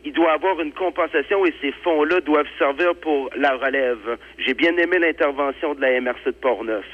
[0.05, 4.17] il doit avoir une compensation et ces fonds-là doivent servir pour la relève.
[4.37, 6.85] J'ai bien aimé l'intervention de la MRC de Portneuf.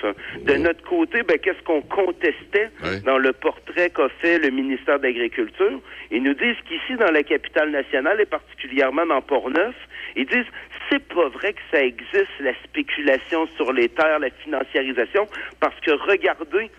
[0.42, 2.70] De notre côté, ben, qu'est-ce qu'on contestait
[3.06, 5.82] dans le portrait qu'a fait le ministère de l'Agriculture?
[6.10, 9.76] Ils nous disent qu'ici, dans la capitale nationale et particulièrement dans Portneuf,
[10.16, 10.48] ils disent
[10.90, 15.28] c'est pas vrai que ça existe, la spéculation sur les terres, la financiarisation,
[15.60, 16.70] parce que regardez,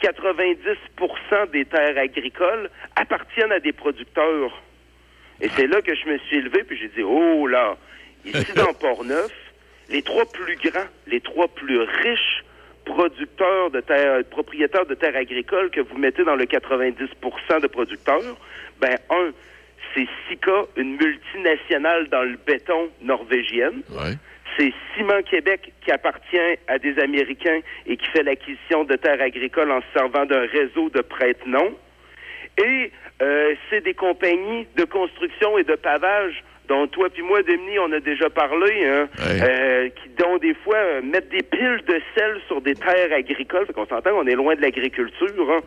[0.00, 4.62] 90% des terres agricoles appartiennent à des producteurs.
[5.40, 7.76] Et c'est là que je me suis élevé, puis j'ai dit, oh là,
[8.24, 9.32] ici dans Port-Neuf,
[9.88, 12.44] les trois plus grands, les trois plus riches
[12.84, 18.36] producteurs de terres, propriétaires de terres agricoles que vous mettez dans le 90% de producteurs,
[18.80, 19.32] ben, un,
[19.94, 23.82] c'est Sika, une multinationale dans le béton norvégienne.
[24.56, 26.38] C'est Ciment Québec qui appartient
[26.68, 30.88] à des Américains et qui fait l'acquisition de terres agricoles en se servant d'un réseau
[30.90, 31.76] de prête-noms.
[32.58, 32.90] Et
[33.22, 37.92] euh, c'est des compagnies de construction et de pavage dont toi puis moi, Demi, on
[37.92, 42.40] a déjà parlé, hein, euh, qui dont des fois euh, mettent des piles de sel
[42.48, 43.66] sur des terres agricoles.
[43.66, 45.50] Fait qu'on s'entend qu'on est loin de l'agriculture.
[45.50, 45.60] Hein.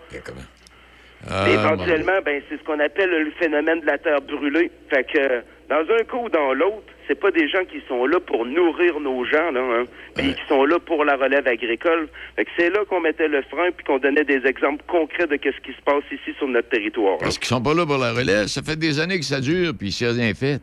[1.30, 4.72] Ah, éventuellement, ben, c'est ce qu'on appelle le phénomène de la terre brûlée.
[4.90, 8.20] Fait que dans un cas ou dans l'autre, c'est pas des gens qui sont là
[8.20, 9.84] pour nourrir nos gens, là, hein,
[10.16, 12.08] puis qui sont là pour la relève agricole.
[12.36, 15.36] Fait que c'est là qu'on mettait le frein puis qu'on donnait des exemples concrets de
[15.36, 17.16] qu'est-ce qui se passe ici sur notre territoire.
[17.16, 17.20] hein.
[17.22, 18.46] Parce qu'ils sont pas là pour la relève.
[18.48, 20.62] Ça fait des années que ça dure, puis c'est rien fait.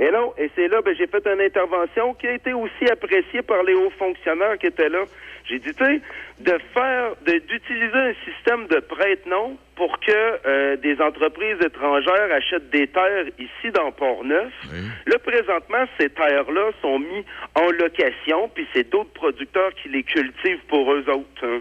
[0.00, 3.42] Et non, et c'est là, ben, j'ai fait une intervention qui a été aussi appréciée
[3.42, 5.04] par les hauts fonctionnaires qui étaient là.
[5.48, 6.00] J'ai dit, tu sais,
[6.40, 10.12] de faire, de- d'utiliser un système de prête-nom pour que
[10.46, 14.52] euh, des entreprises étrangères achètent des terres ici dans Port-Neuf.
[15.06, 20.64] Là, présentement, ces terres-là sont mises en location, puis c'est d'autres producteurs qui les cultivent
[20.68, 21.44] pour eux autres.
[21.44, 21.60] hein.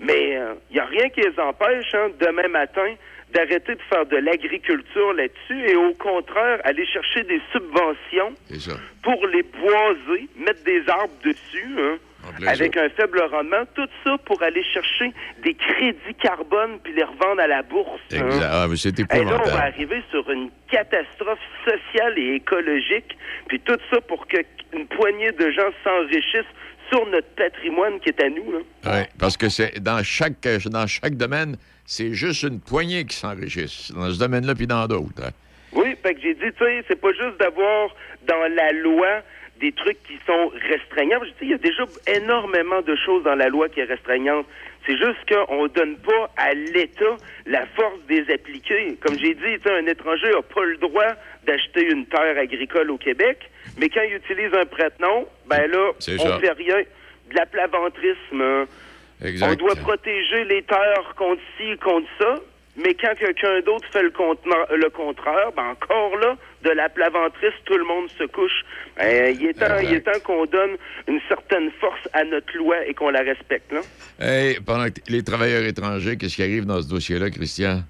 [0.00, 0.38] Mais
[0.70, 2.94] il n'y a rien qui les empêche, hein, demain matin,
[3.32, 8.32] d'arrêter de faire de l'agriculture là-dessus et au contraire, aller chercher des subventions
[9.02, 11.96] pour les boiser, mettre des arbres dessus, hein,
[12.46, 13.64] avec un faible rendement.
[13.74, 15.12] Tout ça pour aller chercher
[15.42, 18.00] des crédits carbone puis les revendre à la bourse.
[18.12, 18.26] hein?
[18.26, 18.48] Exact.
[18.50, 23.16] Ah, mais c'est Et là, on va arriver sur une catastrophe sociale et écologique,
[23.48, 26.52] puis tout ça pour qu'une poignée de gens s'enrichissent
[26.90, 28.44] sur notre patrimoine qui est à nous.
[28.86, 33.14] Oui, parce que c'est dans chaque, euh, dans chaque domaine, c'est juste une poignée qui
[33.16, 33.92] s'enrichissent.
[33.92, 35.22] Dans ce domaine-là, puis dans d'autres.
[35.22, 35.30] hein.
[35.72, 37.90] Oui, fait que j'ai dit, tu sais, c'est pas juste d'avoir
[38.26, 39.20] dans la loi
[39.60, 41.18] des trucs qui sont restreignants.
[41.22, 44.46] Je dis, il y a déjà énormément de choses dans la loi qui est restreignante.
[44.86, 47.16] C'est juste qu'on donne pas à l'État
[47.46, 48.96] la force des appliquer.
[49.00, 51.12] Comme j'ai dit, tu sais, un étranger n'a pas le droit
[51.44, 56.00] d'acheter une terre agricole au Québec, mais quand il utilise un prête-nom, ben là, on
[56.00, 56.38] ça.
[56.38, 56.82] fait rien.
[57.30, 58.66] De l'aplaventrisme.
[59.22, 59.50] Exact.
[59.50, 62.36] On doit protéger les terres contre ci, contre ça,
[62.76, 64.12] mais quand quelqu'un d'autre fait le,
[64.76, 68.64] le contraire, ben encore là, de la plaventrice, tout le monde se couche.
[68.96, 70.76] Ben, il est temps, il est temps qu'on donne
[71.06, 73.80] une certaine force à notre loi et qu'on la respecte, là.
[74.20, 77.82] Hey, pendant que les travailleurs étrangers, qu'est-ce qui arrive dans ce dossier-là, Christian?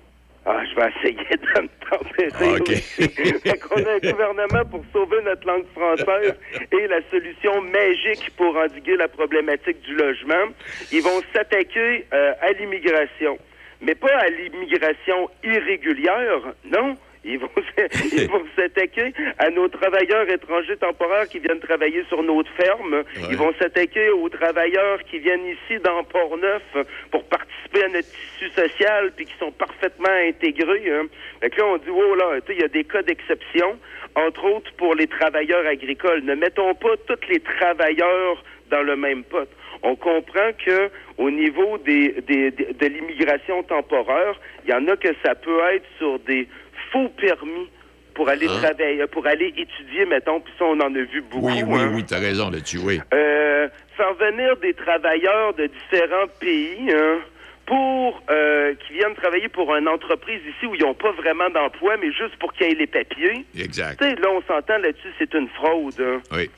[0.51, 2.31] Ah, je vais essayer de me tempérer.
[2.41, 6.35] Ah, fait qu'on a un gouvernement pour sauver notre langue française
[6.73, 10.53] et la solution magique pour endiguer la problématique du logement.
[10.91, 13.39] Ils vont s'attaquer euh, à l'immigration.
[13.83, 16.97] Mais pas à l'immigration irrégulière, non.
[17.29, 22.23] Ils vont, s- ils vont s'attaquer à nos travailleurs étrangers temporaires qui viennent travailler sur
[22.23, 23.05] notre ferme.
[23.31, 26.63] Ils vont s'attaquer aux travailleurs qui viennent ici dans Port-Neuf
[27.11, 30.91] pour participer à notre tissu social puis qui sont parfaitement intégrés.
[30.91, 31.07] Hein.
[31.41, 33.79] Fait que là, on dit, oh là, il y a des cas d'exception,
[34.15, 36.23] entre autres pour les travailleurs agricoles.
[36.23, 39.49] Ne mettons pas tous les travailleurs dans le même pot.
[39.83, 44.97] On comprend que au niveau des, des- des- de l'immigration temporaire, il y en a
[44.97, 46.49] que ça peut être sur des
[46.93, 47.69] faux permis
[48.15, 48.59] pour aller Hein?
[48.63, 51.47] travailler, pour aller étudier, mettons, puis ça, on en a vu beaucoup.
[51.47, 51.93] Oui, oui, hein.
[51.95, 53.01] oui, t'as raison là-dessus, oui.
[53.15, 57.19] Euh, faire venir des travailleurs de différents pays hein,
[57.67, 61.97] pour euh, qui viennent travailler pour une entreprise ici où ils n'ont pas vraiment d'emploi,
[62.01, 63.45] mais juste pour qu'ils aient les papiers.
[63.59, 64.01] Exact.
[64.01, 66.01] Là, on s'entend là-dessus, c'est une fraude.
[66.01, 66.21] hein.
[66.33, 66.51] Oui.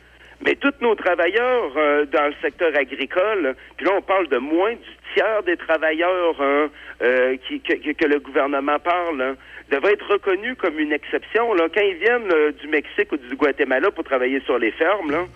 [0.42, 4.72] Mais tous nos travailleurs euh, dans le secteur agricole, puis là, on parle de moins
[4.72, 6.70] du tiers des travailleurs hein,
[7.02, 9.36] euh, qui, que, que- que le gouvernement parle, hein,
[9.70, 11.54] devraient être reconnus comme une exception.
[11.54, 11.68] Là.
[11.72, 15.26] Quand ils viennent euh, du Mexique ou du Guatemala pour travailler sur les fermes, là,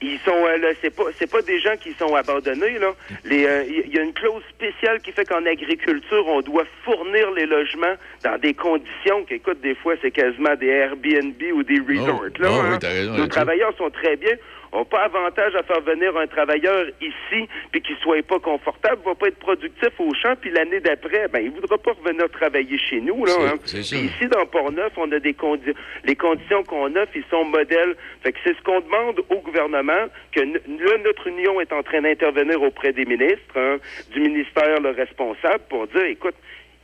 [0.00, 2.92] ils sont euh, là, c'est pas c'est pas des gens qui sont abandonnés là.
[3.24, 7.30] Les euh, il y a une clause spéciale qui fait qu'en agriculture on doit fournir
[7.32, 11.80] les logements dans des conditions qui écoute des fois c'est quasiment des Airbnb ou des
[11.80, 12.48] resorts là.
[12.48, 12.78] oh, hein.
[12.80, 14.36] raison Nos travailleurs sont très bien.
[14.72, 19.14] On pas avantage à faire venir un travailleur ici puis qu'il soit pas confortable, va
[19.14, 23.00] pas être productif au champ puis l'année d'après, ben il voudra pas revenir travailler chez
[23.00, 23.32] nous là.
[23.40, 23.54] Hein.
[23.64, 25.74] ici dans Port-Neuf, on a des conditions
[26.04, 27.96] les conditions qu'on offre, ils sont modèles.
[28.22, 32.02] Fait que c'est ce qu'on demande au gouvernement que là notre union est en train
[32.02, 33.78] d'intervenir auprès des ministres, hein,
[34.12, 36.34] du ministère le responsable pour dire écoute,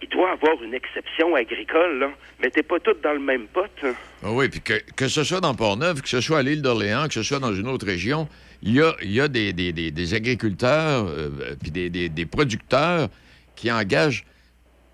[0.08, 2.10] il doit avoir une exception agricole là.
[2.42, 3.64] Mettez pas tout dans le même pot.
[3.82, 3.92] hein.
[4.22, 7.08] Ah oui, puis que, que ce soit dans Port-Neuf, que ce soit à l'île d'Orléans,
[7.08, 8.28] que ce soit dans une autre région,
[8.62, 11.30] il y a, y a des, des- des- des agriculteurs euh,
[11.60, 13.08] puis des, des- des producteurs
[13.54, 14.24] qui engagent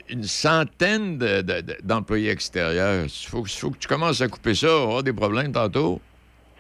[0.09, 3.05] une centaine de- de- de- d'employés extérieurs.
[3.05, 5.53] Il faut, que- faut que tu commences à couper ça, on va avoir des problèmes
[5.53, 6.01] tantôt.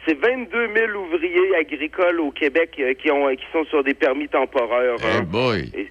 [0.06, 4.26] C'est 22 000 ouvriers agricoles au Québec euh, qui ont qui sont sur des permis
[4.28, 4.96] temporaires.
[5.00, 5.22] Eh hein.
[5.22, 5.70] boy!
[5.74, 5.84] Et, euh,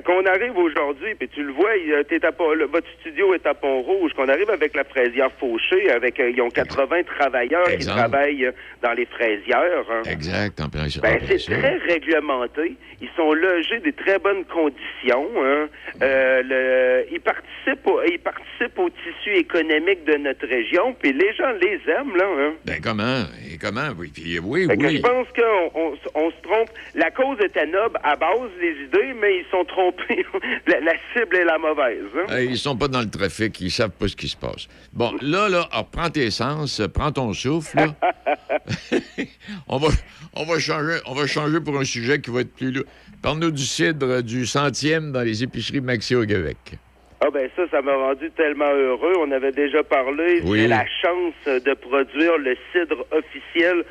[0.00, 4.12] qu'on arrive aujourd'hui, puis tu le vois, euh, à le- votre studio est à Pont-Rouge,
[4.14, 8.52] qu'on arrive avec la fraisière fauchée, avec euh, ils ont 80 travailleurs qui travaillent euh,
[8.82, 9.84] dans les fraisières.
[9.90, 10.02] hein.
[10.10, 12.76] Exact, en plein Ben, c'est très réglementé.
[13.00, 15.28] Ils sont logés des très bonnes conditions.
[15.42, 15.66] hein.
[16.02, 21.32] Euh, le- ils, participent au, ils participent au tissu économique de notre région, puis les
[21.34, 22.26] gens les aiment, là.
[22.38, 22.52] Hein.
[22.64, 23.24] Ben comment?
[23.52, 23.88] Et comment?
[23.98, 24.96] Oui, puis oui, Fait oui.
[24.96, 26.70] je pense qu'on on, on se trompe.
[26.94, 30.24] La cause était noble à base des idées, mais ils sont trompés.
[30.66, 32.04] la, la cible est la mauvaise.
[32.16, 32.34] hein?
[32.36, 34.68] Hey, ils sont pas dans le trafic, ils savent pas ce qui se passe.
[34.92, 37.76] Bon, là, là, alors, prends tes sens, euh, prends ton souffle.
[37.76, 37.94] là.
[39.68, 39.88] on, va,
[40.34, 42.84] on, va changer, on va changer pour un sujet qui va être plus lourd.
[43.22, 46.56] Parle-nous du cidre euh, du centième dans les épiceries Maxi au Québec.
[47.24, 49.12] Ah ben ça, ça m'a rendu tellement heureux.
[49.20, 50.40] On avait déjà parlé.
[50.42, 50.58] Oui.
[50.62, 53.84] J'ai la chance de produire le cidre officiel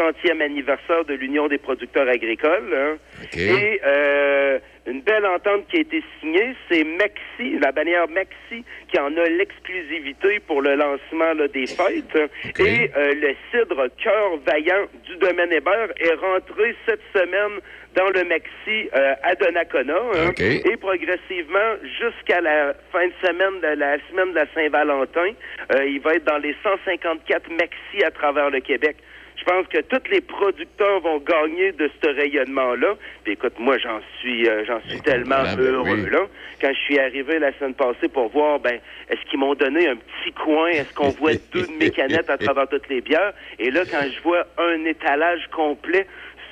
[0.00, 2.74] du centième anniversaire de l'Union des producteurs agricoles.
[2.74, 2.96] hein.
[3.36, 8.98] Et euh, une belle entente qui a été signée, c'est Maxi, la bannière Maxi, qui
[8.98, 12.30] en a l'exclusivité pour le lancement là, des fêtes.
[12.58, 17.60] Et euh, le cidre Cœur Vaillant du domaine Hébert est rentré cette semaine
[17.94, 19.96] dans le Maxi euh, à Donnacona.
[20.14, 20.30] hein.
[20.64, 25.32] Et progressivement, jusqu'à la fin de semaine de la semaine de la Saint-Valentin,
[25.74, 28.96] euh, il va être dans les 154 Maxi à travers le Québec.
[29.40, 32.94] Je pense que tous les producteurs vont gagner de ce rayonnement-là.
[33.24, 36.10] Puis écoute, moi, j'en suis, euh, j'en suis tellement heureux oui.
[36.10, 36.26] là.
[36.60, 39.96] Quand je suis arrivé la semaine passée pour voir, ben, est-ce qu'ils m'ont donné un
[39.96, 43.32] petit coin, est-ce qu'on voit deux de mes canettes à travers toutes les bières?
[43.58, 46.06] Et là, quand je vois un étalage complet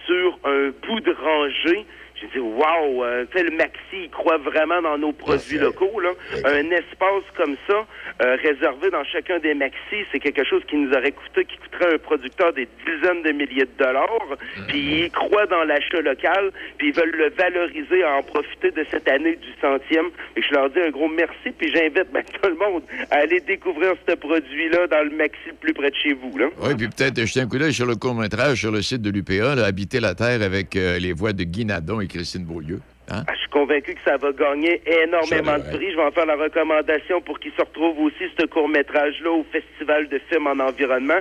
[0.07, 1.85] sur un bout de rangée,
[2.21, 6.01] j'ai dit, wow, euh, tu sais, le Maxi, il croit vraiment dans nos produits locaux.
[6.01, 6.11] Là.
[6.45, 7.87] Un espace comme ça,
[8.23, 11.93] euh, réservé dans chacun des Maxi, c'est quelque chose qui nous aurait coûté, qui coûterait
[11.93, 14.37] à un producteur des dizaines de milliers de dollars.
[14.69, 18.85] Puis ils croient dans l'achat local, puis ils veulent le valoriser, à en profiter de
[18.91, 20.07] cette année du centième.
[20.37, 23.41] Et je leur dis un gros merci, puis j'invite ben, tout le monde à aller
[23.41, 26.37] découvrir ce produit-là dans le Maxi le plus près de chez vous.
[26.37, 26.47] Là.
[26.63, 29.53] Oui, puis peut-être jeter un coup d'œil sur le court-métrage sur le site de l'UPA,
[29.65, 32.81] Habiter la Terre avec euh, les voix de Guy Nadon Christine Beaulieu.
[33.11, 33.23] Hein?
[33.27, 35.91] Ah, Je suis convaincu que ça va gagner énormément de prix.
[35.93, 40.09] Je vais en faire la recommandation pour qu'il se retrouve aussi, ce court-métrage-là, au Festival
[40.09, 41.21] de films en environnement.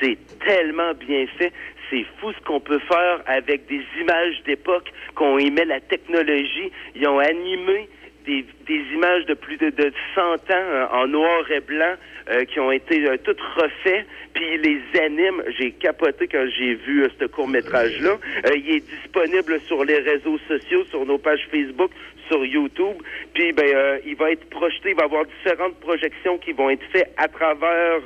[0.00, 1.52] C'est tellement bien fait.
[1.90, 6.70] C'est fou ce qu'on peut faire avec des images d'époque, qu'on émet la technologie.
[6.94, 7.88] Ils ont animé
[8.26, 11.94] des, des images de plus de, de 100 ans euh, en noir et blanc
[12.30, 15.42] euh, qui ont été euh, toutes refaites, puis les anime.
[15.58, 18.10] J'ai capoté quand j'ai vu euh, ce court-métrage-là.
[18.10, 21.90] Euh, il est disponible sur les réseaux sociaux, sur nos pages Facebook,
[22.28, 22.96] sur YouTube.
[23.32, 26.84] Puis ben, il va être projeté, il va y avoir différentes projections qui vont être
[26.92, 28.00] faites à travers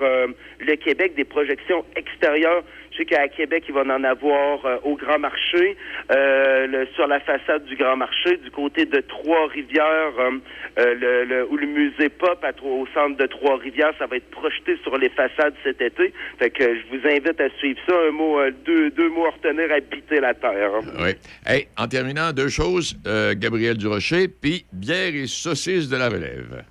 [0.61, 2.63] le Québec, des projections extérieures.
[2.93, 5.77] Je sais qu'à Québec, il va en avoir euh, au Grand Marché,
[6.11, 11.47] euh, le- sur la façade du Grand Marché, du côté de Trois-Rivières, euh, le, le-
[11.49, 15.09] où le musée Pop à, au centre de Trois-Rivières, ça va être projeté sur les
[15.09, 16.13] façades cet été.
[16.39, 17.95] Fait que je vous invite à suivre ça.
[18.09, 20.73] Un mot, deux, deux mots à retenir, habiter la terre.
[21.01, 21.13] Oui.
[21.47, 22.97] Hey, en terminant, deux choses.
[23.37, 26.63] Gabriel Durocher, puis bière et saucisses de la relève.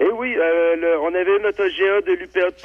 [0.00, 2.56] Eh oui, euh, le- on avait notre GA de l'UPA de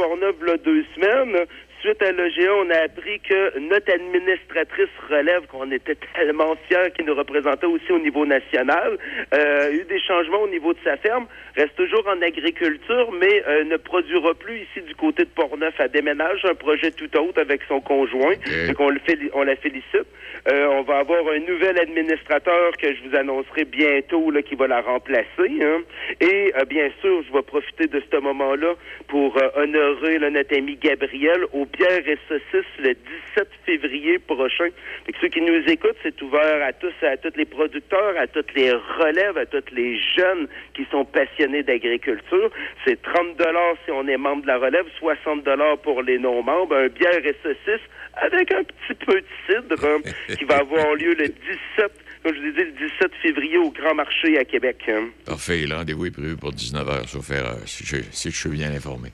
[0.48, 1.46] y a deux semaines.
[1.84, 7.04] Suite à l'OGA, on a appris que notre administratrice relève, qu'on était tellement fiers, qui
[7.04, 8.98] nous représentait aussi au niveau national,
[9.34, 11.26] euh, a eu des changements au niveau de sa ferme,
[11.58, 15.74] reste toujours en agriculture, mais euh, ne produira plus ici du côté de Portneuf.
[15.78, 18.36] Elle déménage un projet tout autre avec son conjoint.
[18.68, 20.08] Donc on, le féli- on la félicite.
[20.50, 24.68] Euh, on va avoir un nouvel administrateur que je vous annoncerai bientôt là, qui va
[24.68, 25.28] la remplacer.
[25.62, 25.82] hein.
[26.22, 28.74] Et euh, bien sûr, je vais profiter de ce moment-là
[29.10, 32.94] pour euh, honorer là, notre ami Gabriel au bières et saucisses le
[33.36, 34.70] 17 février prochain.
[35.06, 38.54] Fait ceux qui nous écoutent, c'est ouvert à tous, à tous les producteurs, à toutes
[38.54, 42.50] les relèves, à tous les jeunes qui sont passionnés d'agriculture.
[42.86, 46.76] C'est 30 dollars si on est membre de la relève, 60 dollars pour les non-membres.
[46.76, 50.00] Un bière et saucisses avec un petit peu de cidre hein,
[50.38, 51.92] qui va avoir lieu le 17,
[52.24, 54.78] comme je vous ai dit, le 17 février au Grand Marché à Québec.
[54.90, 55.10] hein.
[55.26, 55.66] Parfait.
[55.66, 59.10] Le rendez-vous est prévu pour 19h, sauf erreur, si je, si je suis bien informé.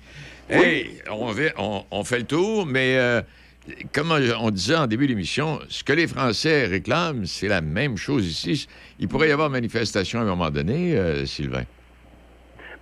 [0.49, 3.21] Hey, on, va- on- on fait le tour, mais euh,
[3.93, 8.25] comme on disait en début d'émission, ce que les Français réclament, c'est la même chose
[8.25, 8.67] ici.
[8.99, 11.63] Il pourrait y avoir manifestation à un moment donné, euh, Sylvain.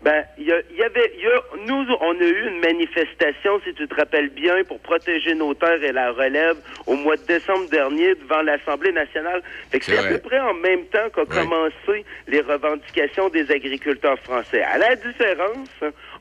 [0.07, 3.59] Ben, il y, a- il y avait, y a, nous, on a eu une manifestation,
[3.65, 6.55] si tu te rappelles bien, pour protéger nos terres et la relève
[6.85, 9.41] au mois de décembre dernier devant l'Assemblée nationale.
[9.69, 14.17] Fait que C'est à peu près en même temps qu'a commencé les revendications des agriculteurs
[14.19, 14.61] français.
[14.63, 15.67] À la différence,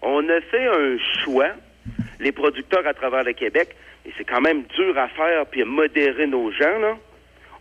[0.03, 1.51] on a fait un choix,
[2.19, 3.69] les producteurs à travers le Québec,
[4.05, 6.97] et c'est quand même dur à faire puis à modérer nos gens, là.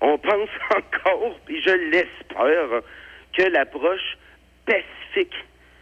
[0.01, 2.81] On pense encore, puis je l'espère,
[3.37, 4.17] que l'approche
[4.65, 5.35] pacifique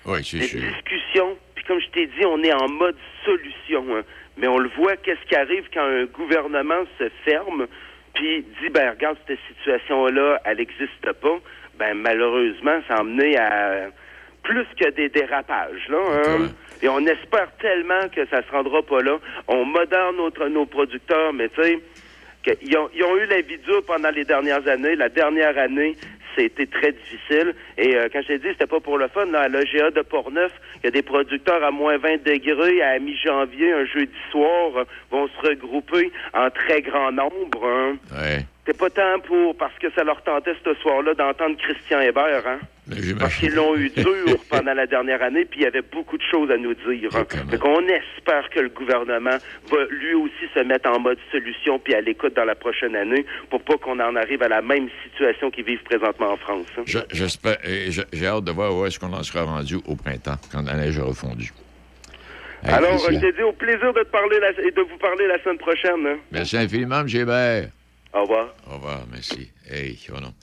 [0.05, 0.59] Oui, c'est sûr.
[0.59, 1.38] discussions.
[1.55, 3.85] Puis comme je t'ai dit, on est en mode solution.
[3.95, 4.03] hein.
[4.38, 7.67] Mais on le voit, qu'est-ce qui arrive quand un gouvernement se ferme,
[8.15, 11.39] puis dit, ben regarde, cette situation-là, elle n'existe pas.
[11.77, 13.89] Ben malheureusement, ça a amené à
[14.43, 15.88] plus que des dérapages.
[15.89, 15.97] Là,
[16.27, 16.49] hein.
[16.81, 19.17] Et on espère tellement que ça se rendra pas là.
[19.47, 21.80] On modère notre, nos producteurs, mais tu sais,
[22.61, 24.95] ils, ont, ils ont eu la vie dure pendant les dernières années.
[24.95, 25.95] La dernière année,
[26.35, 27.55] c'était très difficile.
[27.77, 29.26] Et euh, quand je t'ai dit, c'était pas pour le fun.
[29.26, 30.51] Là, à l'OGA de Portneuf,
[30.81, 34.84] il y a des producteurs à moins 20 degrés à mi-janvier, un jeudi soir, euh,
[35.11, 37.65] vont se regrouper en très grand nombre.
[37.65, 37.95] Hein.
[38.11, 38.45] Ouais.
[38.65, 42.60] C'est pas tant pour parce que ça leur tentait ce soir-là d'entendre Christian Hébert, hein?
[43.19, 46.23] Parce qu'ils l'ont eu dur pendant la dernière année, puis il y avait beaucoup de
[46.30, 47.10] choses à nous dire.
[47.15, 47.26] hein.
[47.49, 49.38] Fait qu'on espère que le gouvernement
[49.72, 53.26] va lui aussi se mettre en mode solution puis à l'écoute dans la prochaine année
[53.49, 56.65] pour pas qu'on en arrive à la même situation qu'ils vivent présentement en France.
[56.77, 56.84] hein.
[56.85, 57.57] Je- J'espère.
[57.64, 60.73] je- J'ai hâte de voir où est-ce qu'on en sera rendu au printemps, quand la
[60.76, 61.51] neige aura fondu.
[62.65, 63.11] Alors, Christian.
[63.14, 65.57] je t'ai dit au plaisir de te parler la- et de vous parler la semaine
[65.57, 66.05] prochaine.
[66.07, 66.18] hein.
[66.31, 67.07] Merci infiniment, M.
[67.07, 67.69] Gébert.
[68.14, 68.53] Au revoir.
[68.69, 69.51] Au revoir, merci.
[69.69, 70.34] Hey, oh non.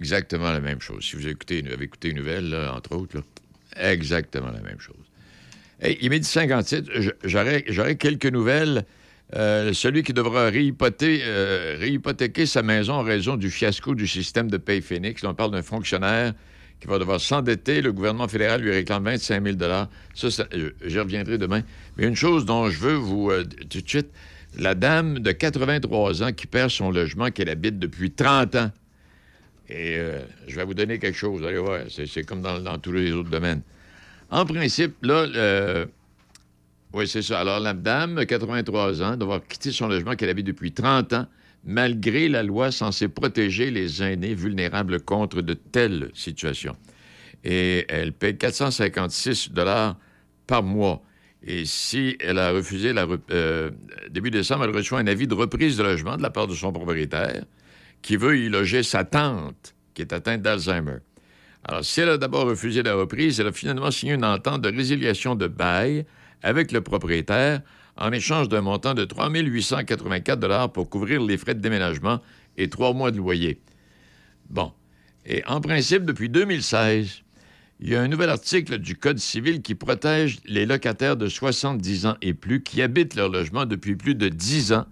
[0.00, 1.04] Exactement la même chose.
[1.04, 3.22] Si vous écoutez, avez écouté une nouvelle, entre autres,
[3.76, 4.96] exactement la même chose.
[5.80, 6.86] Hey, il est midi 57.
[6.94, 7.10] Je-
[7.68, 8.84] J'aurais quelques nouvelles.
[9.34, 14.56] Euh, celui qui devra euh, réhypothéquer sa maison en raison du fiasco du système de
[14.56, 15.24] paye Phoenix.
[15.24, 16.32] On parle d'un fonctionnaire
[16.80, 17.82] qui va devoir s'endetter.
[17.82, 19.56] Le gouvernement fédéral lui réclame 25 000
[20.14, 20.46] Ça, ça
[20.84, 21.62] j'y reviendrai demain.
[21.96, 23.30] Mais une chose dont je veux vous...
[23.30, 24.08] euh, tout de suite,
[24.58, 28.70] la dame de 83 ans qui perd son logement qu'elle habite depuis 30 ans.
[29.68, 31.44] Et euh, je vais vous donner quelque chose.
[31.44, 33.62] Allez voir, c'est comme dans, tous les autres domaines.
[34.30, 35.86] En principe, là, euh,
[36.92, 37.40] oui, c'est ça.
[37.40, 41.26] Alors, la dame, 83 ans, devoir quitter son logement qu'elle habite depuis 30 ans,
[41.64, 46.76] malgré la loi censée protéger les aînés vulnérables contre de telles situations.
[47.44, 49.96] Et elle paie 456 dollars
[50.46, 51.02] par mois.
[51.42, 52.92] Et si elle a refusé,
[53.30, 53.70] euh,
[54.10, 56.72] début décembre, elle reçoit un avis de reprise de logement de la part de son
[56.72, 57.44] propriétaire
[58.02, 60.98] qui veut y loger sa tante qui est atteinte d'Alzheimer.
[61.64, 64.68] Alors, si elle a d'abord refusé la reprise, elle a finalement signé une entente de
[64.68, 66.06] résiliation de bail
[66.42, 67.62] avec le propriétaire
[67.96, 72.20] en échange d'un montant de 3 884 pour couvrir les frais de déménagement
[72.56, 73.60] et trois mois de loyer.
[74.50, 74.72] Bon.
[75.24, 77.22] Et en principe, depuis 2016,
[77.78, 82.06] Il y a un nouvel article du Code civil qui protège les locataires de 70
[82.06, 84.86] ans et plus qui habitent leur logement depuis plus de 10 ans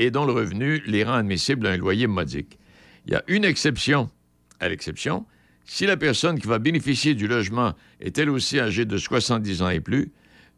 [0.00, 2.58] et dont le revenu les rend admissibles à un loyer modique.
[3.06, 4.10] Il y a une exception
[4.58, 5.26] à l'exception.
[5.66, 9.68] Si la personne qui va bénéficier du logement est elle aussi âgée de 70 ans
[9.68, 10.10] et plus,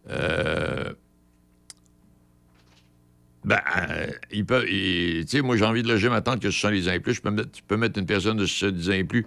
[0.09, 0.93] euh,
[3.45, 4.65] ben, euh, il peut.
[4.65, 7.15] Tu sais, moi, j'ai envie de loger ma tante qui a 70 ans et plus.
[7.15, 9.27] Je je peux mettre une personne de 70 ans et plus